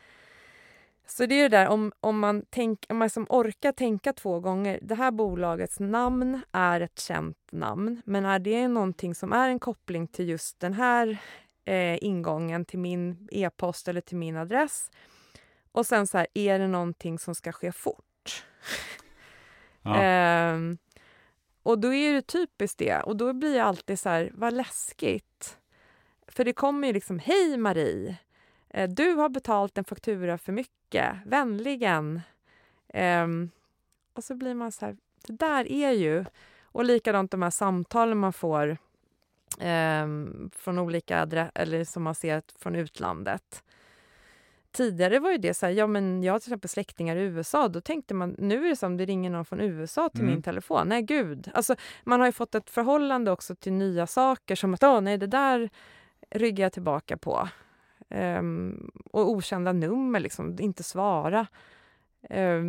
[1.06, 4.40] Så det är det där om, om man, tänk, om man som orkar tänka två
[4.40, 4.78] gånger.
[4.82, 9.58] Det här bolagets namn är ett känt namn, men är det någonting som är en
[9.58, 11.18] koppling till just den här
[11.64, 14.90] eh, ingången till min e-post eller till min adress?
[15.72, 18.44] Och sen så här, är det någonting som ska ske fort?
[19.82, 19.96] Ja.
[20.02, 20.78] Ehm,
[21.62, 23.00] och då är det typiskt det.
[23.00, 25.58] Och då blir jag alltid så här, vad läskigt.
[26.34, 28.16] För det kommer ju liksom, hej Marie,
[28.70, 32.20] eh, du har betalt en faktura för mycket, vänligen.
[32.88, 33.50] Ehm,
[34.14, 36.24] och så blir man så här, det där är ju...
[36.74, 38.76] Och likadant de här samtalen man får
[39.60, 43.64] ehm, från olika eller som man ser från utlandet.
[44.72, 47.68] Tidigare var ju det så här, ja men jag har till exempel släktingar i USA,
[47.68, 50.32] då tänkte man, nu är det som det ringer någon från USA till Mm.
[50.34, 50.88] min telefon.
[50.88, 51.50] Nej gud.
[51.54, 55.18] Alltså, man har ju fått ett förhållande också till nya saker som att, åh nej
[55.18, 55.70] det där
[56.34, 57.48] ryggar jag tillbaka på.
[58.10, 61.46] Ehm, och okända nummer, liksom, inte svara.
[62.30, 62.62] Eh,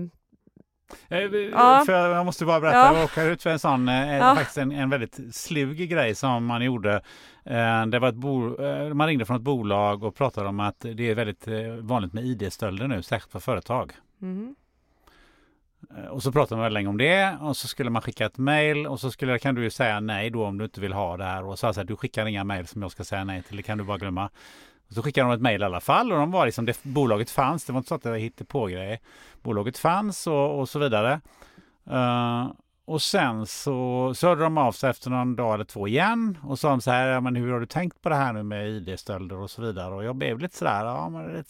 [1.52, 1.84] Ja.
[1.86, 2.94] För jag måste bara berätta, Ja.
[2.96, 4.36] jag råkade ut för en sån, Ja.
[4.36, 7.02] faktiskt en, en väldigt slug grej som man gjorde.
[7.46, 10.80] Eh, Det var ett bo, eh, man ringde från ett bolag och pratade om att
[10.80, 11.48] det är väldigt
[11.82, 13.94] vanligt med ID-stölder nu, särskilt för företag.
[14.18, 14.56] mhm.
[15.98, 18.38] Eh, och så pratade man väldigt länge om det och så skulle man skicka ett
[18.38, 21.18] mail och så skulle, kan du ju säga nej då om du inte vill ha
[21.18, 21.46] det här.
[21.46, 23.78] Och så alltså, du skickar inga mail som jag ska säga nej till, det kan
[23.78, 24.30] du bara glömma.
[24.88, 27.30] Och så skickade de ett mail i alla fall och de var liksom, det, bolaget
[27.30, 29.00] fanns, det var inte så att det var på grejer.
[29.42, 31.22] Bolaget fanns och, och så vidare.
[31.92, 32.52] Uh,
[32.86, 36.60] och sen så, så hörde de av sig efter någon dag eller två igen och
[36.60, 39.38] sa så här, ja, men hur har du tänkt på det här nu med ID-stölder
[39.38, 39.96] och så vidare?
[39.96, 41.50] Och jag blev lite sådär, ja men lite,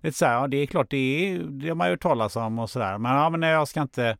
[0.00, 2.58] lite sådär, ja det är klart det är, det har man ju hört talas om
[2.58, 2.98] och så där.
[2.98, 4.16] Men ja men nej, jag ska inte,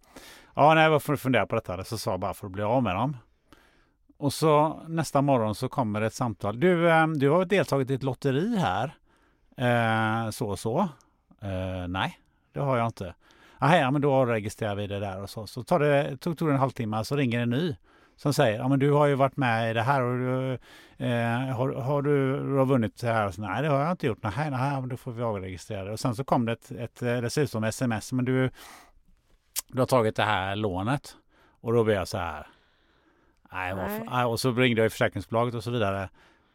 [0.55, 1.85] ja nej varför fundera på detta?
[1.85, 3.17] Så sa jag bara för att bli av med dem.
[4.19, 6.61] Och så nästa morgon så kommer ett samtal.
[6.61, 8.95] Du, ehm, du har deltagit i ett lotteri här.
[9.57, 10.89] Eh, så och så.
[11.43, 12.19] Eh, nej,
[12.53, 13.15] det har jag inte.
[13.63, 15.47] Aha, ja, men då registrerar vi det där och så.
[15.47, 17.77] Så tar det, tog, tog det en halvtimme så ringer en ny
[18.17, 20.53] som säger ja men du har ju varit med i det här och du,
[21.07, 23.31] eh, har, har du, du har vunnit det här?
[23.31, 24.23] Så, nej det har jag inte gjort.
[24.23, 25.93] Nej, nej men då får vi avregistrera det.
[25.93, 28.51] Och sen så kom det ett, ett eh, dessutom sms men du,
[29.69, 31.17] du har tagit det här lånet.
[31.61, 32.47] Och då blev jag så här.
[33.53, 34.05] Nej.
[34.11, 36.09] Nej, och så ringde jag i försäkringsbolaget och så vidare.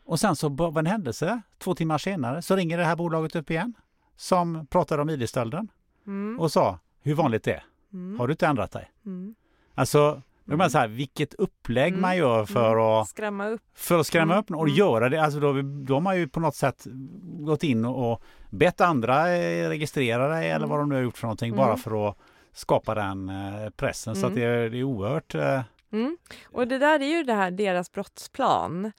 [0.05, 3.51] Och sen så var en händelse, två timmar senare, så ringer det här bolaget upp
[3.51, 3.74] igen.
[4.16, 5.68] Som pratade om ID-stölden
[6.08, 6.39] Mm.
[6.39, 7.64] och sa hur vanligt det är.
[7.93, 8.20] Mm.
[8.20, 8.91] Har du inte ändrat dig?
[9.06, 9.36] Mm.
[9.76, 10.22] Alltså,
[10.52, 12.02] är man så här, vilket upplägg Mm.
[12.02, 13.62] man gör för att, Skrämma upp.
[13.76, 14.43] för att skrämma Mm.
[14.43, 14.76] upp och Mm.
[14.76, 15.18] göra det.
[15.24, 16.88] Alltså då, då har man ju på något sätt
[17.24, 20.70] gått in och, och bett andra eh, registrera dig eller Mm.
[20.70, 21.58] vad de nu har gjort för någonting Mm.
[21.58, 22.18] bara för att
[22.54, 24.16] skapa den eh, pressen.
[24.16, 24.36] Så att Mm.
[24.43, 25.36] det, är, det är oerhört...
[25.36, 26.18] Eh, Mm.
[26.52, 28.91] Och det där är ju det här deras brottsplan.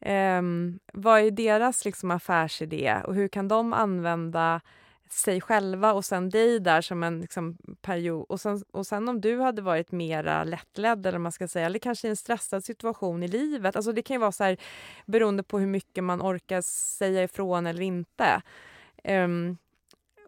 [0.00, 4.60] Ehm, vad är deras liksom affärsidé och hur kan de använda
[5.10, 8.26] sig själva och sen dig där som en liksom, period.
[8.28, 11.78] Och sen, och sen om du hade varit mera lättledd eller man ska säga, eller
[11.78, 13.76] kanske i en stressad situation i livet.
[13.76, 14.56] Alltså det kan ju vara så här
[15.06, 18.42] beroende på hur mycket man orkar säga ifrån eller inte.
[19.04, 19.56] Um,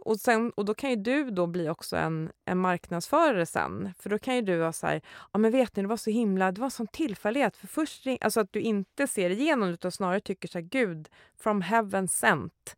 [0.09, 3.95] och, sen, och då kan ju du då bli också en, en marknadsförare sen.
[3.99, 5.03] För då kan ju du vara så här,
[5.33, 7.57] ja men vet ni, det var så himla, det var sån tillfällighet.
[7.57, 11.63] För först, alltså att du inte ser igenom utan snarare tycker så här, gud, from
[11.63, 12.77] heaven sent.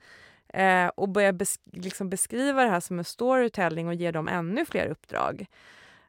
[0.53, 4.65] Eh, och börja besk liksom beskriva det här som en storytelling och ge dem ännu
[4.65, 5.47] fler uppdrag.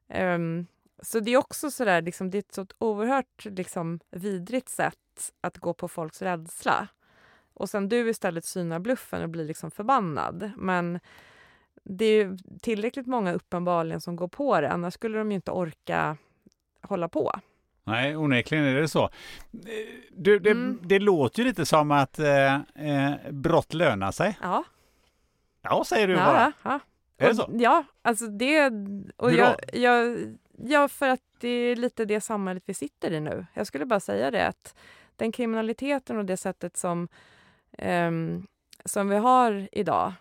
[0.07, 0.67] Um,
[1.03, 5.31] så det är också så där, liksom, det är ett så oerhört liksom, vidrigt sätt
[5.41, 6.87] att gå på folks rädsla.
[7.53, 10.51] Och sen du istället synar bluffen och blir liksom förbannad.
[10.57, 10.99] Men
[11.83, 16.17] det är tillräckligt många uppenbarligen som går på det, annars skulle de ju inte orka
[16.81, 17.31] hålla på.
[17.83, 19.09] Nej, onekligen är det så.
[20.11, 20.79] Du, det, mm.
[20.83, 24.37] det låter ju lite som att eh, eh, brott lönar sig.
[24.41, 24.63] Ja.
[25.61, 26.53] Ja, säger du ja, bara.
[26.63, 26.79] Ja,
[27.17, 27.49] Är det så?
[27.53, 28.71] Ja, alltså det...
[29.17, 30.17] Och jag, jag,
[30.57, 33.45] ja, för att det är lite det samhället vi sitter i nu.
[33.53, 34.75] Jag skulle bara säga det att
[35.15, 37.07] den kriminaliteten och det sättet som,
[37.77, 38.11] eh,
[38.85, 40.13] som vi har idag.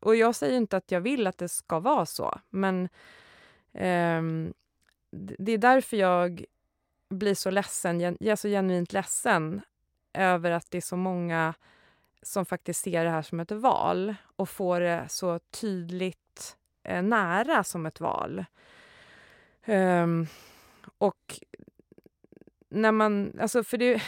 [0.00, 2.88] Och jag säger inte att jag vill att det ska vara så, men
[3.72, 4.22] eh,
[5.10, 6.44] det är därför jag
[7.08, 9.60] blir så ledsen, jag är så genuint ledsen
[10.12, 11.54] över att det är så många
[12.22, 17.64] som faktiskt ser det här som ett val och får det så tydligt eh, nära
[17.64, 18.44] som ett val.
[19.66, 20.26] Um,
[20.98, 21.40] och
[22.70, 24.02] när man, alltså för det,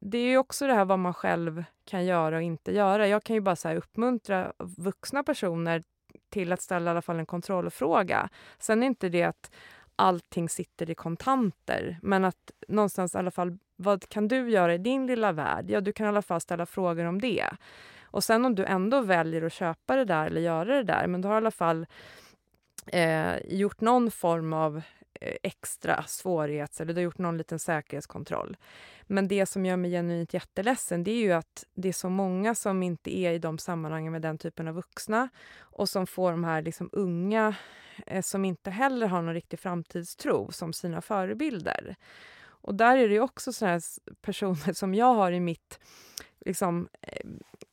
[0.00, 3.08] det är ju också det här vad man själv kan göra och inte göra.
[3.08, 5.82] Jag kan ju bara så uppmuntra vuxna personer
[6.28, 8.28] till att ställa i alla fall en kontrollfråga.
[8.58, 9.50] Sen är inte det att
[9.96, 11.98] allting sitter i kontanter.
[12.02, 15.70] Men att någonstans i alla fall, vad kan du göra i din lilla värld?
[15.70, 17.46] Ja, du kan i alla fall ställa frågor om det.
[18.02, 21.20] Och sen om du ändå väljer att köpa det där eller göra det där, men
[21.20, 21.86] du har i alla fall
[22.86, 24.82] eh, gjort någon form av
[25.20, 28.56] eh, extra svårighets eller du har gjort någon liten säkerhetskontroll.
[29.06, 32.54] Men det som gör mig genuint jätteledsen det är ju att det är så många
[32.54, 35.28] som inte är i de sammanhangen med den typen av vuxna
[35.58, 37.54] och som får de här liksom unga
[38.06, 41.96] eh, som inte heller har någon riktig framtidstro som sina förebilder.
[42.46, 43.80] Och där är det också sådana
[44.22, 45.80] personer som jag har i mitt,
[46.40, 47.26] liksom, eh,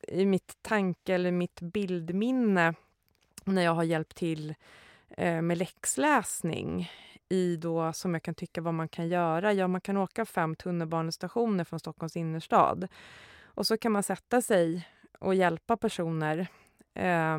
[0.07, 2.73] i mitt tanke eller mitt bildminne
[3.43, 4.55] när jag har hjälpt till
[5.09, 6.91] eh, med läxläsning
[7.31, 9.53] i då, som jag kan tycka vad man kan göra.
[9.53, 12.87] Ja, man kan åka fem tunnelbanestationer från Stockholms innerstad.
[13.43, 14.87] Och så kan man sätta sig
[15.19, 16.47] och hjälpa personer
[16.93, 17.37] eh,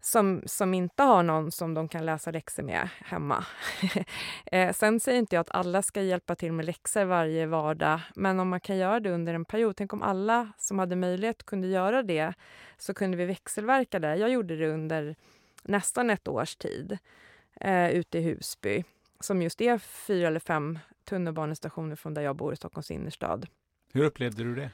[0.00, 3.44] som, som inte har någon som de kan läsa läxor med hemma.
[4.46, 8.40] eh, sen säger inte jag att alla ska hjälpa till med läxor varje vardag, men
[8.40, 9.76] om man kan göra det under en period.
[9.76, 12.34] Tänk om alla som hade möjlighet kunde göra det,
[12.78, 14.16] så kunde vi växelverka där.
[14.16, 15.16] Jag gjorde det under
[15.62, 16.98] nästan ett års tid
[17.64, 18.84] eh, ute i Husby,
[19.20, 23.46] som just är fyra eller fem tunnelbanestationer från där jag bor i Stockholms innerstad.
[23.92, 24.70] Hur upplevde du det?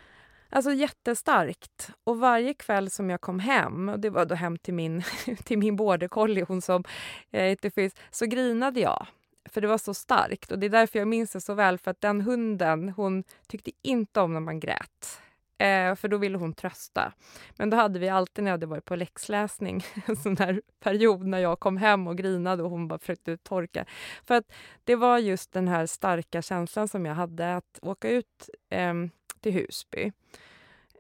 [0.51, 1.91] Alltså jättestarkt.
[2.05, 5.03] Och varje kväll som jag kom hem, och det var då hem till min,
[5.45, 6.85] till min border collie, hon som
[7.31, 9.07] heter Fizz, så grinade jag.
[9.45, 10.53] För det var så starkt.
[10.53, 13.71] Och det är därför jag minns det så väl, för att den hunden, hon tyckte
[13.83, 15.21] inte om när man grät.
[15.59, 17.13] Eh, för då ville hon trösta.
[17.57, 21.27] Men då hade vi alltid när jag hade varit på läxläsning en sån där period
[21.27, 23.85] när jag kom hem och grinade och hon bara försökte torka.
[24.25, 24.53] För att
[24.85, 28.95] det var just den här starka känslan som jag hade att åka ut eh,
[29.41, 30.13] till Husby.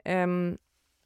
[0.04, 0.26] Eh,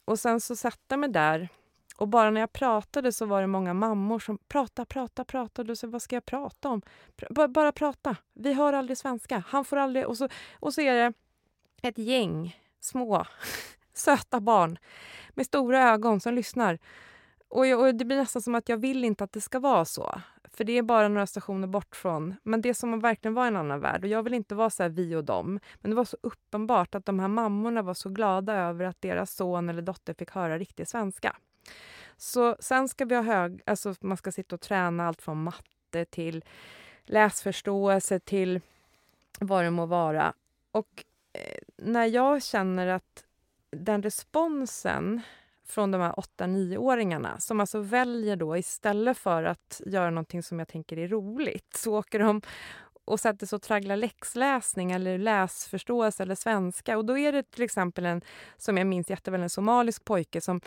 [0.05, 1.49] och sen så satte jag mig där
[1.97, 5.77] och bara när jag pratade så var det många mammor som pratade, pratade, pratade och
[5.77, 6.81] så vad ska jag prata om?
[7.15, 8.15] Pr bara prata.
[8.33, 9.43] Vi hör aldrig svenska.
[9.47, 10.07] Han får aldrig...
[10.07, 10.29] Och så,
[10.59, 11.13] och så är det
[11.81, 13.25] ett gäng små,
[13.93, 14.77] söta barn
[15.29, 16.79] med stora ögon som lyssnar.
[17.47, 19.85] Och, jag, och, Det blir nästan som att jag vill inte att det ska vara
[19.85, 20.21] så.
[20.53, 22.35] För det är bara några stationer bort från.
[22.43, 24.03] Men det som verkligen var en annan värld.
[24.03, 25.59] Och jag vill inte vara så vi och dem.
[25.81, 29.35] Men det var så uppenbart att de här mammorna var så glada över att deras
[29.35, 31.35] son eller dotter fick höra riktig svenska.
[32.17, 33.61] Så sen ska vi ha hög...
[33.65, 36.43] Alltså man ska sitta och träna allt från matte till
[37.03, 38.61] läsförståelse till
[39.39, 40.33] vad det må vara.
[40.71, 41.05] Och
[41.85, 43.23] när jag känner att
[43.71, 45.21] den responsen
[45.65, 50.67] från de här 8-9-åringarna som alltså väljer då istället för att göra någonting som jag
[50.67, 52.41] tänker är roligt så åker de
[53.05, 56.97] och sätter sig och tragglar läxläsning eller läsförståelse eller svenska.
[56.97, 58.21] Och då är det till exempel en,
[58.57, 60.61] som jag minns jätteväl, en somalisk pojke som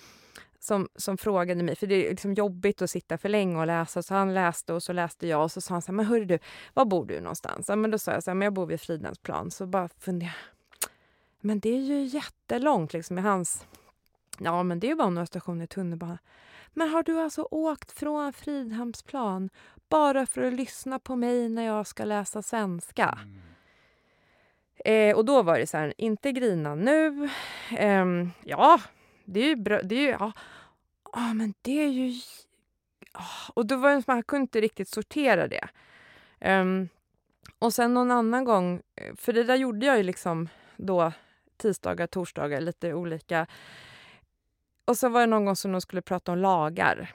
[0.58, 4.02] som, som frågade mig, för det är liksom jobbigt att sitta för länge och läsa,
[4.02, 6.24] så han läste och så läste jag och så sa han så här, men hörru
[6.24, 6.38] du,
[6.74, 7.68] var bor du någonstans?
[7.68, 9.50] Ja, men då sa jag så här, men jag bor vid Fridhemsplan.
[9.50, 10.55] Så bara funderade jag,
[11.46, 13.66] men det är ju jättelångt liksom, i hans
[14.38, 16.18] Ja, men det är bara några stationer tunnelbana.
[16.72, 19.50] Men har du alltså åkt från Fridhemsplan
[19.88, 23.18] bara för att lyssna på mig när jag ska läsa svenska?
[23.22, 25.10] Mm.
[25.10, 27.28] Eh, och då var det så här, inte grina nu.
[27.78, 28.06] Eh,
[28.44, 28.80] ja,
[29.24, 29.82] det är ju bra.
[29.82, 30.32] Det är ju, ja,
[31.12, 32.12] ah, men det är ju...
[33.12, 33.50] Ah.
[33.54, 35.68] Och då var det som man kunde inte riktigt sortera det.
[36.40, 36.88] Um,
[37.58, 38.82] och sen någon annan gång,
[39.16, 41.12] för det där gjorde jag ju liksom då
[41.56, 43.46] tisdagar, torsdagar, lite olika.
[44.84, 47.14] Och så var det någon gång som de skulle prata om lagar.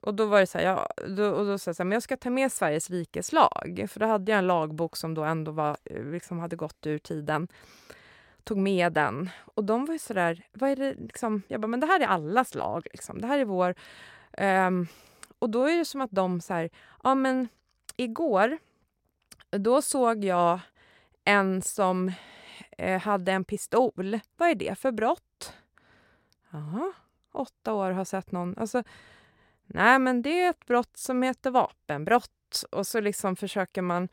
[0.00, 1.96] Och då var det så här, ja, då, och då sa jag så här, men
[1.96, 3.86] jag ska ta med Sveriges rikes lag.
[3.88, 6.98] För då hade jag en lagbok som då ändå var, eh, liksom hade gått ur
[6.98, 7.48] tiden.
[8.44, 9.30] Tog med den.
[9.54, 11.42] Och de var ju så där, vad är det liksom?
[11.48, 13.20] Jag bara, men det här är allas lag liksom.
[13.20, 13.74] Det här är vår.
[14.38, 14.86] Um,
[15.38, 16.70] och då är det som att de så här,
[17.02, 17.48] ja men
[17.96, 18.58] igår,
[19.50, 20.60] då såg jag
[21.24, 22.12] en som
[22.76, 24.20] Eh, hade en pistol.
[24.36, 25.52] Vad är det för brott?
[26.50, 26.92] Jaha,
[27.32, 28.58] åtta år har sett någon.
[28.58, 28.82] Alltså,
[29.66, 32.64] nej, men det är ett brott som heter vapenbrott.
[32.70, 34.08] Och så liksom försöker man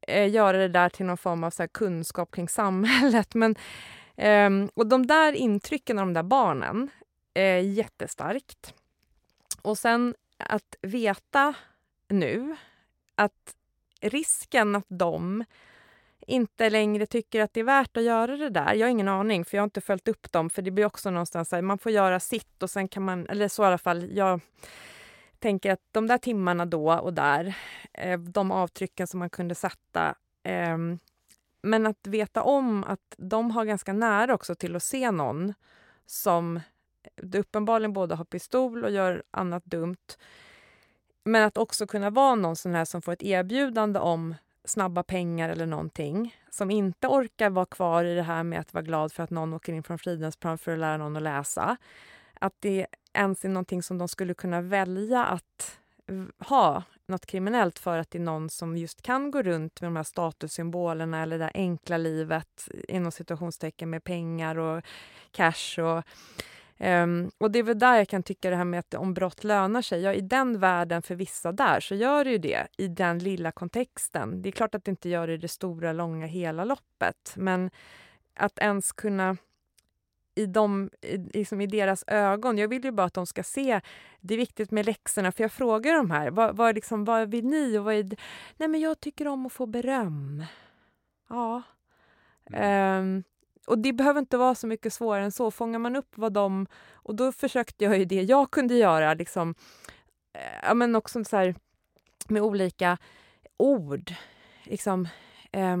[0.00, 3.34] eh, göra det där till någon form av så kunskap kring samhället.
[3.34, 3.56] Men,
[4.16, 6.90] eh, och de där intrycken av de där barnen
[7.34, 8.74] är jättestarkt.
[9.62, 11.54] Och sen att veta
[12.08, 12.56] nu
[13.14, 13.54] att
[14.00, 15.44] risken att de
[16.28, 18.74] inte längre tycker att det är värt att göra det där.
[18.74, 20.50] Jag har ingen aning, för jag har inte följt upp dem.
[20.50, 23.48] För det blir också någonstans här, man får göra sitt och sen kan man, eller
[23.48, 24.40] så i alla fall, jag
[25.38, 27.54] tänker att de där timmarna då och där,
[27.92, 30.78] eh, de avtrycken som man kunde sätta, eh,
[31.62, 35.54] men att veta om att de har ganska nära också till att se någon
[36.06, 40.16] som eh, uppenbarligen både har pistol och gör annat dumt.
[41.24, 44.34] Men att också kunna vara någon sån här som får ett erbjudande om
[44.68, 46.36] snabba pengar eller någonting.
[46.50, 49.54] Som inte orkar vara kvar i det här med att vara glad för att någon
[49.54, 51.76] åker in från Fridhemsplan för att lära någon att läsa.
[52.40, 55.78] Att det ens är någonting som de skulle kunna välja att
[56.38, 59.96] ha något kriminellt för att det är någon som just kan gå runt med de
[59.96, 64.84] här statussymbolerna eller det enkla livet inom situationstecken med pengar och
[65.30, 66.04] cash och
[66.80, 69.44] Um, och det är väl där jag kan tycka det här med att om brott
[69.44, 70.02] lönar sig.
[70.02, 73.52] Ja, i den världen för vissa där så gör det ju det i den lilla
[73.52, 74.42] kontexten.
[74.42, 77.32] Det är klart att det inte gör det i det stora, långa, hela loppet.
[77.36, 77.70] Men
[78.34, 79.36] att ens kunna
[80.38, 80.90] i, dem,
[81.34, 82.58] liksom i deras ögon.
[82.58, 83.80] Jag vill ju bara att de ska se.
[84.20, 86.30] Det är viktigt med läxorna, för jag frågar de här.
[86.30, 87.78] Vad, vad, liksom, vad vill ni?
[87.78, 88.16] Och vad är,
[88.56, 90.44] nej, men jag tycker om att få beröm.
[91.28, 91.62] Ja.
[92.44, 93.24] Um,
[93.68, 95.50] och det behöver inte vara så mycket svårare än så.
[95.50, 96.66] Fångar man upp vad de...
[96.92, 99.54] Och då försökte jag ju det jag kunde göra, liksom,
[100.32, 101.54] eh, ja, men också så här,
[102.28, 102.98] med olika
[103.56, 104.14] ord.
[104.64, 105.08] Liksom,
[105.52, 105.76] eh,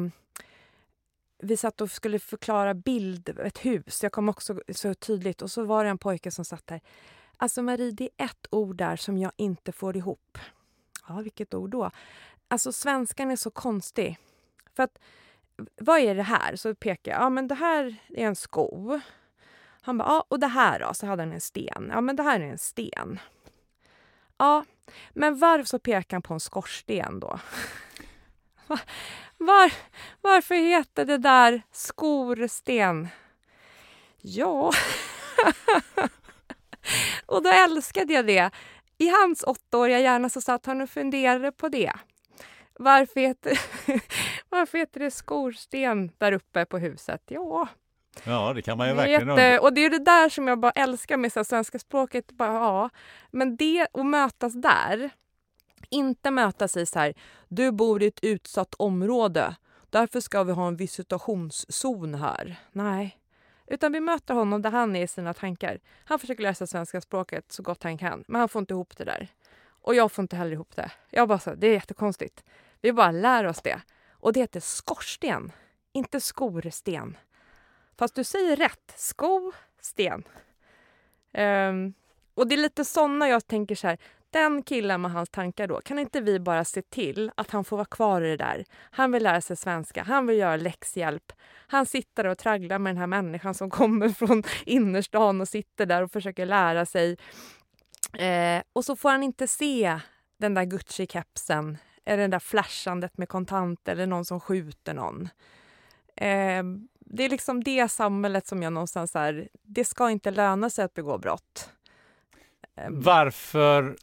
[1.38, 4.02] vi satt och skulle förklara bild, ett hus.
[4.02, 5.42] Jag kom också så tydligt.
[5.42, 6.80] Och så var det en pojke som satt där.
[7.36, 10.38] Alltså Marie, det är ett ord där som jag inte får ihop.
[11.08, 11.90] Ja, vilket ord då?
[12.48, 14.18] Alltså svenskan är så konstig.
[14.76, 14.98] För att
[15.80, 16.56] vad är det här?
[16.56, 17.20] Så pekar jag.
[17.20, 19.00] Ja, men det här är en sko.
[19.80, 20.94] Han bara, ja, och det här då?
[20.94, 21.90] Så hade han en sten.
[21.92, 23.18] Ja, men det här är en sten.
[24.38, 24.64] Ja,
[25.12, 27.38] men varför så pekar han på en skorsten då?
[29.38, 29.72] Var,
[30.20, 33.08] varför heter det där skorsten?
[34.20, 34.72] Ja...
[37.26, 38.50] och då älskade jag det.
[38.98, 41.92] I hans åttaåriga hjärna så satt han och funderade på det.
[42.78, 43.60] Varför heter,
[44.48, 47.22] varför heter det skorsten där uppe på huset?
[47.26, 47.68] Ja,
[48.24, 50.70] Ja, det kan man ju verkligen jätte, Och det är det där som jag bara
[50.70, 52.32] älskar med så svenska språket.
[52.32, 52.90] Bara, ja.
[53.30, 55.10] Men det, att mötas där,
[55.90, 57.14] inte mötas i så här,
[57.48, 59.56] du bor i ett utsatt område,
[59.90, 62.56] därför ska vi ha en visitationszon här.
[62.72, 63.18] Nej.
[63.66, 65.78] Utan vi möter honom där han är i sina tankar.
[66.04, 69.04] Han försöker läsa svenska språket så gott han kan, men han får inte ihop det
[69.04, 69.28] där.
[69.82, 70.90] Och jag får inte heller ihop det.
[71.10, 72.44] Jag bara så, det är jättekonstigt.
[72.80, 73.80] Vi bara lär oss det.
[74.12, 75.52] Och det heter skorsten,
[75.92, 77.16] inte skorsten.
[77.98, 78.94] Fast du säger rätt.
[78.96, 80.14] Sko, sten.
[80.14, 80.24] Um,
[81.32, 81.94] ehm,
[82.34, 83.98] och det är lite såna jag tänker så här.
[84.30, 87.76] Den killen med hans tankar då, kan inte vi bara se till att han får
[87.76, 88.64] vara kvar i det där?
[88.90, 91.32] Han vill lära sig svenska, han vill göra läxhjälp.
[91.66, 96.02] Han sitter och tragglar med den här människan som kommer från innerstan och sitter där
[96.02, 97.16] och försöker lära sig.
[98.18, 100.00] Eh, och så får han inte se
[100.38, 105.28] den där Gucci-kepsen eller det där flashandet med kontanter eller någon som skjuter någon.
[106.16, 106.62] Eh,
[107.00, 110.94] det är liksom det samhället som jag någonstans är, det ska inte löna sig att
[110.94, 111.70] begå brott.
[112.76, 113.96] Eh, Varför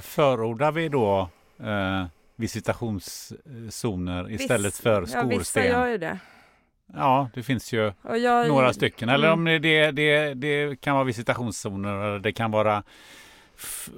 [0.00, 1.28] förordar vi då
[1.58, 2.06] eh,
[2.36, 5.30] visitationszoner istället Viss, för skorsten?
[5.30, 6.18] Ja, vissa gör ju det.
[6.94, 9.08] ja, det finns ju jag, några stycken.
[9.08, 9.38] Eller mm.
[9.38, 12.82] om det, det, det kan vara visitationszoner eller det kan vara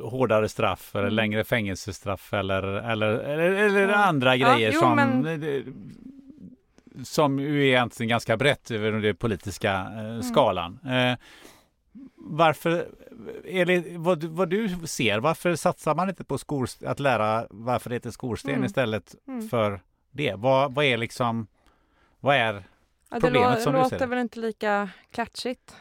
[0.01, 1.15] hårdare straff eller mm.
[1.15, 3.95] längre fängelsestraff eller, eller, eller, eller ja.
[3.95, 5.75] andra grejer ja, jo, som, men...
[7.05, 10.23] som ju är egentligen ganska brett över den politiska eh, mm.
[10.23, 10.79] skalan.
[10.87, 11.19] Eh,
[12.17, 12.89] varför,
[13.45, 17.97] är vad, vad du ser, varför satsar man inte på skor, att lära varför det
[17.97, 18.65] heter skorsten mm.
[18.65, 19.49] istället mm.
[19.49, 19.81] för
[20.11, 20.35] det?
[20.35, 21.47] Vad, vad är liksom,
[22.21, 22.65] vad är
[23.11, 23.95] ja, problemet som du ser det?
[23.95, 25.77] låter väl inte lika klatschigt.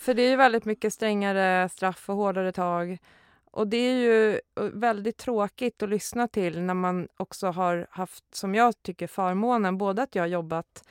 [0.00, 2.98] För det är ju väldigt mycket strängare straff och hårdare tag.
[3.44, 8.34] Och det är ju eh, väldigt tråkigt att lyssna till när man också har haft,
[8.34, 10.84] som jag tycker, förmånen både att jag har jobbat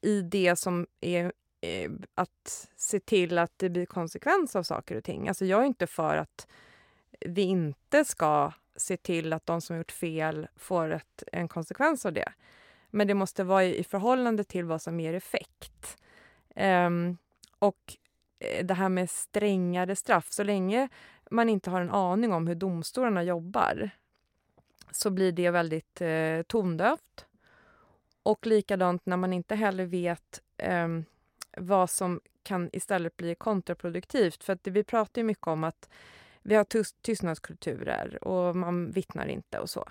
[0.00, 5.04] i det som är eh, att se till att det blir konsekvens av saker och
[5.04, 5.28] ting.
[5.28, 6.46] Alltså jag är inte för att
[7.20, 12.12] vi inte ska se till att de som gjort fel får ett, en konsekvens av
[12.12, 12.32] det.
[12.90, 15.96] Men det måste vara i, i förhållande till vad som ger effekt.
[16.56, 17.18] Um,
[17.58, 17.96] och
[18.42, 20.88] Eh, det här med strängare straff, så länge
[21.30, 23.90] man inte har en aning om hur domstolarna jobbar
[24.90, 27.26] så blir det väldigt eh, tondövt.
[28.22, 30.88] Och likadant när man inte heller vet eh,
[31.56, 34.44] vad som kan istället bli kontraproduktivt.
[34.44, 35.88] För att vi pratar ju mycket om att
[36.42, 36.66] vi har
[37.02, 39.88] tystnadskulturer och man vittnar inte och så.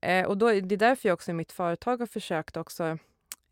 [0.00, 2.98] Eh, och då, det är därför jag också i mitt företag har försökt också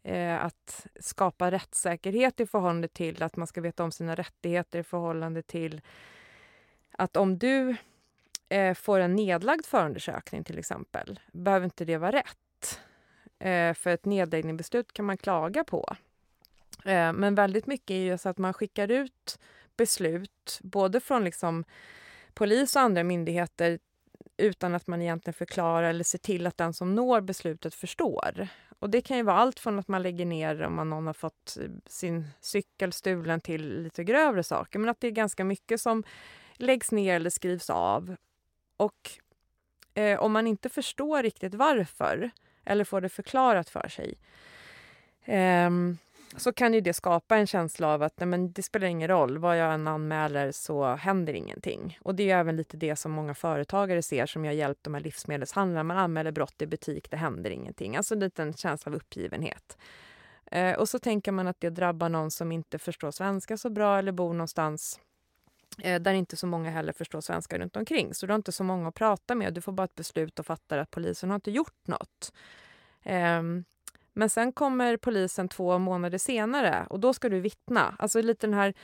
[0.05, 4.82] eh, att skapa rättssäkerhet i förhållande till att man ska veta om sina rättigheter i
[4.82, 5.81] förhållande till
[6.93, 7.76] att om du
[8.48, 12.81] eh, får en nedlagd förundersökning till exempel, behöver inte det vara rätt.
[13.39, 15.97] Eh, för ett nedläggningsbeslut kan man klaga på.
[16.85, 19.39] Eh, men väldigt mycket är ju så att man skickar ut
[19.76, 21.64] beslut, både från liksom
[22.35, 23.78] polis och andra myndigheter
[24.36, 28.48] utan att man egentligen förklarar eller ser till att den som når beslutet förstår.
[28.78, 31.15] Och Det kan ju vara allt från att man lägger ner om man någon har
[31.15, 34.78] fått eh, sin cykel stulen till lite grövre saker.
[34.78, 36.05] Men att det är ganska mycket som
[36.55, 38.16] läggs ner eller skrivs av.
[38.77, 39.11] Och
[39.94, 42.31] eh, om man inte förstår riktigt varför
[42.65, 44.19] eller får det förklarat för sig
[45.24, 45.70] eh,
[46.36, 49.39] så kan ju det skapa en känsla av att nej, men det spelar ingen roll.
[49.39, 51.98] Vad jag än anmäler så händer ingenting.
[52.02, 55.01] Och det är även lite det som många företagare ser som jag hjälpt de här
[55.01, 55.82] livsmedelshandlarna.
[55.82, 57.97] Man anmäler brott i butik, det händer ingenting.
[57.97, 59.78] Alltså en liten känsla av uppgivenhet.
[60.51, 63.98] Eh, och så tänker man att det drabbar någon som inte förstår svenska så bra
[63.98, 65.01] eller bor någonstans
[65.82, 68.15] eh, där inte så många heller förstår svenska runt omkring.
[68.15, 69.55] Så du har inte så många att prata med.
[69.55, 72.32] Du får bara ett beslut och fattar att polisen har inte gjort något.
[73.02, 73.43] Eh,
[74.14, 77.96] men sen kommer polisen två månader senare och då ska du vittna.
[77.98, 78.74] Alltså lite den här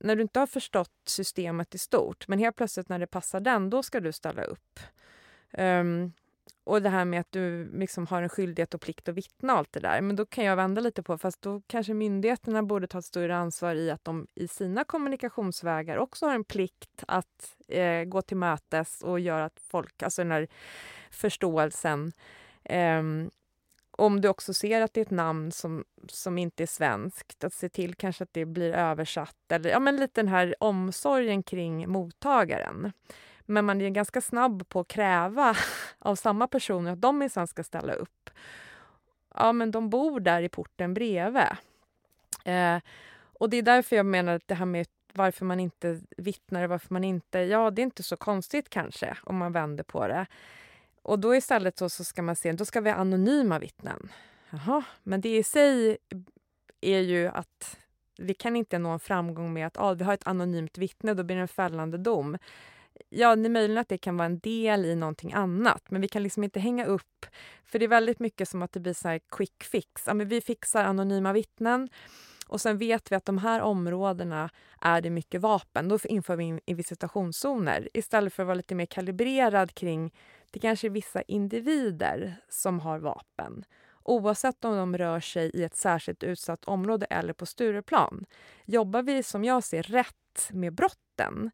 [0.00, 3.70] när du inte har förstått systemet i stort, men helt plötsligt när det passar den,
[3.70, 4.80] då ska du ställa upp.
[5.58, 6.12] Um,
[6.64, 9.72] och det här med att du liksom har en skyldighet och plikt att vittna allt
[9.72, 10.00] det där.
[10.00, 13.36] Men då kan jag vända lite på, fast då kanske myndigheterna borde ta ett större
[13.36, 18.36] ansvar i att de i sina kommunikationsvägar också har en plikt att eh, gå till
[18.36, 20.48] mötes och göra att folk, alltså den här
[21.10, 22.12] förståelsen
[22.64, 23.02] eh,
[23.98, 27.52] om du också ser att det är ett namn som, som inte är svenskt, att
[27.52, 29.52] se till kanske att det blir översatt.
[29.52, 32.92] Eller ja, men lite den här omsorgen kring mottagaren.
[33.40, 35.56] Men man är ganska snabb på att kräva
[35.98, 38.30] av samma personer att de minsann ska ställa upp.
[39.34, 41.42] Ja, men de bor där i porten bredvid.
[42.44, 42.78] Eh,
[43.32, 46.92] och det är därför jag menar att det här med varför man inte vittnar, varför
[46.92, 47.38] man inte...
[47.38, 50.26] Ja, det är inte så konstigt kanske om man vänder på det.
[51.04, 54.12] Och då istället så, så ska man se, då ska vi ha anonyma vittnen.
[54.50, 55.98] Jaha, men det i sig
[56.80, 57.78] är ju att
[58.18, 61.22] vi kan inte nå en framgång med att ah, vi har ett anonymt vittne, då
[61.22, 62.38] blir det en fällande dom.
[63.08, 66.08] Ja, det är möjligt att det kan vara en del i någonting annat, men vi
[66.08, 67.26] kan liksom inte hänga upp...
[67.64, 70.02] För det är väldigt mycket som att det blir så här quick fix.
[70.06, 71.88] Ja, men vi fixar anonyma vittnen
[72.46, 74.50] och sen vet vi att de här områdena
[74.80, 75.88] är det mycket vapen.
[75.88, 80.12] Då inför vi in visitationszoner istället för att vara lite mer kalibrerad kring
[80.54, 83.64] det kanske är vissa individer som har vapen
[84.02, 88.24] oavsett om de rör sig i ett särskilt utsatt område eller på Stureplan.
[88.64, 91.50] Jobbar vi, som jag ser, rätt med brotten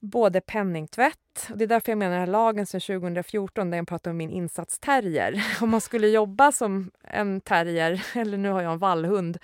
[0.00, 3.88] både penningtvätt, och det är därför jag menar den här lagen sedan 2014 där jag
[3.88, 5.46] pratar om min insatsterrier.
[5.60, 9.38] Om man skulle jobba som en terrier, eller nu har jag en vallhund,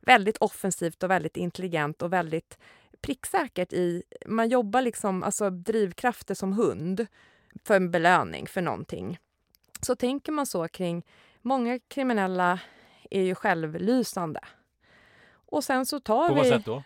[0.00, 2.58] väldigt offensivt och väldigt intelligent och väldigt
[3.00, 4.02] pricksäkert i...
[4.26, 7.06] Man jobbar liksom, alltså drivkrafter som hund
[7.64, 9.18] för en belöning för någonting.
[9.80, 11.06] Så tänker man så kring...
[11.42, 12.60] Många kriminella
[13.10, 14.40] är ju självlysande.
[15.30, 16.40] Och sen så tar På vi...
[16.40, 16.82] vad sätt då?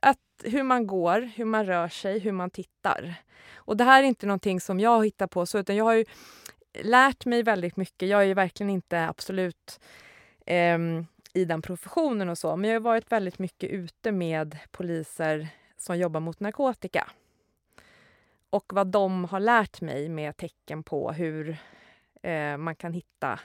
[0.00, 3.14] Att hur man går, hur man rör sig, hur man tittar.
[3.54, 6.04] Och det här är inte någonting som jag hittar på, så, utan jag har ju
[6.82, 8.08] lärt mig väldigt mycket.
[8.08, 9.80] Jag är ju verkligen inte absolut
[10.46, 10.78] eh,
[11.32, 15.98] i den professionen och så, men jag har varit väldigt mycket ute med poliser som
[15.98, 17.10] jobbar mot narkotika.
[18.50, 21.56] Och vad de har lärt mig med tecken på hur
[22.22, 23.40] eh, man kan hitta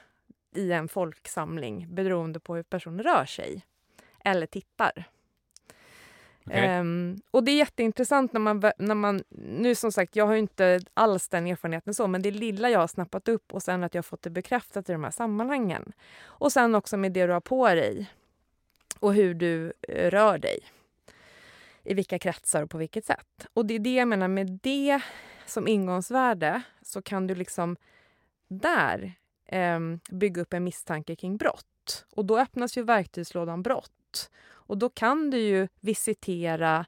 [0.55, 3.65] i en folksamling beroende på hur personen rör sig
[4.25, 5.09] eller tittar.
[6.45, 6.79] Okej.
[6.79, 9.23] Um, och det är jätteintressant när man, när man...
[9.29, 12.87] Nu som sagt, jag har inte alls den erfarenheten så, men det lilla jag har
[12.87, 15.91] snappat upp och sen att jag har fått det bekräftat i de här sammanhangen.
[16.23, 18.09] Och sen också med det du har på dig
[18.99, 20.59] och hur du eh, rör dig.
[21.83, 23.47] I vilka kretsar och på vilket sätt.
[23.53, 25.01] Och det är det jag menar, med det
[25.45, 27.77] som ingångsvärde så kan du liksom
[28.47, 29.13] där
[29.45, 29.79] eh,
[30.11, 32.05] bygga upp en misstanke kring brott.
[32.15, 34.31] Och då öppnas ju verktygslådan brott.
[34.45, 36.85] Och då kan du ju visitera,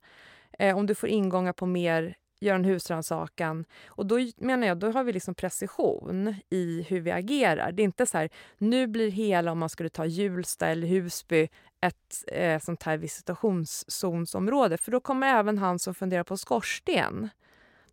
[0.59, 3.65] eh, om du får ingångar på mer, gör en husrannsakan.
[3.87, 7.71] Och då menar jag, då har vi liksom precision i hur vi agerar.
[7.71, 11.47] Det är inte så här, nu blir hela, om man skulle ta Hjulsta eller Husby,
[11.81, 14.77] ett eh, sånt här visitationszonsområde.
[14.77, 17.29] För då kommer även han som funderar på skorsten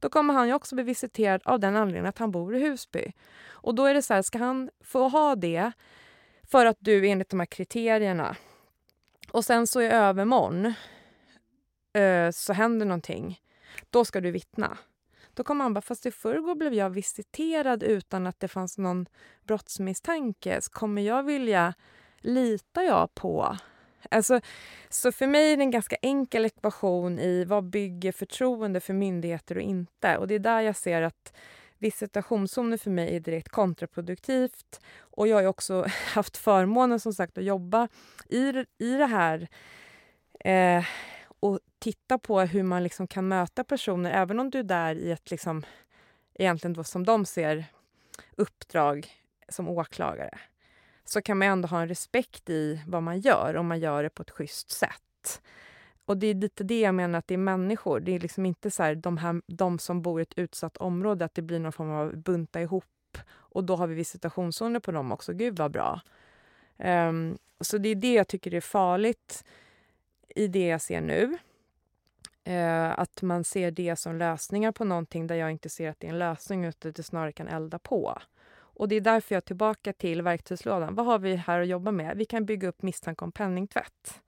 [0.02, 3.12] då kommer han ju också bli visiterad av den anledningen att han bor i Husby.
[3.50, 5.72] Och då är det så här, ska han få ha det
[6.42, 8.36] för att du enligt de här kriterierna
[9.30, 10.74] och sen så i övermorgon
[11.92, 13.40] eh, så händer någonting,
[13.90, 14.78] då ska du vittna.
[15.34, 19.06] Då kom han bara, fast i förrgår blev jag visiterad utan att det fanns någon
[19.46, 20.60] brottsmisstanke.
[20.60, 21.74] Så kommer jag vilja,
[22.20, 23.56] litar jag på
[24.10, 24.40] Alltså,
[24.88, 29.54] så för mig är det en ganska enkel ekvation i vad bygger förtroende för myndigheter
[29.56, 30.16] och inte.
[30.16, 31.32] Och det är där jag ser att
[31.78, 34.80] visitationszoner för mig är direkt kontraproduktivt.
[34.98, 37.88] Och jag har ju också haft förmånen som sagt att jobba
[38.28, 39.48] i, i det här
[40.44, 40.84] eh,
[41.42, 45.10] och titta på hur man liksom kan möta personer, även om du är där i
[45.10, 45.62] ett, liksom,
[46.34, 47.64] egentligen då som de ser,
[48.36, 49.06] uppdrag
[49.48, 50.38] som åklagare
[51.04, 54.10] så kan man ändå ha en respekt i vad man gör om man gör det
[54.10, 55.42] på ett schysst sätt.
[56.04, 58.00] Och det är lite det jag menar att det är människor.
[58.00, 61.24] Det är liksom inte så här, de, här, de som bor i ett utsatt område,
[61.24, 62.84] att det blir någon form av bunta ihop
[63.28, 65.32] och då har vi visitationszoner på dem också.
[65.32, 66.00] Gud vad bra.
[66.78, 69.44] Um, så det är det jag tycker är farligt
[70.36, 71.38] i det jag ser nu.
[72.44, 76.06] Eh, att man ser det som lösningar på någonting där jag inte ser att det
[76.06, 78.18] är en lösning utan att det snarare kan elda på.
[78.54, 80.94] Och det är därför jag är tillbaka till verktygslådan.
[80.94, 82.16] Vad har vi här att jobba med?
[82.16, 84.20] Vi kan bygga upp misstanke om penningtvätt.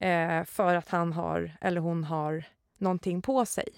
[0.00, 2.44] Eh, för att han har, eller hon har,
[2.78, 3.68] någonting på sig.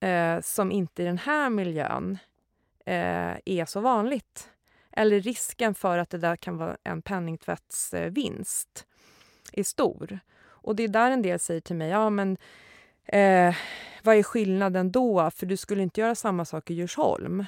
[0.00, 2.18] Eh, som inte i den här miljön
[2.86, 4.50] eh, är så vanligt.
[4.92, 8.86] Eller risken för att det där kan vara en penningtvättsvinst
[9.52, 10.18] eh, är stor.
[10.66, 12.36] Och det är där en del säger till mig, ja men
[13.04, 13.54] eh,
[14.02, 15.30] vad är skillnaden då?
[15.30, 17.44] För du skulle inte göra samma sak i Djursholm.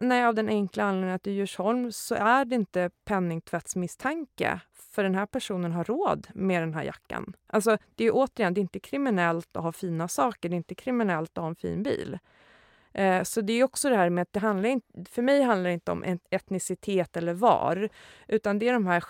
[0.00, 5.14] Nej, av den enkla anledningen att i Djursholm så är det inte penningtvättsmisstanke för den
[5.14, 7.32] här personen har råd med den här jackan.
[7.46, 10.74] Alltså, det är återigen, det är inte kriminellt att ha fina saker, det är inte
[10.74, 12.18] kriminellt att ha en fin bil.
[12.92, 15.68] Eh, så det är också det här med att det handlar inte, för mig handlar
[15.68, 17.88] det inte om etnicitet eller var,
[18.28, 19.00] utan det är de här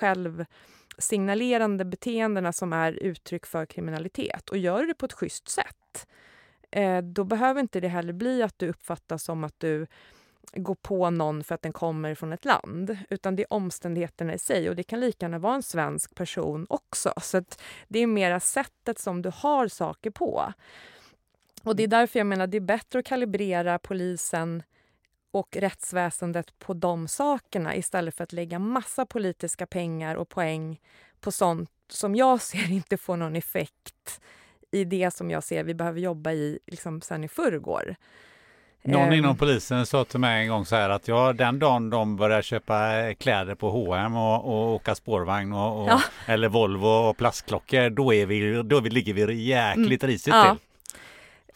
[0.98, 4.48] självsignalerande beteendena som är uttryck för kriminalitet.
[4.48, 6.06] Och gör du det på ett schysst sätt,
[6.70, 9.86] eh, då behöver inte det heller bli att du uppfattas som att du
[10.52, 14.38] gå på någon för att den kommer från ett land, utan det är omständigheterna i
[14.38, 14.68] sig.
[14.68, 17.12] Och det kan lika gärna vara en svensk person också.
[17.22, 17.42] Så
[17.88, 20.52] det är mera sättet som du har saker på.
[21.64, 24.62] Och det är därför jag menar det är bättre att kalibrera polisen
[25.30, 30.80] och rättsväsendet på de sakerna istället för att lägga massa politiska pengar och poäng
[31.20, 34.20] på sånt som jag ser inte får någon effekt
[34.70, 37.96] i det som jag ser vi behöver jobba i liksom sen i förrgår.
[38.82, 39.12] Någon Ehm.
[39.12, 42.42] inom polisen sa till mig en gång så här att ja, den dagen de börjar
[42.42, 46.00] köpa kläder på H&M och, och åka spårvagn och, och Ja.
[46.26, 50.56] eller Volvo och plastklockor, då, är vi, då ligger vi jäkligt risigt Ja.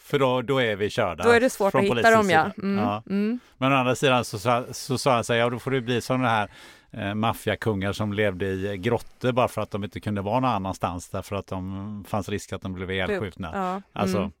[0.03, 1.23] För då, då är vi körda.
[1.23, 2.51] Då är det svårt att hitta dem, ja.
[2.57, 3.03] Mm, ja.
[3.09, 3.39] mm.
[3.57, 5.81] Men å andra sidan så, sa- så sa han så här, ja då får det
[5.81, 6.49] bli sådana här
[6.91, 11.09] eh, maffiakungar som levde i grottor bara för att de inte kunde vara någon annanstans
[11.09, 13.51] därför att de fanns risk att de blev ihjälskjutna.
[13.53, 14.31] Ja, Alltså mm.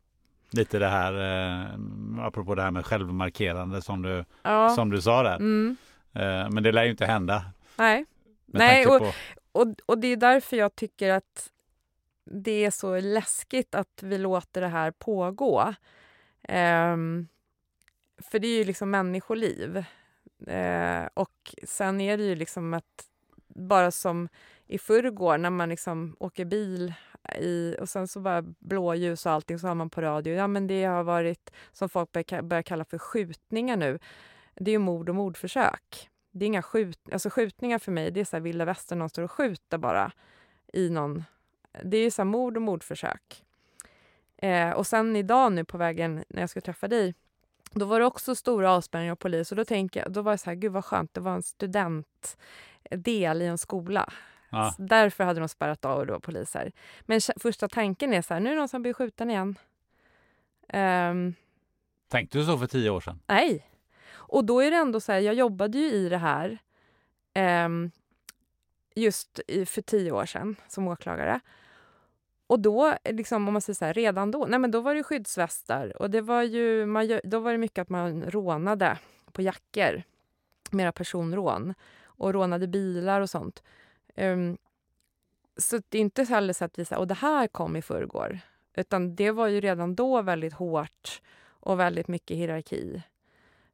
[0.51, 4.69] lite det här, eh, apropå det här med självmarkerande som du, ja.
[4.69, 5.35] som du sa där.
[5.35, 5.75] Mm.
[6.13, 7.45] Eh, men det lär ju inte hända.
[7.75, 8.05] Nej,
[8.45, 9.13] Nej, tanke på,
[9.51, 11.49] och, och det är därför jag tycker att
[12.25, 15.73] det är så läskigt att vi låter det här pågå.
[16.49, 17.27] Um,
[18.17, 19.77] för det är ju liksom människoliv.
[20.47, 23.07] Uh, och sen är det ju liksom att
[23.47, 24.29] bara som
[24.67, 26.93] i förrgår när man liksom åker bil
[27.39, 30.67] i, och sen så bara blåljus och allting så har man på radio, ja men
[30.67, 32.11] det har varit som folk
[32.43, 33.99] börjar kalla för skjutningar nu.
[34.55, 36.09] det är ju mord och mordförsök.
[36.31, 39.09] Det är inga skjut, alltså skjutningar för mig, det är så här vilda västern, någon
[39.09, 40.11] står och skjuter bara
[40.73, 41.23] i någon...
[41.83, 43.43] Det är ju så mord och mordförsök.
[44.37, 47.13] Eh, och sen idag nu på vägen när jag ska träffa dig,
[47.71, 50.39] då var det också stora avspärrningar av polis och då, tänker jag, då var jag
[50.39, 54.13] så här, gud vad skönt, det var en studentdel i en skola.
[54.49, 54.75] Ja.
[54.77, 56.71] Därför hade de spärrat av och då poliser.
[57.01, 59.55] Men första tanken är så här, nu är det någon som blir skjuten igen.
[60.73, 61.35] Um,
[62.07, 63.19] Tänkte du så för tio år sedan?
[63.27, 63.67] Nej.
[64.11, 66.57] Och då är det ändå så här, jag jobbade ju i det här
[67.65, 67.91] um,
[68.95, 71.39] just i, för tio år sedan som åklagare.
[72.47, 75.03] Och då, liksom, om man säger så här, redan då, nej men då var det
[75.03, 78.97] skyddsvästar och det var ju, man, då var det mycket att man rånade
[79.31, 80.03] på jackor,
[80.71, 83.63] mera personrån och rånade bilar och sånt.
[84.15, 84.57] Um,
[85.57, 88.39] så det är inte heller så att vi säger, och det här kom i förrgår.
[88.73, 93.03] Utan det var ju redan då väldigt hårt och väldigt mycket hierarki.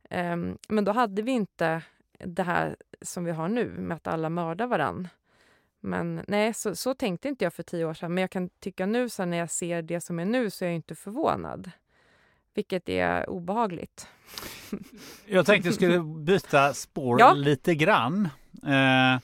[0.09, 1.81] Um, men då hade vi inte
[2.19, 5.07] det här som vi har nu med att alla mördar varann.
[5.79, 8.13] Men nej, så, så tänkte inte jag för tio år sedan.
[8.13, 10.69] Men jag kan tycka nu så när jag ser det som är nu så är
[10.69, 11.71] jag inte förvånad.
[12.53, 14.07] Vilket är obehagligt.
[15.25, 17.33] Jag tänkte jag skulle byta spår ja.
[17.33, 18.29] lite grann.
[18.63, 19.21] Eh,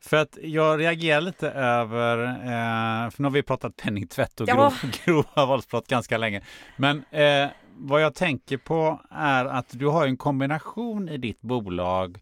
[0.00, 4.74] för att jag reagerar lite över, eh, för nu har vi pratat penningtvätt och grov,
[4.82, 4.88] ja.
[5.04, 6.42] grova våldsbrott ganska länge.
[6.76, 12.20] Men eh, vad jag tänker på är att du har en kombination i ditt bolag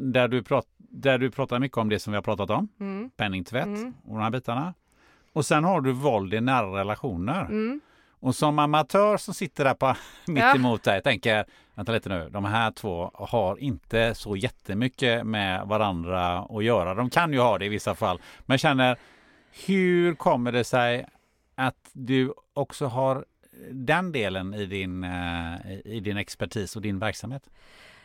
[0.00, 0.66] där du, prat,
[0.96, 3.10] där du pratar mycket om det som vi har pratat om, mm.
[3.10, 3.94] penningtvätt mm.
[4.04, 4.74] och de här bitarna.
[5.32, 7.44] Och sen har du våld i nära relationer.
[7.44, 7.80] Mm.
[8.20, 9.96] Och som amatör som sitter där på,
[10.26, 10.56] mitt ja.
[10.56, 11.44] emot dig tänker,
[11.74, 16.94] vänta lite nu, de här två har inte så jättemycket med varandra att göra.
[16.94, 18.20] De kan ju ha det i vissa fall.
[18.46, 18.98] Men känner,
[19.66, 21.06] hur kommer det sig
[21.54, 23.24] att du också har
[23.70, 27.50] den delen i din, eh, i din expertis och din verksamhet?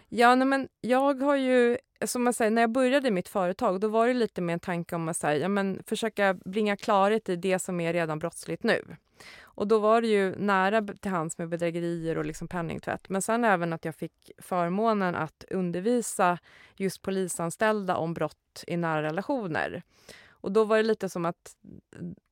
[0.09, 4.07] Ja, men jag har ju, som man säger, när jag började mitt företag, då var
[4.07, 7.59] det lite med en tanke om att här, ja, men, försöka bringa klarhet i det
[7.59, 8.95] som är redan brottsligt nu.
[9.41, 13.09] Och då var det ju nära till hands med bedrägerier och liksom penningtvätt.
[13.09, 16.37] Men sen även att jag fick förmånen att undervisa
[16.75, 19.83] just polisanställda om brott i nära relationer.
[20.29, 21.55] Och då var det lite som att,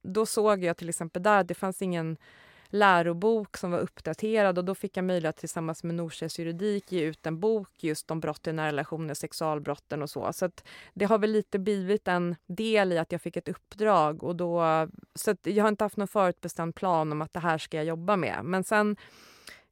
[0.03, 2.17] då såg jag till exempel där att det fanns ingen
[2.69, 7.25] lärobok som var uppdaterad och då fick jag möjlighet tillsammans med Norstedts juridik ge ut
[7.25, 10.33] en bok just om brott i nära relationer, sexualbrotten och så.
[10.33, 10.49] Så
[10.93, 14.87] det har väl lite blivit en del i att jag fick ett uppdrag och då,
[15.15, 18.15] så jag har inte haft någon förutbestämd plan om att det här ska jag jobba
[18.15, 18.39] med.
[18.43, 18.95] Men sen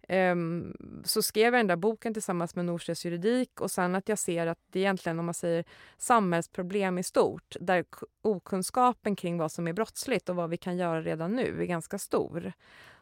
[0.10, 0.74] Um,
[1.04, 4.48] så skrev jag den där boken tillsammans med Norstedts juridik och sen att jag ser
[4.48, 5.66] att det egentligen, om man säger
[5.98, 7.86] samhällsproblem i stort, där
[8.22, 11.98] okunskapen kring vad som är brottsligt och vad vi kan göra redan nu är ganska
[11.98, 12.54] stor.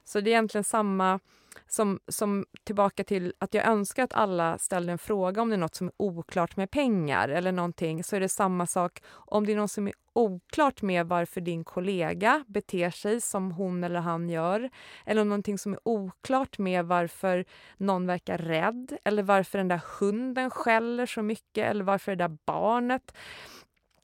[0.06, 1.20] Så det är egentligen samma
[1.68, 5.58] som, som tillbaka till att jag önskar att alla ställer en fråga om det är
[5.58, 9.52] något som är oklart med pengar eller någonting, så är det samma sak om det
[9.52, 14.30] är något som är oklart med varför din kollega beter sig som hon eller han
[14.30, 14.70] gör
[15.06, 17.46] eller någonting som är oklart med varför
[17.78, 22.38] någon verkar rädd eller varför den där hunden skäller så mycket eller varför det där
[22.46, 23.16] barnet...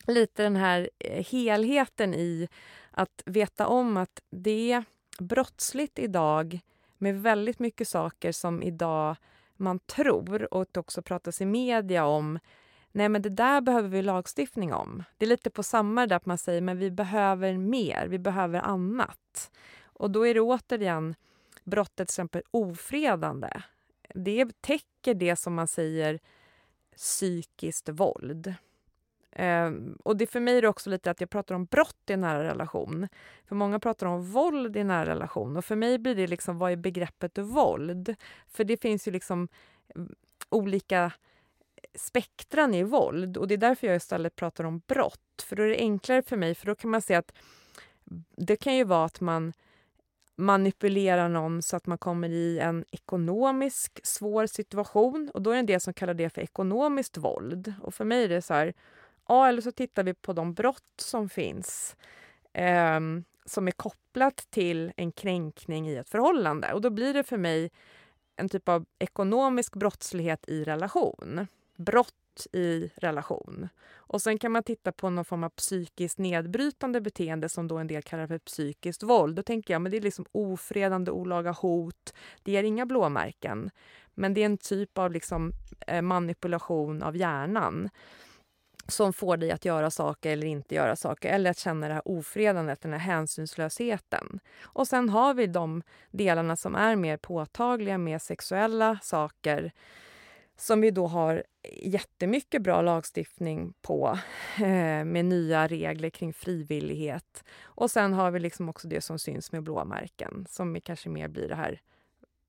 [0.08, 2.48] Lite den här eh, helheten i
[2.92, 4.84] att veta om att det
[5.22, 6.60] är brottsligt idag
[6.98, 9.16] med väldigt mycket saker som idag
[9.56, 12.40] man tror och också pratas i media om
[12.94, 15.04] Nej, men det där behöver vi lagstiftning om.
[15.18, 18.60] Det är lite på samma där att man säger men vi behöver mer, vi behöver
[18.60, 19.52] annat.
[19.84, 21.16] Och då är det återigen
[21.64, 23.62] brottet till exempel ofredande.
[24.16, 26.20] Det täcker det som man säger
[26.96, 28.54] psykiskt våld.
[29.32, 29.72] Eh,
[30.04, 32.22] och det för mig är det också lite att jag pratar om brott i en
[32.22, 33.08] nära relation.
[33.46, 36.58] För många pratar om våld i en nära relation och för mig blir det liksom,
[36.58, 38.16] vad är begreppet våld?
[38.48, 39.48] För det finns ju liksom
[39.96, 40.16] mm,
[40.50, 41.12] olika
[41.96, 45.46] spektran i våld och det är därför jag istället pratar om brott.
[45.46, 47.34] För då är det enklare för mig, för då kan man se att
[48.36, 49.54] det kan ju vara att man
[50.36, 55.60] manipulerar någon så att man kommer i en ekonomisk svår situation och då är det
[55.60, 57.74] en del som kallar det för ekonomiskt våld.
[57.82, 58.74] Och för mig är det så här,
[59.32, 61.96] ja, eller så tittar vi på de brott som finns
[62.54, 63.00] eh,
[63.46, 67.72] som är kopplat till en kränkning i ett förhållande och då blir det för mig
[68.36, 71.48] en typ av ekonomisk brottslighet i relation
[71.82, 73.70] brott i relation.
[73.94, 77.88] Och sen kan man titta på någon form av psykiskt nedbrytande beteende som då en
[77.88, 79.36] del kallar för psykiskt våld.
[79.36, 82.14] Då tänker jag men det är liksom ofredande, olaga hot.
[82.44, 83.70] Det ger inga blåmärken.
[84.14, 85.52] Men det är en typ av liksom,
[85.88, 87.90] eh, manipulation av hjärnan
[88.88, 92.08] som får dig att göra saker eller inte göra saker eller att känna det här
[92.08, 94.40] ofredandet, den här hänsynslösheten.
[94.64, 99.72] Och sen har vi de delarna som är mer påtagliga med sexuella saker
[100.58, 101.44] som vi då har
[101.82, 104.08] jättemycket bra lagstiftning på
[104.58, 107.44] eh, med nya regler kring frivillighet.
[107.64, 111.48] Och sen har vi liksom också det som syns med blåmärken som kanske mer blir
[111.48, 111.82] det här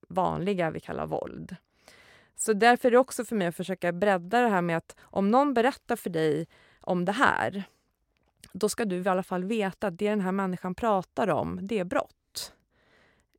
[0.07, 1.55] vanliga vi kallar våld.
[2.35, 5.31] Så därför är det också för mig att försöka bredda det här med att om
[5.31, 6.47] någon berättar för dig
[6.81, 7.63] om det här,
[8.53, 11.79] då ska du i alla fall veta att det den här människan pratar om, det
[11.79, 12.53] är brott.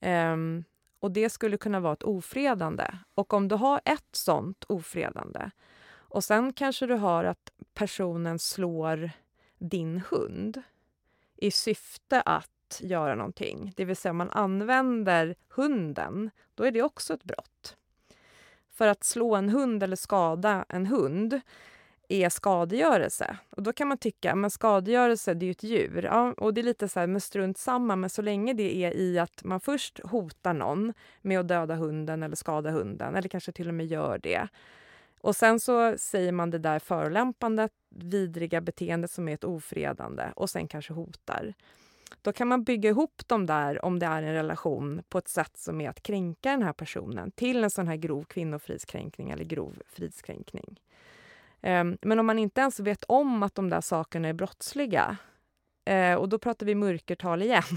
[0.00, 0.64] Um,
[1.00, 2.84] och det skulle kunna vara ett ofredande.
[3.14, 5.50] Och om du har ett sånt ofredande
[6.14, 9.10] och sen kanske du har att personen slår
[9.58, 10.62] din hund
[11.36, 17.14] i syfte att göra någonting, det vill säga man använder hunden, då är det också
[17.14, 17.76] ett brott.
[18.74, 21.40] För att slå en hund eller skada en hund
[22.08, 23.36] är skadegörelse.
[23.50, 26.02] Och då kan man tycka men skadegörelse det är ju ett djur.
[26.02, 27.96] Ja, och det är lite så här, men strunt samma.
[27.96, 32.22] Men så länge det är i att man först hotar någon med att döda hunden
[32.22, 34.48] eller skada hunden eller kanske till och med gör det.
[35.20, 40.50] Och sen så säger man det där förolämpande, vidriga beteendet som är ett ofredande och
[40.50, 41.54] sen kanske hotar.
[42.22, 45.56] Då kan man bygga ihop dem där, om det är en relation, på ett sätt
[45.56, 49.82] som är att kränka den här personen till en sån här grov kvinnofridskränkning eller grov
[49.86, 50.80] fridskränkning.
[51.62, 55.16] Ehm, men om man inte ens vet om att de där sakerna är brottsliga,
[55.84, 57.62] eh, och då pratar vi mörkertal igen.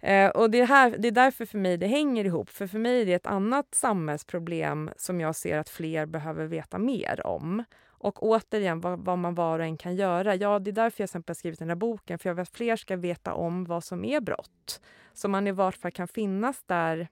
[0.00, 2.50] Eh, och det, här, det är därför för mig det hänger ihop.
[2.50, 6.78] För för mig är det ett annat samhällsproblem som jag ser att fler behöver veta
[6.78, 7.64] mer om.
[7.98, 10.34] Och återigen, vad, vad, man var och en kan göra.
[10.34, 12.18] Ja, det är därför jag exempel skrivit den här boken.
[12.18, 14.80] För jag vill att fler ska veta om vad som är brott.
[15.12, 17.08] Så man i vart fall kan finnas där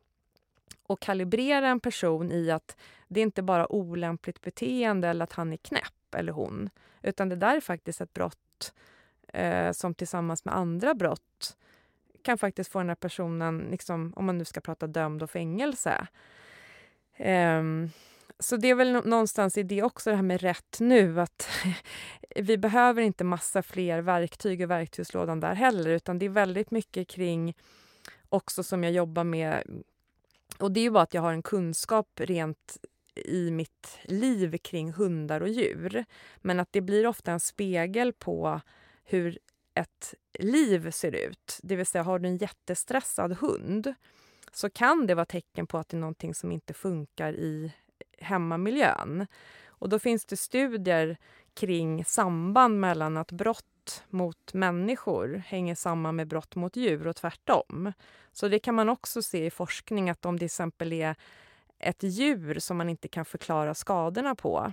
[0.82, 2.76] och kalibrera en person i att
[3.08, 6.70] det är inte bara olämpligt beteende eller att han är knäpp eller hon.
[7.02, 8.72] Utan det där är faktiskt ett brott
[9.32, 11.56] eh, som tillsammans med andra brott
[12.22, 16.06] kan faktiskt få den här personen, liksom, om man nu ska prata dömd och fängelse.
[17.16, 17.62] Eh,
[18.38, 21.20] så det är väl någonstans i det också, det här med rätt nu.
[21.20, 21.48] Att
[22.36, 27.08] vi behöver inte massa fler verktyg i verktygslådan där heller, utan det är väldigt mycket
[27.08, 27.54] kring
[28.28, 29.62] också som jag jobbar med
[30.58, 32.78] och det är ju bara att jag har en kunskap rent
[33.14, 36.04] i mitt liv kring hundar och djur.
[36.36, 38.60] Men att det blir ofta en spegel på
[39.04, 39.38] hur
[39.74, 41.60] ett liv ser ut.
[41.62, 43.94] Det vill säga, har du en jättestressad hund
[44.52, 47.72] så kan det vara tecken på att det är någonting som inte funkar i
[48.18, 49.26] hemmamiljön.
[49.66, 51.16] Och då finns det studier
[51.54, 57.92] kring samband mellan att brott mot människor hänger samman med brott mot djur och tvärtom.
[58.32, 61.16] Så det kan man också se i forskning att om det till exempel är
[61.78, 64.72] ett djur som man inte kan förklara skadorna på,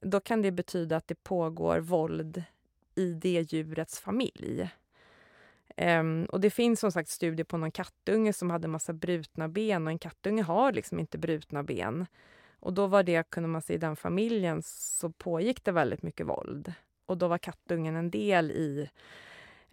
[0.00, 2.44] då kan det betyda att det pågår våld
[2.94, 4.70] i det djurets familj.
[5.76, 9.86] Um, och det finns som sagt studier på någon kattunge som hade massa brutna ben
[9.86, 12.06] och en kattunge har liksom inte brutna ben.
[12.60, 16.26] Och då var det, kunde man se i den familjen, så pågick det väldigt mycket
[16.26, 16.72] våld.
[17.06, 18.90] Och då var kattungen en del i...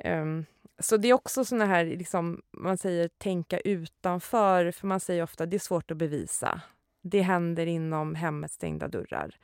[0.03, 0.45] Um,
[0.80, 5.45] så det är också såna här, liksom, man säger tänka utanför, för man säger ofta
[5.45, 6.61] det är svårt att bevisa.
[7.01, 9.35] Det händer inom hemmets stängda dörrar.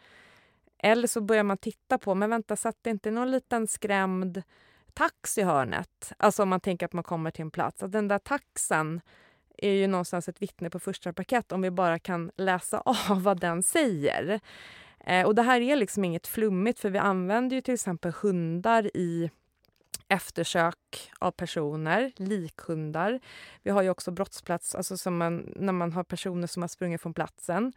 [0.78, 4.44] Eller så börjar man titta på, men vänta, satt det inte någon liten skrämd
[4.94, 6.14] tax i hörnet?
[6.18, 9.02] Alltså om man tänker att man kommer till en plats, att den där taxen
[9.66, 13.40] är ju någonstans ett vittne på första parkett om vi bara kan läsa av vad
[13.40, 14.40] den säger.
[15.06, 18.98] Eh, och det här är liksom inget flummigt för vi använder ju till exempel hundar
[18.98, 19.30] i
[20.08, 23.20] eftersök av personer, likhundar.
[23.64, 27.02] Vi har ju också brottsplats, alltså som man, när man har personer som har sprungit
[27.02, 27.74] från platsen.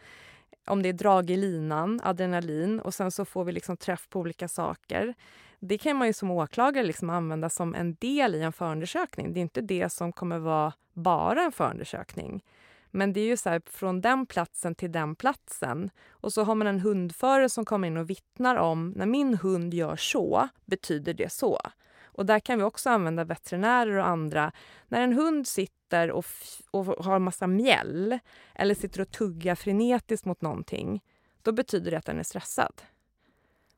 [0.67, 4.21] Om det är drag i linan, adrenalin och sen så får vi liksom träff på
[4.21, 5.15] olika saker.
[5.61, 9.33] Det kan man ju som åklagare liksom använda som en del i en förundersökning.
[9.33, 12.45] Det är inte det som kommer vara bara en förundersökning.
[12.91, 15.91] Men det är ju så här, från den platsen till den platsen.
[16.11, 19.75] Och så har man en hundförare som kommer in och vittnar om när min hund
[19.75, 21.61] gör så, betyder det så.
[22.17, 24.53] Och där kan vi också använda veterinärer och andra.
[24.89, 26.25] När en hund sitter och,
[26.71, 28.19] och har massa mjäll
[28.55, 31.05] eller sitter och tuggar frenetiskt mot någonting,
[31.43, 32.83] då betyder det att den är stressad.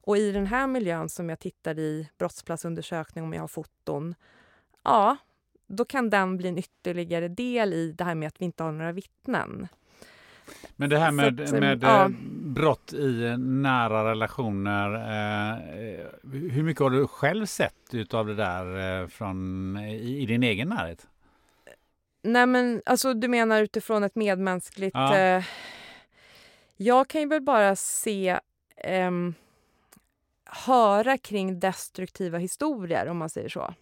[0.01, 4.15] Och i den här miljön som jag tittar i, brottsplatsundersökning om jag har foton,
[4.82, 5.16] ja,
[5.66, 8.73] då kan den bli en ytterligare del i det här med att vi inte har
[8.73, 9.69] några vittnen.
[10.77, 12.05] Men det här med, att, med ja.
[12.05, 19.01] Eh, brott i nära relationer, eh, hur mycket har du själv sett av det där
[19.03, 21.07] eh, från, i, i, din egen närhet?
[22.23, 24.95] Nej men alltså du menar utifrån ett medmänskligt...
[24.95, 25.16] Ja.
[25.16, 25.45] Eh,
[26.77, 28.39] jag kan ju väl bara se,
[28.77, 29.35] ehm,
[30.45, 33.75] höra kring destruktiva historier om man säger så.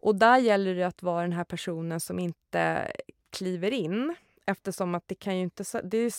[0.00, 2.92] Och där gäller det att vara den här personen som inte
[3.30, 4.14] kliver in
[4.46, 5.64] eftersom att det kan ju inte...
[5.82, 6.12] Det är,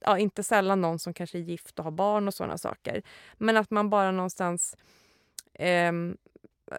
[0.00, 3.02] ja, inte sällan någon som kanske är gift och har barn och sådana saker.
[3.34, 4.76] Men att man bara någonstans...
[5.52, 5.92] Eh,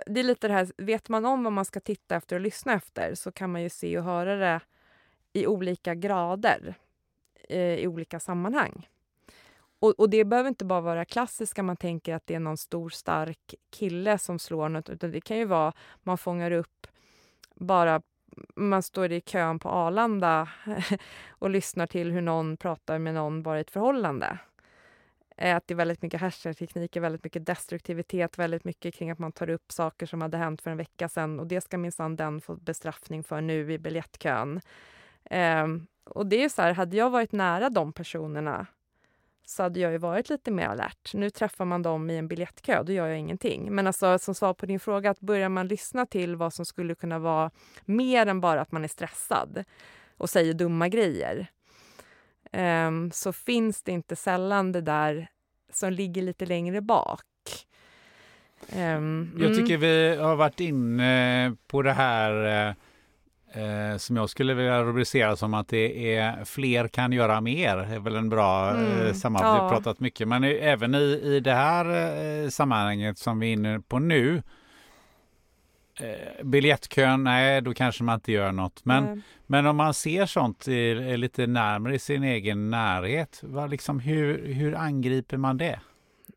[0.06, 2.74] det är lite det här, vet man om vad man ska titta efter och lyssna
[2.74, 4.60] efter så kan man ju se och höra det
[5.34, 6.76] i olika grader,
[7.50, 8.90] eh, i olika sammanhang.
[9.80, 12.90] Och, och, det behöver inte bara vara klassiska, man tänker att det är någon stor
[12.90, 15.74] stark kille som slår något, utan det kan ju vara
[16.04, 16.88] man fångar upp
[17.56, 18.02] bara
[18.56, 20.50] man står i kön på Arlanda
[21.30, 24.40] och lyssnar till hur någon pratar med någon bara i ett förhållande.
[25.38, 29.32] Eh, att det är väldigt mycket härskartekniker, väldigt mycket destruktivitet, väldigt mycket kring att man
[29.32, 32.42] tar upp saker som hade hänt för en vecka sedan och det ska minsann den
[32.42, 34.62] få bestraffning för nu i biljettkön.
[35.32, 38.68] Um, och det är så här, hade jag varit nära de personerna
[39.46, 41.14] så hade jag ju varit lite mer alert.
[41.14, 43.76] Nu träffar man dem i en biljettkö, då gör jag ingenting.
[43.76, 46.96] Men alltså, som svar på din fråga, att börjar man lyssna till vad som skulle
[46.96, 47.52] kunna vara
[47.86, 49.64] mer än bara att man är stressad
[50.18, 51.48] och säger dumma grejer,
[52.88, 55.28] um, så finns det inte sällan det där
[55.72, 57.22] som ligger lite längre bak.
[58.76, 59.80] Um, jag tycker mm.
[59.80, 62.76] vi har varit inne på det här
[63.56, 67.78] eh, som jag skulle vilja rubricera som att det är fler kan göra mer.
[67.78, 69.08] Det är väl en bra eh, mm.
[69.08, 69.56] eh, sammanhang.
[69.56, 71.86] Vi har pratat mycket, men även i, i det här
[72.44, 74.44] eh, sammanhanget som vi är inne på nu.
[76.00, 78.86] Eh, biljettkön, nej, då kanske man inte gör något.
[78.86, 84.00] Men, men om man ser sånt i, lite närmare i sin egen närhet, vad, liksom,
[84.00, 85.80] hur, hur angriper man det?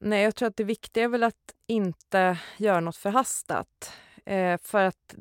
[0.01, 1.35] Nej, jag tror att det viktiga är väl att
[1.67, 3.93] inte göra något förhastat.
[4.27, 5.15] Eh, för att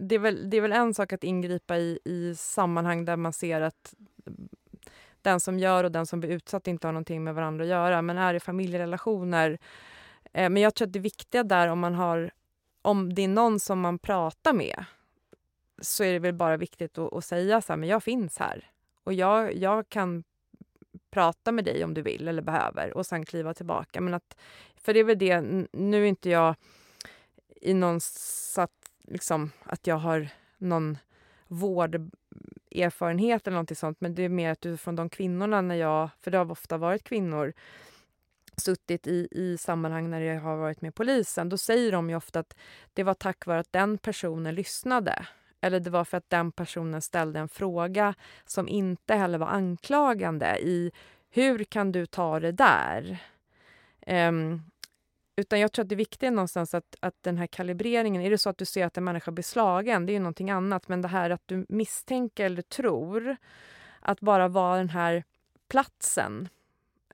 [0.00, 3.32] det är, väl, det är väl en sak att ingripa i, i sammanhang där man
[3.32, 3.94] ser att
[5.22, 8.02] den som gör och den som blir utsatt inte har någonting med varandra att göra.
[8.02, 9.58] Men är det familjerelationer...
[10.32, 12.30] Eh, men jag tror att det viktiga där om man har...
[12.82, 14.84] Om det är någon som man pratar med
[15.82, 18.70] så är det väl bara viktigt att, att säga så här, men jag finns här.
[19.04, 20.24] Och jag, jag kan
[21.10, 24.00] prata med dig om du vill eller behöver och sen kliva tillbaka.
[24.00, 24.36] Men att,
[24.76, 25.40] för det är väl det,
[25.72, 26.54] nu är inte jag
[27.60, 28.79] i någon satt
[29.10, 30.28] liksom, att jag har
[30.58, 30.98] någon
[31.46, 34.00] vårderfarenhet mm, eller någonting sånt.
[34.00, 37.04] Men det är mer att utifrån de kvinnorna, när jag, för det har ofta varit
[37.04, 37.52] kvinnor,
[38.56, 42.40] suttit i, i sammanhang när jag har varit med polisen, då säger de ju ofta
[42.40, 42.56] att
[42.92, 45.26] det var tack vare att den personen lyssnade.
[45.60, 48.14] Eller det var för att den personen ställde en fråga
[48.46, 50.92] som inte heller var anklagande i
[51.30, 53.18] hur kan du ta det där?
[54.06, 54.69] Um,
[55.40, 58.38] utan jag tror att det viktiga är någonstans att, att den här kalibreringen, är det
[58.38, 60.88] så att du ser att en människa blir slagen, det är ju någonting annat.
[60.88, 63.36] Men det här att du misstänker eller tror
[64.00, 65.24] att bara vara den här
[65.68, 66.48] platsen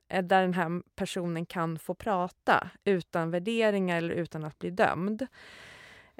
[0.07, 5.27] eh, där den här personen kan få prata utan värderingar eller utan att bli dömd.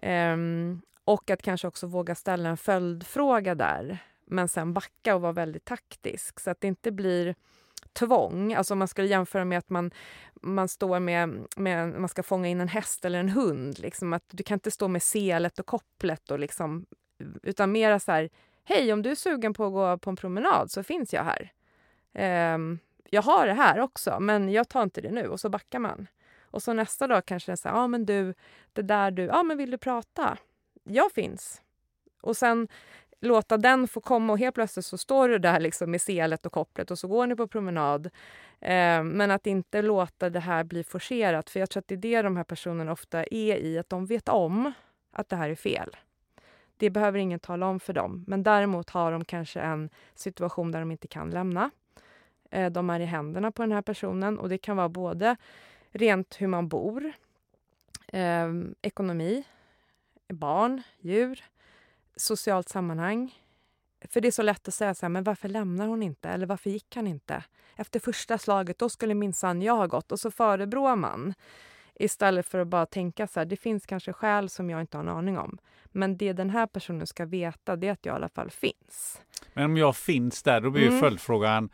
[0.04, 5.32] Um, och att kanske också våga ställa en följdfråga där, men sen backa och vara
[5.32, 7.36] väldigt taktisk så att det inte blir
[8.00, 8.54] tvång.
[8.54, 9.92] Alltså om man skulle jämföra med att man,
[10.42, 13.80] man står med, med, man ska fånga in en häst eller en hund.
[13.80, 16.86] Liksom att du kan inte stå med selet och kopplet och liksom,
[17.44, 18.30] utan mera så här,
[18.64, 21.52] hej om du är sugen på att gå på en promenad så finns jag här.
[22.56, 22.80] Um,
[23.10, 26.08] jag har det här också, men jag tar inte det nu och så backar man.
[26.42, 28.34] Och så nästa dag kanske det är så här, ja men du,
[28.74, 30.38] det där du, ja men vill du prata?
[30.84, 31.62] Jag finns.
[32.22, 32.68] Och sen
[33.20, 36.52] låta den få komma och helt plötsligt så står du där liksom med selet och
[36.52, 38.06] kopplet och så går ni på promenad.
[38.60, 41.98] Eh, men att inte låta det här bli forcerat, för jag tror att det är
[41.98, 44.74] det de här personerna ofta är i, att de vet om
[45.12, 45.96] att det här är fel.
[46.78, 50.80] Det behöver ingen tala om för dem, men däremot har de kanske en situation där
[50.80, 51.72] de inte kan lämna.
[52.52, 55.36] Eh, de är i händerna på den här personen och det kan vara både
[55.92, 57.12] rent hur man bor,
[58.08, 58.48] eh,
[58.82, 59.44] ekonomi,
[60.28, 61.44] barn, djur,
[62.18, 63.36] socialt sammanhang.
[64.10, 66.30] För det är så lätt att säga så här, men varför lämnar hon inte?
[66.30, 67.44] Eller varför gick han inte?
[67.76, 70.12] Efter första slaget, då skulle minsann jag ha gått.
[70.12, 71.34] Och så förebrår man.
[71.96, 75.04] Istället för att bara tänka så här, det finns kanske skäl som jag inte har
[75.04, 75.58] en aning om.
[75.86, 79.22] Men det den här personen ska veta, det är att jag i alla fall finns.
[79.54, 80.94] Men om jag finns där, då blir mm.
[80.94, 81.70] ju följdfrågan,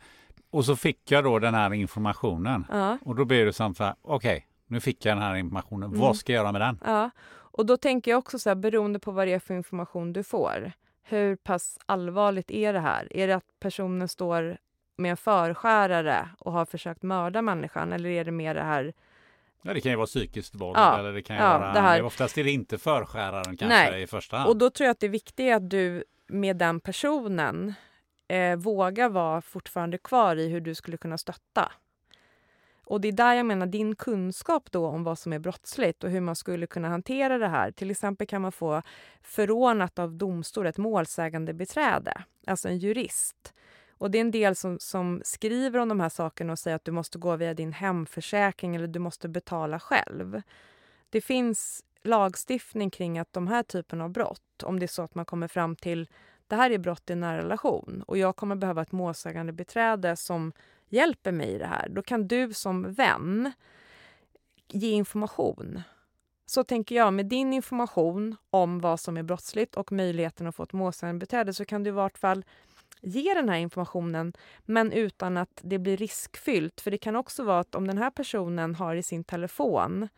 [0.50, 2.66] och så fick jag då den här informationen.
[2.70, 2.98] Ja.
[3.04, 5.88] Och då blir det som så här, okej, okay, nu fick jag den här informationen,
[5.88, 6.00] mm.
[6.00, 6.78] vad ska jag göra med den?
[6.84, 7.10] Ja.
[7.56, 10.22] Och då tänker jag också så här, beroende på vad det är för information du
[10.22, 10.72] får.
[11.02, 13.16] Hur pass allvarligt är det här?
[13.16, 14.58] Är det att personen står
[14.96, 18.92] med en förskärare och har försökt mörda människan eller är det mer det här
[19.66, 21.72] Ja, det kan ju vara psykiskt våld ja, eller det kan ju ja, vara...
[21.72, 22.02] Det här...
[22.02, 24.02] Oftast är det inte förskäraren kanske Nej.
[24.02, 24.48] i första hand.
[24.48, 27.74] Och då tror jag att det viktiga är att du med den personen
[28.28, 31.72] eh, vågar vara fortfarande kvar i hur du skulle kunna stötta.
[32.84, 36.10] Och det är där jag menar din kunskap då om vad som är brottsligt och
[36.10, 37.70] hur man skulle kunna hantera det här.
[37.70, 38.82] Till exempel kan man få
[39.22, 43.54] förordnat av domstol ett målsägande beträde, alltså en jurist.
[43.98, 46.84] Och det är en del som, som skriver om de här sakerna och säger att
[46.84, 50.42] du måste gå via din hemförsäkring eller du måste betala själv.
[51.10, 55.14] Det finns lagstiftning kring att de här typen av brott, om det är så att
[55.14, 56.08] man kommer fram till
[56.54, 60.52] det här är brott i nära relation och jag kommer behöva ett målsägande beträde som
[60.88, 61.88] hjälper mig i det här.
[61.88, 63.52] Då kan du som vän
[64.68, 65.82] ge information.
[66.46, 70.62] Så tänker jag, med din information om vad som är brottsligt och möjligheten att få
[70.62, 72.44] ett målsägande beträde så kan du i vart fall
[73.00, 74.32] ge den här informationen,
[74.64, 76.80] men utan att det blir riskfyllt.
[76.80, 80.08] För det kan också vara att om den här personen har i sin telefon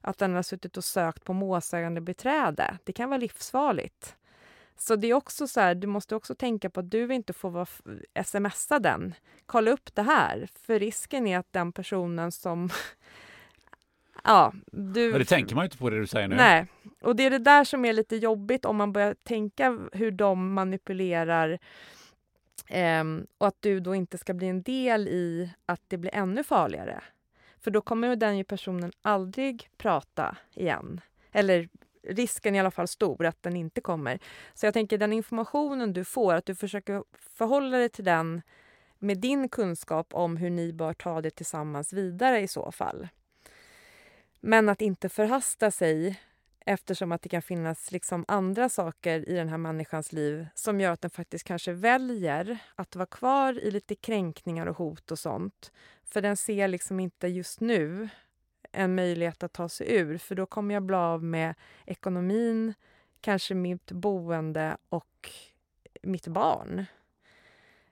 [0.00, 2.78] att den har suttit och sökt på målsägande beträde.
[2.84, 4.16] Det kan vara livsfarligt.
[4.82, 7.50] Så det är också så här, du måste också tänka på att du inte får
[7.50, 7.66] vara
[8.24, 9.14] smsa den.
[9.46, 12.70] Kolla upp det här, för risken är att den personen som...
[14.24, 15.10] ja, du...
[15.10, 16.36] Men det tänker man ju inte på det du säger nu.
[16.36, 16.66] Nej,
[17.00, 20.52] och det är det där som är lite jobbigt om man börjar tänka hur de
[20.52, 21.58] manipulerar
[22.72, 26.44] Um, och att du då inte ska bli en del i att det blir ännu
[26.44, 27.00] farligare.
[27.60, 31.00] För då kommer den ju personen aldrig prata igen.
[31.32, 31.68] Eller
[32.02, 34.18] risken är i alla fall stor att den inte kommer.
[34.54, 38.42] Så jag tänker den informationen du får, att du försöker förhålla dig till den
[38.98, 43.08] med din kunskap om hur ni bör ta det tillsammans vidare i så fall.
[44.40, 46.20] Men att inte förhasta sig
[46.66, 50.92] eftersom att det kan finnas liksom andra saker i den här människans liv som gör
[50.92, 55.72] att den faktiskt kanske väljer att vara kvar i lite kränkningar och hot och sånt.
[56.04, 58.08] För den ser liksom inte just nu
[58.72, 61.54] en möjlighet att ta sig ur för då kommer jag bli av med
[61.86, 62.74] ekonomin,
[63.20, 65.30] kanske mitt boende och
[66.02, 66.84] mitt barn.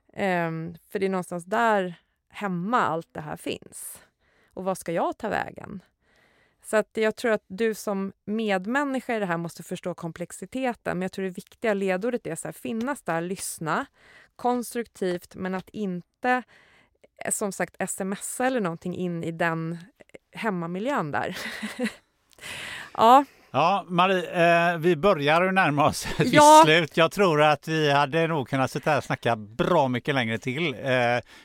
[0.07, 1.95] Um, för det är någonstans där
[2.29, 4.03] hemma allt det här finns.
[4.55, 5.83] Och vad ska jag ta vägen?
[6.63, 10.99] Så att jag tror att du som medmänniska i det här måste förstå komplexiteten.
[10.99, 13.87] Men jag tror det viktiga ledordet är att finnas där, lyssna
[14.37, 16.43] konstruktivt men att inte
[17.25, 21.39] Eh, som sagt smsa eller någonting in i den eh, hemmamiljön där.
[22.93, 23.25] ja.
[23.51, 26.63] Ja, Marie, eh, vi börjar närma oss ett ja.
[26.65, 26.97] slut.
[26.97, 30.75] Jag tror att vi hade nog kunnat sitta här och snacka bra mycket längre till.
[30.75, 30.91] Eh,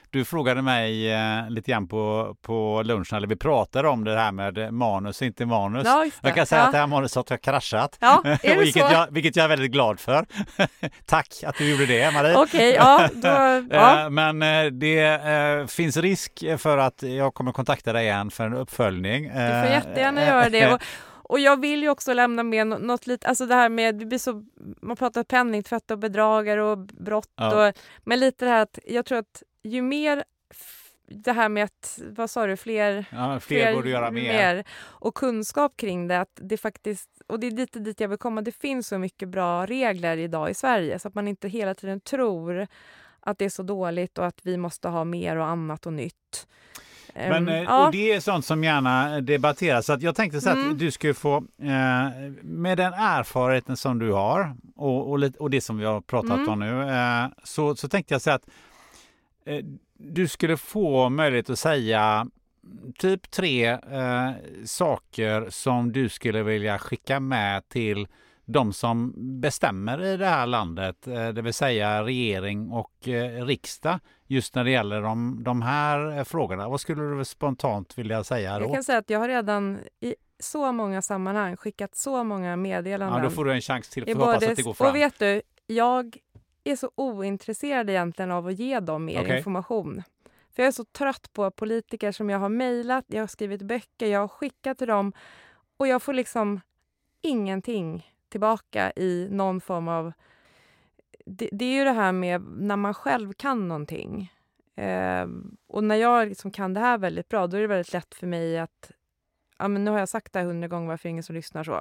[0.09, 4.31] du frågade mig eh, lite grann på, på lunchen, eller vi pratade om det här
[4.31, 5.83] med manus, inte manus.
[5.85, 6.65] Ja, jag kan säga ja.
[6.65, 10.25] att det här manuset har kraschat, ja, vilket, jag, vilket jag är väldigt glad för.
[11.05, 12.35] Tack att du gjorde det, Marie.
[12.35, 13.75] Okej, okay, ja, då.
[13.77, 18.45] Eh, men eh, det eh, finns risk för att jag kommer kontakta dig igen för
[18.45, 19.23] en uppföljning.
[19.23, 20.73] Du får jättegärna göra det.
[20.73, 20.81] Och,
[21.23, 24.19] och jag vill ju också lämna med något lite, alltså det här med, det blir
[24.19, 24.45] så,
[24.81, 27.67] man pratar penningtvätt och bedragare och brott ja.
[27.67, 30.23] och, men lite det här att jag tror att ju mer
[31.07, 34.21] det här med att, vad sa du, fler, ja, fler, fler borde göra mer.
[34.21, 34.63] mer.
[34.73, 38.41] Och kunskap kring det, att det faktiskt, och det är lite dit jag vill komma,
[38.41, 41.99] det finns så mycket bra regler idag i Sverige så att man inte hela tiden
[41.99, 42.67] tror
[43.19, 46.47] att det är så dåligt och att vi måste ha mer och annat och nytt.
[47.15, 47.85] Men, um, ja.
[47.85, 49.85] och det är sånt som gärna debatteras.
[49.85, 50.77] Så att jag tänkte så att mm.
[50.77, 52.09] du skulle få, eh,
[52.41, 56.49] med den erfarenheten som du har och, och, och det som vi har pratat mm.
[56.49, 58.49] om nu, eh, så, så tänkte jag säga att
[59.45, 59.65] eh,
[59.97, 62.27] du skulle få möjlighet att säga
[62.97, 63.77] typ tre
[64.65, 68.07] saker som du skulle vilja skicka med till
[68.53, 73.99] de som bestämmer i det här landet, eh, det vill säga regering och eh, riksdag,
[74.27, 76.69] just när det gäller de, de här eh, frågorna.
[76.69, 78.65] Vad skulle du spontant vilja säga då?
[78.65, 83.17] Jag kan säga att jag har redan i så många sammanhang skickat så många meddelanden.
[83.17, 84.05] Ja, då får du en chans till.
[84.05, 84.89] Får hoppas att det går fram.
[84.89, 86.17] Och vet du, jag
[86.63, 89.37] är så ointresserad egentligen av att ge dem mer okay.
[89.37, 90.03] information.
[90.55, 94.07] För jag är så trött på politiker som jag har mejlat, jag har skrivit böcker,
[94.07, 95.13] jag har skickat till dem
[95.77, 96.61] och jag får liksom
[97.21, 100.13] ingenting tillbaka i någon form av...
[101.25, 104.31] Det, det är ju det här med när man själv kan någonting.
[104.75, 105.27] Eh,
[105.67, 108.27] och när jag liksom kan det här väldigt bra, då är det väldigt lätt för
[108.27, 108.91] mig att...
[109.57, 111.75] Ja, men nu har jag sagt det här hundra gånger, varför ingen som lyssnar så?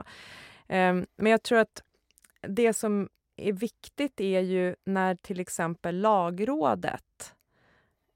[0.68, 1.82] Eh, men jag tror att
[2.48, 7.04] det som är viktigt är ju när till exempel Lagrådet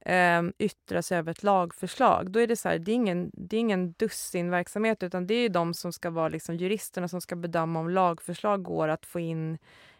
[0.06, 2.30] eh, yttra sig över ett lagförslag.
[2.30, 5.48] Då är det så här, det är ingen, det är ingen dussinverksamhet utan det är
[5.48, 9.58] de som ska vara liksom juristerna som ska bedöma om lagförslag går att få in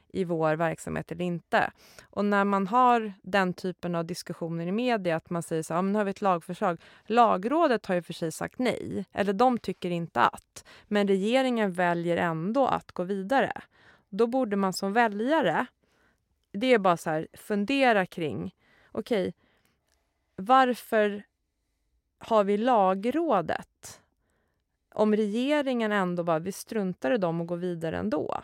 [0.09, 1.71] i vår verksamhet eller inte.
[2.05, 5.83] Och när man har den typen av diskussioner i media, att man säger så här,
[5.83, 6.81] nu har vi ett lagförslag.
[7.07, 10.65] Lagrådet har ju för sig sagt nej, eller de tycker inte att.
[10.85, 13.53] Men regeringen väljer ändå att gå vidare.
[14.09, 15.67] Då borde man som väljare,
[16.53, 18.55] det är bara så här, fundera kring,
[18.93, 19.33] okej, okay,
[20.37, 21.23] varför
[22.19, 24.01] har vi lagrådet?
[24.95, 28.43] Om regeringen ändå bara, vi struntar i dem och går vidare ändå.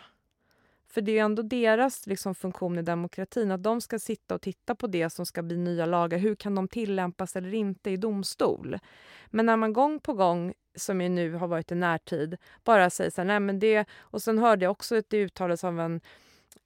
[0.92, 4.42] För det är ju ändå deras liksom, funktion i demokratin, att de ska sitta och
[4.42, 6.18] titta på det som ska bli nya lagar.
[6.18, 8.78] Hur kan de tillämpas eller inte i domstol?
[9.26, 13.10] Men när man gång på gång, som ju nu har varit i närtid, bara säger
[13.10, 13.88] så här, nej men det...
[13.98, 16.00] Och sen hörde jag också ett uttalande av en,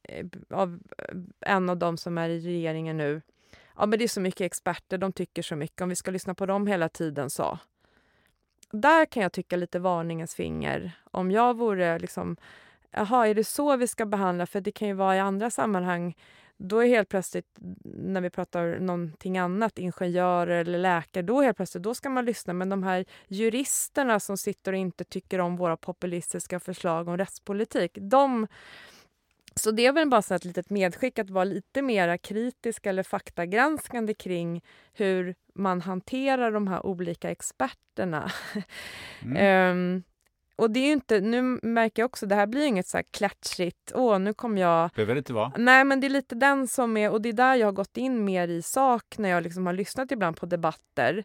[0.02, 0.80] eh, av
[1.40, 3.22] en av dem som är i regeringen nu.
[3.78, 5.80] Ja, men det är så mycket experter, de tycker så mycket.
[5.80, 7.58] Om vi ska lyssna på dem hela tiden så
[8.70, 10.92] där kan jag tycka lite varningens finger.
[11.10, 12.36] Om jag vore liksom,
[12.90, 14.46] jaha, är det så vi ska behandla?
[14.46, 16.16] För det kan ju vara i andra sammanhang.
[16.58, 17.46] Då är helt plötsligt,
[17.84, 22.52] när vi pratar någonting annat, ingenjörer eller läkare, då helt plötsligt, då ska man lyssna.
[22.52, 27.98] Men de här juristerna som sitter och inte tycker om våra populistiska förslag om rättspolitik,
[28.00, 28.46] de
[29.60, 33.02] så det är väl bara så ett litet medskick att vara lite mer kritisk eller
[33.02, 38.32] faktagranskande kring hur man hanterar de här olika experterna.
[39.22, 39.96] Mm.
[39.96, 40.02] um,
[40.56, 43.92] och det är inte, nu märker jag också, det här blir inget så här klatschigt,
[43.94, 44.90] åh nu kommer jag...
[44.90, 45.52] Behöver det inte vara.
[45.56, 47.96] Nej men det är lite den som är, och det är där jag har gått
[47.96, 51.24] in mer i sak när jag liksom har lyssnat ibland på debatter.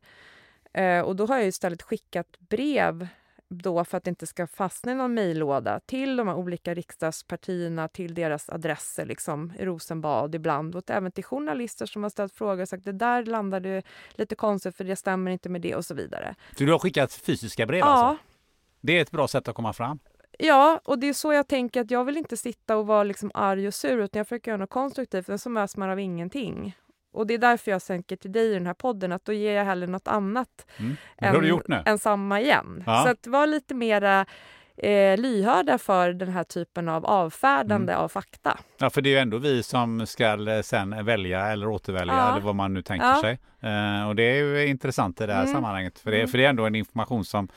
[0.78, 3.08] Uh, och då har jag istället skickat brev
[3.52, 7.88] då för att det inte ska fastna i någon mejllåda till de här olika riksdagspartierna,
[7.88, 12.62] till deras adresser liksom, i Rosenbad ibland och även till journalister som har ställt frågor
[12.62, 15.94] och sagt det där landade lite konstigt för det stämmer inte med det och så
[15.94, 16.36] vidare.
[16.58, 17.86] Så du har skickat fysiska brev ja.
[17.86, 18.24] alltså?
[18.82, 20.00] Det är ett bra sätt att komma fram?
[20.40, 23.32] Ja, och det är så jag tänker att jag vill inte sitta och vara liksom
[23.34, 26.76] arg och sur utan jag försöker göra något konstruktivt, för så möts man av ingenting.
[27.12, 29.54] Och det är därför jag sänker till dig i den här podden, att då ger
[29.54, 30.98] jag hellre något annat mm.
[31.18, 32.84] än, än, samma igen.
[32.86, 33.04] Ja.
[33.04, 34.26] Så att vara lite mera
[34.78, 38.04] eh, lyhörda för den här typen av avfärdande mm.
[38.04, 38.58] av fakta.
[38.78, 42.32] Ja, för det är ju ändå vi som ska eh, sen välja eller återvälja ja.
[42.32, 43.22] eller vad man nu tänker ja.
[43.22, 43.40] sig.
[43.60, 45.54] Eh, och det är ju intressant i det här mm.
[45.54, 46.28] sammanhanget, för det, mm.
[46.28, 47.48] för det är ändå en information som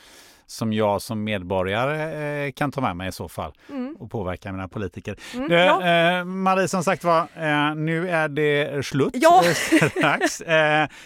[0.47, 3.97] som jag som medborgare eh, kan ta med mig i så fall mm.
[3.97, 5.17] och påverka mina politiker.
[5.35, 6.19] Mm, eh, ja.
[6.19, 9.43] eh, Marie, som sagt var, eh, nu är det slut ja.
[9.91, 10.43] strax.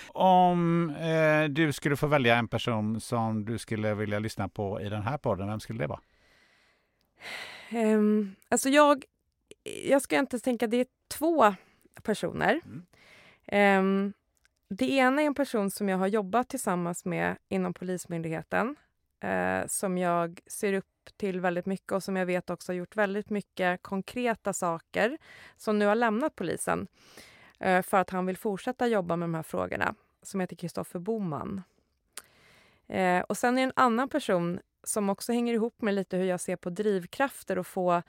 [0.08, 0.94] Om
[1.50, 5.18] du skulle få välja en person som du skulle vilja lyssna på i den här
[5.18, 6.00] podden, vem skulle det vara?
[7.72, 9.04] Um, alltså jag,
[9.84, 11.54] jag ska inte tänka, det är två
[12.02, 12.60] personer.
[12.64, 13.78] Mm.
[13.80, 14.12] Um,
[14.70, 18.76] det ena är en person som jag har jobbat tillsammans med inom Polismyndigheten
[19.20, 20.86] eh, som jag ser upp
[21.16, 25.18] till väldigt mycket och som jag vet också har gjort väldigt mycket konkreta saker
[25.56, 26.86] som nu har lämnat polisen
[27.60, 31.62] eh, för att han vill fortsätta jobba med de här frågorna, som heter Kristoffer Boman.
[32.86, 36.24] Eh, och sen är det en annan person som också hänger ihop med lite hur
[36.24, 38.02] jag ser på drivkrafter och få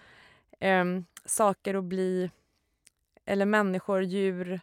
[0.59, 0.85] eh,
[1.25, 2.31] saker att bli,
[3.25, 4.61] eller människor, djur,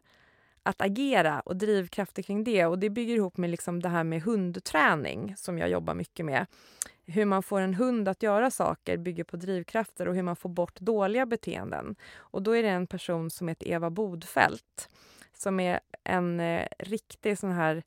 [0.67, 2.67] att agera och drivkrafter kring det.
[2.67, 6.47] Och Det bygger ihop med liksom det här med hundträning som jag jobbar mycket med.
[7.07, 10.49] Hur man får en hund att göra saker bygger på drivkrafter och hur man får
[10.49, 11.97] bort dåliga beteenden.
[12.17, 14.91] Och Då är det en person som heter Eva Bodfält
[15.33, 17.83] som är en eh, riktig sån här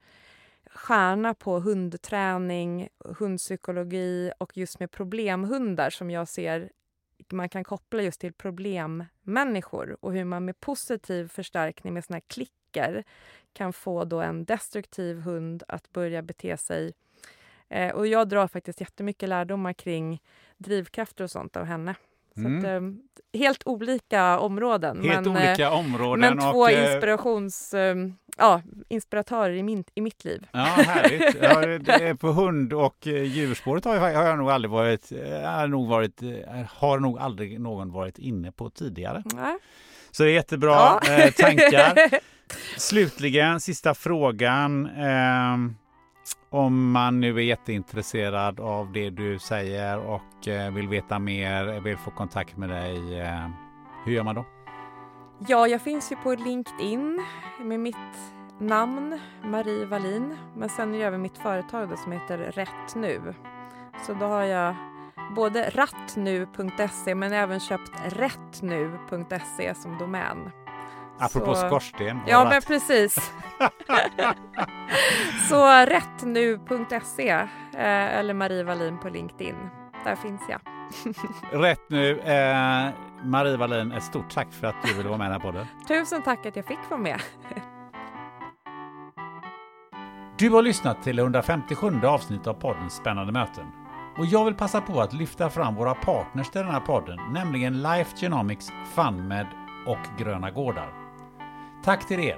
[0.65, 6.69] stjärna på hundträning, hundpsykologi och just med problemhundar som jag ser
[7.33, 12.23] man kan koppla just till problemmänniskor och hur man med positiv förstärkning med såna här
[12.27, 13.03] klick klicker
[13.53, 16.93] kan få då en destruktiv hund att börja bete sig.
[17.69, 20.21] Eh, och jag drar faktiskt jättemycket lärdomar kring
[20.57, 21.95] drivkrafter och sånt av henne.
[22.37, 22.57] Mm.
[22.57, 25.03] Att, eh, helt olika områden.
[25.03, 26.19] Helt men, olika eh, områden.
[26.19, 27.95] Men två och, eh, inspirations, eh,
[28.37, 30.47] ja, inspiratörer i, min, i mitt liv.
[30.51, 31.37] Ja, härligt.
[31.41, 31.65] Ja,
[31.97, 35.11] det på hund och eh, djurspåret har jag, har jag nog aldrig varit,
[35.43, 36.21] har nog varit,
[36.69, 39.23] har nog aldrig någon varit inne på tidigare.
[39.25, 39.57] Nej.
[40.11, 41.31] Så det är jättebra ja.
[41.37, 42.19] tankar.
[42.77, 44.85] Slutligen, sista frågan.
[44.85, 45.57] Eh,
[46.49, 51.97] om man nu är jätteintresserad av det du säger och eh, vill veta mer, vill
[51.97, 53.49] få kontakt med dig, eh,
[54.05, 54.45] hur gör man då?
[55.47, 57.25] Ja, jag finns ju på LinkedIn
[57.61, 57.95] med mitt
[58.59, 60.37] namn, Marie Wallin.
[60.55, 63.33] Men sen är det även mitt företag som heter Rätt Nu.
[64.07, 64.75] Så då har jag
[65.35, 70.51] både rattnu.se men även köpt rättnu.se som domän.
[71.19, 71.67] Apropå så...
[71.67, 72.19] skorsten.
[72.27, 73.15] Ja, men precis.
[75.49, 77.47] så rättnu.se eh,
[78.17, 79.55] eller Marie Wallin på LinkedIn.
[80.03, 80.61] Där finns jag.
[81.61, 82.19] Rätt nu.
[82.19, 82.89] Eh,
[83.23, 85.67] Marie Wallin, ett stort tack för att du ville vara med här på det.
[85.87, 87.21] Tusen tack att jag fick vara med.
[90.37, 93.65] du har lyssnat till 157 avsnitt av podden Spännande möten.
[94.17, 97.81] Och jag vill passa på att lyfta fram våra partners till den här podden, nämligen
[97.81, 99.47] Life Genomics, FunMed
[99.85, 101.08] och Gröna Gårdar.
[101.83, 102.37] Tack till er!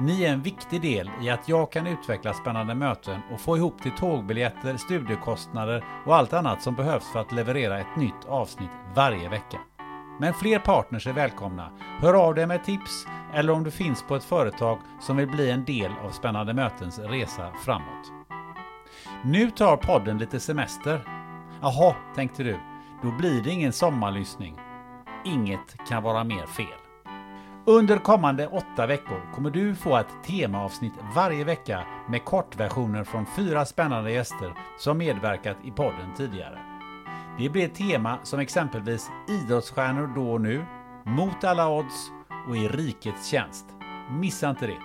[0.00, 3.82] Ni är en viktig del i att jag kan utveckla spännande möten och få ihop
[3.82, 9.28] till tågbiljetter, studiekostnader och allt annat som behövs för att leverera ett nytt avsnitt varje
[9.28, 9.60] vecka.
[10.20, 11.70] Men fler partners är välkomna.
[12.00, 15.50] Hör av dig med tips eller om du finns på ett företag som vill bli
[15.50, 18.12] en del av Spännande mötens resa framåt.
[19.24, 21.04] Nu tar podden lite semester.
[21.60, 22.58] Jaha, tänkte du,
[23.02, 24.56] då blir det ingen sommarlyssning.
[25.24, 26.81] Inget kan vara mer fel.
[27.66, 33.64] Under kommande åtta veckor kommer du få ett temaavsnitt varje vecka med kortversioner från fyra
[33.64, 36.58] spännande gäster som medverkat i podden tidigare.
[37.38, 40.64] Det blir ett tema som exempelvis idrottsstjärnor då och nu,
[41.04, 42.10] mot alla odds
[42.48, 43.66] och i rikets tjänst.
[44.10, 44.78] Missa inte det!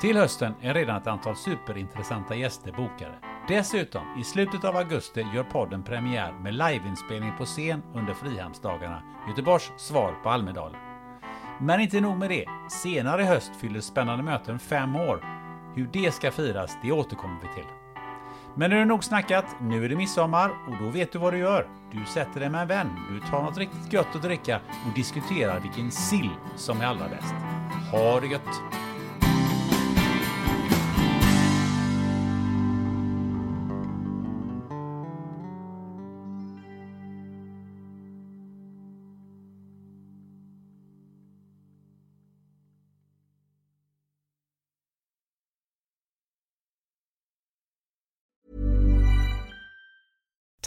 [0.00, 3.14] Till hösten är redan ett antal superintressanta gäster bokade.
[3.48, 9.72] Dessutom, i slutet av augusti gör podden premiär med liveinspelning på scen under Frihamnsdagarna, Göteborgs
[9.76, 10.87] svar på Almedalen.
[11.60, 12.44] Men inte nog med det.
[12.70, 15.24] Senare i höst fyller Spännande möten fem år.
[15.74, 17.70] Hur det ska firas, det återkommer vi till.
[18.54, 21.32] Men nu är det nog snackat, nu är det midsommar och då vet du vad
[21.32, 21.68] du gör.
[21.92, 25.60] Du sätter dig med en vän, du tar något riktigt gött att dricka och diskuterar
[25.60, 27.34] vilken sill som är allra bäst.
[27.92, 28.87] Ha det gött!